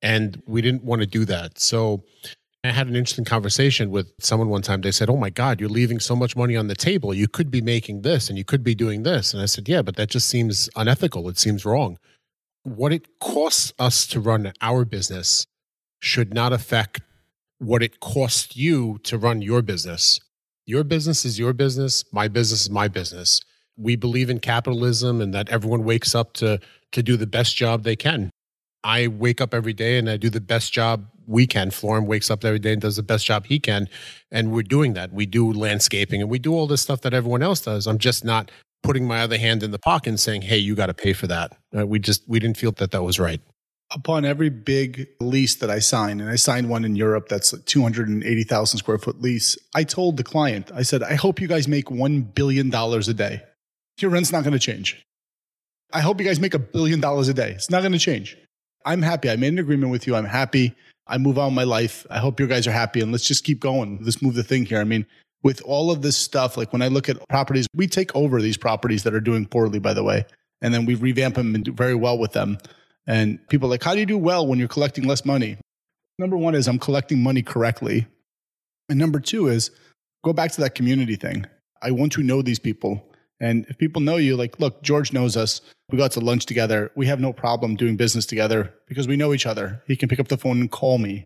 And 0.00 0.42
we 0.46 0.62
didn't 0.62 0.84
want 0.84 1.00
to 1.00 1.06
do 1.06 1.24
that. 1.24 1.58
So 1.58 2.04
I 2.62 2.68
had 2.68 2.86
an 2.86 2.96
interesting 2.96 3.24
conversation 3.24 3.90
with 3.90 4.12
someone 4.20 4.48
one 4.48 4.62
time. 4.62 4.80
They 4.80 4.90
said, 4.90 5.10
Oh 5.10 5.16
my 5.16 5.30
God, 5.30 5.60
you're 5.60 5.68
leaving 5.68 6.00
so 6.00 6.16
much 6.16 6.34
money 6.34 6.56
on 6.56 6.66
the 6.66 6.74
table. 6.74 7.12
You 7.12 7.28
could 7.28 7.50
be 7.50 7.60
making 7.60 8.02
this 8.02 8.28
and 8.28 8.38
you 8.38 8.44
could 8.44 8.64
be 8.64 8.74
doing 8.74 9.02
this. 9.02 9.34
And 9.34 9.42
I 9.42 9.46
said, 9.46 9.68
Yeah, 9.68 9.82
but 9.82 9.96
that 9.96 10.08
just 10.08 10.28
seems 10.28 10.68
unethical. 10.76 11.28
It 11.28 11.38
seems 11.38 11.64
wrong. 11.64 11.98
What 12.64 12.92
it 12.92 13.20
costs 13.20 13.72
us 13.78 14.06
to 14.08 14.20
run 14.20 14.52
our 14.60 14.84
business 14.84 15.46
should 16.00 16.34
not 16.34 16.52
affect 16.52 17.00
what 17.58 17.82
it 17.82 18.00
costs 18.00 18.56
you 18.56 18.98
to 19.04 19.16
run 19.16 19.40
your 19.40 19.62
business. 19.62 20.20
Your 20.66 20.82
business 20.82 21.24
is 21.24 21.38
your 21.38 21.52
business. 21.52 22.04
My 22.12 22.26
business 22.26 22.62
is 22.62 22.70
my 22.70 22.88
business 22.88 23.40
we 23.76 23.96
believe 23.96 24.30
in 24.30 24.38
capitalism 24.38 25.20
and 25.20 25.34
that 25.34 25.48
everyone 25.48 25.84
wakes 25.84 26.14
up 26.14 26.32
to 26.34 26.60
to 26.92 27.02
do 27.02 27.16
the 27.16 27.26
best 27.26 27.56
job 27.56 27.82
they 27.82 27.96
can. 27.96 28.30
I 28.84 29.08
wake 29.08 29.40
up 29.40 29.52
every 29.52 29.72
day 29.72 29.98
and 29.98 30.08
I 30.08 30.16
do 30.16 30.30
the 30.30 30.40
best 30.40 30.72
job 30.72 31.06
we 31.26 31.46
can. 31.46 31.70
Florim 31.70 32.06
wakes 32.06 32.30
up 32.30 32.44
every 32.44 32.58
day 32.58 32.72
and 32.72 32.82
does 32.82 32.96
the 32.96 33.02
best 33.02 33.26
job 33.26 33.46
he 33.46 33.58
can. 33.58 33.88
And 34.30 34.52
we're 34.52 34.62
doing 34.62 34.92
that. 34.92 35.12
We 35.12 35.26
do 35.26 35.52
landscaping 35.52 36.20
and 36.20 36.30
we 36.30 36.38
do 36.38 36.52
all 36.52 36.66
this 36.66 36.82
stuff 36.82 37.00
that 37.00 37.14
everyone 37.14 37.42
else 37.42 37.62
does. 37.62 37.86
I'm 37.86 37.98
just 37.98 38.24
not 38.24 38.50
putting 38.84 39.08
my 39.08 39.20
other 39.20 39.38
hand 39.38 39.64
in 39.64 39.72
the 39.72 39.78
pocket 39.78 40.10
and 40.10 40.20
saying, 40.20 40.42
hey, 40.42 40.58
you 40.58 40.76
got 40.76 40.86
to 40.86 40.94
pay 40.94 41.12
for 41.12 41.26
that. 41.26 41.56
Uh, 41.76 41.86
we 41.86 41.98
just, 41.98 42.22
we 42.28 42.38
didn't 42.38 42.56
feel 42.56 42.70
that 42.72 42.92
that 42.92 43.02
was 43.02 43.18
right. 43.18 43.40
Upon 43.90 44.24
every 44.24 44.48
big 44.48 45.08
lease 45.20 45.56
that 45.56 45.70
I 45.70 45.78
sign, 45.80 46.20
and 46.20 46.30
I 46.30 46.36
signed 46.36 46.68
one 46.68 46.84
in 46.84 46.94
Europe 46.96 47.28
that's 47.28 47.52
a 47.52 47.58
280,000 47.58 48.78
square 48.78 48.98
foot 48.98 49.20
lease, 49.20 49.58
I 49.74 49.84
told 49.84 50.16
the 50.16 50.24
client, 50.24 50.70
I 50.72 50.82
said, 50.82 51.02
I 51.02 51.14
hope 51.14 51.40
you 51.40 51.48
guys 51.48 51.66
make 51.66 51.86
$1 51.86 52.34
billion 52.34 52.72
a 52.72 53.00
day 53.14 53.42
your 54.00 54.10
rent's 54.10 54.32
not 54.32 54.42
going 54.42 54.52
to 54.52 54.58
change. 54.58 55.04
I 55.92 56.00
hope 56.00 56.20
you 56.20 56.26
guys 56.26 56.40
make 56.40 56.54
a 56.54 56.58
billion 56.58 57.00
dollars 57.00 57.28
a 57.28 57.34
day. 57.34 57.52
It's 57.52 57.70
not 57.70 57.80
going 57.80 57.92
to 57.92 57.98
change. 57.98 58.36
I'm 58.84 59.02
happy. 59.02 59.30
I 59.30 59.36
made 59.36 59.52
an 59.52 59.58
agreement 59.58 59.92
with 59.92 60.06
you. 60.06 60.16
I'm 60.16 60.24
happy. 60.24 60.74
I 61.06 61.18
move 61.18 61.38
on 61.38 61.54
my 61.54 61.64
life. 61.64 62.06
I 62.10 62.18
hope 62.18 62.40
you 62.40 62.46
guys 62.46 62.66
are 62.66 62.72
happy 62.72 63.00
and 63.00 63.12
let's 63.12 63.26
just 63.26 63.44
keep 63.44 63.60
going. 63.60 63.98
Let's 64.02 64.20
move 64.20 64.34
the 64.34 64.42
thing 64.42 64.64
here. 64.66 64.80
I 64.80 64.84
mean, 64.84 65.06
with 65.44 65.62
all 65.62 65.90
of 65.90 66.02
this 66.02 66.16
stuff, 66.16 66.56
like 66.56 66.72
when 66.72 66.82
I 66.82 66.88
look 66.88 67.08
at 67.08 67.28
properties, 67.28 67.68
we 67.74 67.86
take 67.86 68.14
over 68.16 68.40
these 68.40 68.56
properties 68.56 69.04
that 69.04 69.14
are 69.14 69.20
doing 69.20 69.46
poorly, 69.46 69.78
by 69.78 69.94
the 69.94 70.02
way, 70.02 70.24
and 70.62 70.74
then 70.74 70.86
we 70.86 70.94
revamp 70.94 71.36
them 71.36 71.54
and 71.54 71.62
do 71.62 71.72
very 71.72 71.94
well 71.94 72.18
with 72.18 72.32
them. 72.32 72.58
And 73.06 73.46
people 73.48 73.68
like, 73.68 73.82
how 73.82 73.92
do 73.92 74.00
you 74.00 74.06
do 74.06 74.18
well 74.18 74.46
when 74.46 74.58
you're 74.58 74.66
collecting 74.66 75.04
less 75.04 75.24
money? 75.24 75.58
Number 76.18 76.36
one 76.36 76.54
is 76.54 76.66
I'm 76.66 76.78
collecting 76.78 77.22
money 77.22 77.42
correctly. 77.42 78.06
And 78.88 78.98
number 78.98 79.20
two 79.20 79.48
is 79.48 79.70
go 80.24 80.32
back 80.32 80.52
to 80.52 80.62
that 80.62 80.74
community 80.74 81.16
thing. 81.16 81.46
I 81.82 81.90
want 81.90 82.12
to 82.12 82.22
know 82.22 82.40
these 82.40 82.58
people. 82.58 83.06
And 83.40 83.66
if 83.68 83.76
people 83.76 84.00
know 84.00 84.16
you, 84.16 84.36
like, 84.36 84.58
look, 84.58 84.82
George 84.82 85.12
knows 85.12 85.36
us. 85.36 85.60
We 85.90 85.98
got 85.98 86.12
to 86.12 86.20
lunch 86.20 86.46
together. 86.46 86.90
We 86.96 87.06
have 87.06 87.20
no 87.20 87.34
problem 87.34 87.76
doing 87.76 87.96
business 87.96 88.24
together 88.24 88.72
because 88.88 89.06
we 89.06 89.16
know 89.16 89.34
each 89.34 89.44
other. 89.44 89.82
He 89.86 89.96
can 89.96 90.08
pick 90.08 90.20
up 90.20 90.28
the 90.28 90.38
phone 90.38 90.60
and 90.60 90.70
call 90.70 90.96
me. 90.96 91.24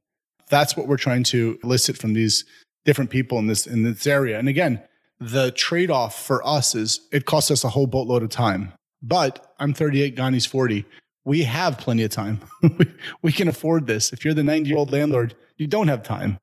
That's 0.49 0.77
what 0.77 0.89
we're 0.89 0.97
trying 0.97 1.23
to 1.25 1.59
elicit 1.63 1.97
from 1.97 2.15
these 2.15 2.45
different 2.89 3.11
people 3.11 3.39
in 3.39 3.47
this 3.47 3.67
in 3.67 3.83
this 3.83 4.07
area. 4.07 4.39
And 4.39 4.49
again, 4.49 4.83
the 5.21 5.51
trade-off 5.51 6.25
for 6.25 6.47
us 6.47 6.75
is 6.75 7.03
it 7.13 7.27
costs 7.27 7.51
us 7.51 7.63
a 7.63 7.69
whole 7.69 7.87
boatload 7.87 8.23
of 8.23 8.31
time. 8.31 8.73
But 9.03 9.55
I'm 9.59 9.75
38, 9.75 10.17
Ghani's 10.17 10.47
40. 10.47 10.87
We 11.27 11.43
have 11.43 11.77
plenty 11.77 12.03
of 12.05 12.11
time. 12.11 12.41
we 13.23 13.31
can 13.31 13.47
afford 13.47 13.87
this. 13.87 14.11
If 14.13 14.25
you're 14.25 14.33
the 14.33 14.43
90 14.43 14.71
year 14.71 14.79
old 14.79 14.91
landlord, 14.91 15.35
you 15.59 15.67
don't 15.67 15.89
have 15.89 16.03
time 16.03 16.39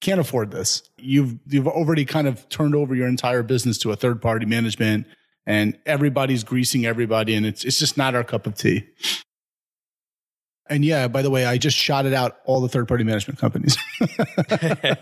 can't 0.00 0.20
afford 0.20 0.50
this. 0.50 0.82
You've 0.96 1.38
you've 1.46 1.66
already 1.66 2.04
kind 2.04 2.28
of 2.28 2.48
turned 2.48 2.74
over 2.74 2.94
your 2.94 3.08
entire 3.08 3.42
business 3.42 3.78
to 3.78 3.90
a 3.90 3.96
third 3.96 4.22
party 4.22 4.46
management 4.46 5.06
and 5.46 5.76
everybody's 5.86 6.44
greasing 6.44 6.86
everybody 6.86 7.34
and 7.34 7.44
it's 7.44 7.64
it's 7.64 7.78
just 7.78 7.96
not 7.96 8.14
our 8.14 8.24
cup 8.24 8.46
of 8.46 8.54
tea. 8.54 8.86
And 10.70 10.84
yeah, 10.84 11.08
by 11.08 11.22
the 11.22 11.30
way, 11.30 11.44
I 11.46 11.58
just 11.58 11.76
shouted 11.76 12.12
out 12.12 12.38
all 12.44 12.60
the 12.60 12.68
third 12.68 12.88
party 12.88 13.04
management 13.04 13.38
companies. 13.38 13.76
I 14.50 14.96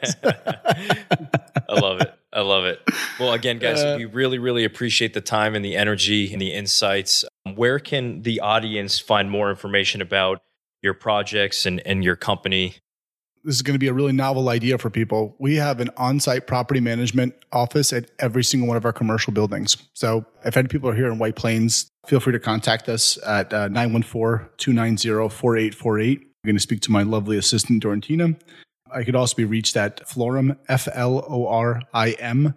love 1.70 2.00
it. 2.00 2.14
I 2.32 2.40
love 2.40 2.64
it. 2.64 2.80
Well, 3.18 3.32
again, 3.32 3.58
guys, 3.58 3.82
uh, 3.82 3.96
we 3.98 4.04
really, 4.04 4.38
really 4.38 4.64
appreciate 4.64 5.14
the 5.14 5.20
time 5.20 5.54
and 5.54 5.64
the 5.64 5.76
energy 5.76 6.32
and 6.32 6.40
the 6.40 6.52
insights. 6.52 7.24
Where 7.54 7.78
can 7.78 8.22
the 8.22 8.40
audience 8.40 8.98
find 8.98 9.30
more 9.30 9.50
information 9.50 10.02
about 10.02 10.42
your 10.82 10.94
projects 10.94 11.66
and, 11.66 11.80
and 11.86 12.04
your 12.04 12.16
company? 12.16 12.76
this 13.46 13.54
is 13.54 13.62
going 13.62 13.76
to 13.76 13.78
be 13.78 13.86
a 13.86 13.92
really 13.92 14.12
novel 14.12 14.48
idea 14.48 14.76
for 14.76 14.90
people. 14.90 15.36
We 15.38 15.54
have 15.54 15.78
an 15.78 15.90
on 15.96 16.18
site 16.18 16.48
property 16.48 16.80
management 16.80 17.32
office 17.52 17.92
at 17.92 18.10
every 18.18 18.42
single 18.42 18.66
one 18.66 18.76
of 18.76 18.84
our 18.84 18.92
commercial 18.92 19.32
buildings. 19.32 19.76
So 19.94 20.26
if 20.44 20.56
any 20.56 20.66
people 20.66 20.90
are 20.90 20.94
here 20.94 21.06
in 21.06 21.18
White 21.18 21.36
Plains, 21.36 21.88
feel 22.06 22.20
free 22.20 22.32
to 22.32 22.38
contact 22.38 22.88
us 22.88 23.18
at 23.26 23.52
uh, 23.52 23.68
914 23.68 24.48
290 24.56 25.28
4848. 25.28 26.20
I'm 26.20 26.26
going 26.44 26.56
to 26.56 26.60
speak 26.60 26.80
to 26.82 26.92
my 26.92 27.02
lovely 27.02 27.36
assistant, 27.38 27.82
Dorantina. 27.82 28.38
I 28.92 29.02
could 29.02 29.16
also 29.16 29.34
be 29.34 29.44
reached 29.44 29.76
at 29.76 30.06
Florim, 30.06 30.56
F 30.68 30.86
L 30.92 31.24
O 31.28 31.48
R 31.48 31.82
I 31.92 32.12
M, 32.12 32.54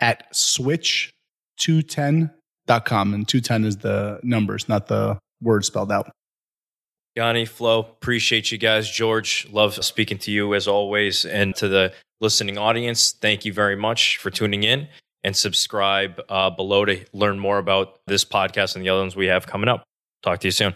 at 0.00 0.30
switch210.com. 0.32 3.14
And 3.14 3.26
210 3.26 3.64
is 3.64 3.78
the 3.78 4.20
numbers, 4.22 4.68
not 4.68 4.88
the 4.88 5.18
word 5.40 5.64
spelled 5.64 5.90
out. 5.90 6.12
Yanni, 7.16 7.46
Flo, 7.46 7.80
appreciate 7.80 8.52
you 8.52 8.58
guys. 8.58 8.88
George, 8.88 9.48
love 9.50 9.84
speaking 9.84 10.18
to 10.18 10.30
you 10.30 10.54
as 10.54 10.68
always. 10.68 11.24
And 11.24 11.56
to 11.56 11.66
the 11.66 11.92
listening 12.20 12.58
audience, 12.58 13.10
thank 13.12 13.44
you 13.44 13.52
very 13.52 13.74
much 13.74 14.18
for 14.18 14.30
tuning 14.30 14.62
in 14.62 14.86
and 15.22 15.36
subscribe 15.36 16.20
uh, 16.28 16.50
below 16.50 16.84
to 16.84 17.04
learn 17.12 17.38
more 17.38 17.58
about 17.58 18.00
this 18.06 18.24
podcast 18.24 18.74
and 18.74 18.84
the 18.84 18.88
other 18.88 19.00
ones 19.00 19.16
we 19.16 19.26
have 19.26 19.46
coming 19.46 19.68
up. 19.68 19.84
Talk 20.22 20.40
to 20.40 20.48
you 20.48 20.52
soon. 20.52 20.74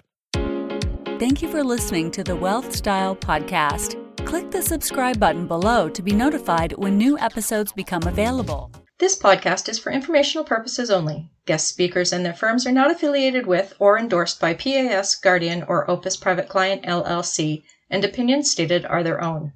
Thank 1.19 1.43
you 1.43 1.49
for 1.49 1.63
listening 1.63 2.11
to 2.13 2.25
the 2.25 2.37
Wealth 2.37 2.75
Style 2.75 3.15
Podcast. 3.15 4.01
Click 4.27 4.51
the 4.51 4.63
subscribe 4.63 5.21
button 5.21 5.47
below 5.47 5.89
to 5.89 6.03
be 6.03 6.13
notified 6.13 6.73
when 6.73 6.99
new 6.99 7.19
episodes 7.19 7.73
become 7.73 8.03
available. 8.05 8.71
This 8.99 9.19
podcast 9.19 9.69
is 9.69 9.79
for 9.79 9.93
informational 9.93 10.45
purposes 10.45 10.91
only. 10.91 11.29
Guest 11.47 11.69
speakers 11.69 12.13
and 12.13 12.25
their 12.25 12.33
firms 12.33 12.67
are 12.67 12.73
not 12.73 12.91
affiliated 12.91 13.47
with 13.47 13.75
or 13.79 13.99
endorsed 13.99 14.41
by 14.41 14.55
PAS, 14.55 15.15
Guardian, 15.17 15.63
or 15.65 15.91
Opus 15.91 16.17
Private 16.17 16.49
Client 16.49 16.85
LLC, 16.85 17.65
and 17.91 18.05
opinions 18.05 18.51
stated 18.51 18.85
are 18.87 19.03
their 19.03 19.23
own. 19.23 19.53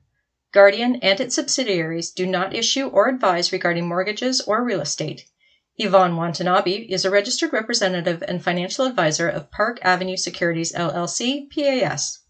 Guardian 0.51 0.97
and 0.97 1.21
its 1.21 1.35
subsidiaries 1.35 2.11
do 2.11 2.27
not 2.27 2.55
issue 2.55 2.87
or 2.87 3.09
advise 3.09 3.53
regarding 3.53 3.87
mortgages 3.87 4.41
or 4.41 4.65
real 4.65 4.81
estate. 4.81 5.27
Yvonne 5.77 6.17
Watanabe 6.17 6.87
is 6.89 7.05
a 7.05 7.11
registered 7.11 7.53
representative 7.53 8.23
and 8.27 8.43
financial 8.43 8.87
advisor 8.87 9.29
of 9.29 9.51
Park 9.51 9.79
Avenue 9.83 10.17
Securities 10.17 10.73
LLC, 10.73 11.51
PAS. 11.51 12.21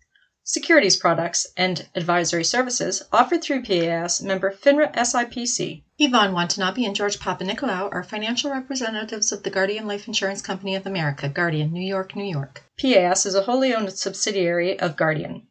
Securities 0.43 0.97
products 0.97 1.47
and 1.57 1.87
advisory 1.95 2.43
services 2.43 3.05
offered 3.13 3.43
through 3.43 3.63
PAS 3.63 4.21
member 4.21 4.51
FINRA 4.51 4.93
SIPC. 4.95 5.85
Yvonne 5.99 6.33
Watanabe 6.33 6.85
and 6.85 6.97
George 6.97 7.19
Papanikolaou 7.19 7.89
are 7.93 8.03
financial 8.03 8.51
representatives 8.51 9.31
of 9.31 9.45
the 9.45 9.51
Guardian 9.51 9.87
Life 9.87 10.09
Insurance 10.09 10.43
Company 10.43 10.75
of 10.75 10.87
America, 10.87 11.29
Guardian, 11.29 11.73
New 11.73 11.87
York, 11.87 12.17
New 12.17 12.25
York. 12.25 12.65
PAS 12.81 13.27
is 13.27 13.35
a 13.35 13.43
wholly 13.43 13.73
owned 13.73 13.93
subsidiary 13.93 14.81
of 14.81 14.97
Guardian. 14.97 15.47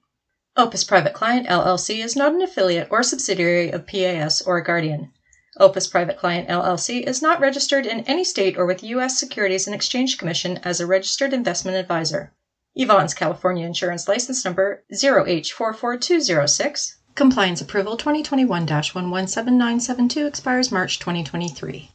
Opus 0.59 0.83
Private 0.83 1.13
Client 1.13 1.45
LLC 1.45 2.03
is 2.03 2.15
not 2.15 2.33
an 2.33 2.41
affiliate 2.41 2.87
or 2.89 3.03
subsidiary 3.03 3.69
of 3.69 3.85
PAS 3.85 4.41
or 4.41 4.59
Guardian. 4.59 5.11
Opus 5.59 5.85
Private 5.85 6.17
Client 6.17 6.49
LLC 6.49 7.03
is 7.03 7.21
not 7.21 7.39
registered 7.39 7.85
in 7.85 7.99
any 8.05 8.23
state 8.23 8.57
or 8.57 8.65
with 8.65 8.81
U.S. 8.81 9.19
Securities 9.19 9.67
and 9.67 9.75
Exchange 9.75 10.17
Commission 10.17 10.57
as 10.63 10.79
a 10.79 10.87
registered 10.87 11.31
investment 11.31 11.77
advisor. 11.77 12.33
Yvonne's 12.75 13.13
California 13.13 13.67
Insurance 13.67 14.07
License 14.07 14.43
Number 14.43 14.83
0H44206. 14.91 16.95
Compliance 17.13 17.61
Approval 17.61 17.95
2021 17.95 18.47
117972 18.47 20.25
expires 20.25 20.71
March 20.71 20.97
2023. 20.97 21.91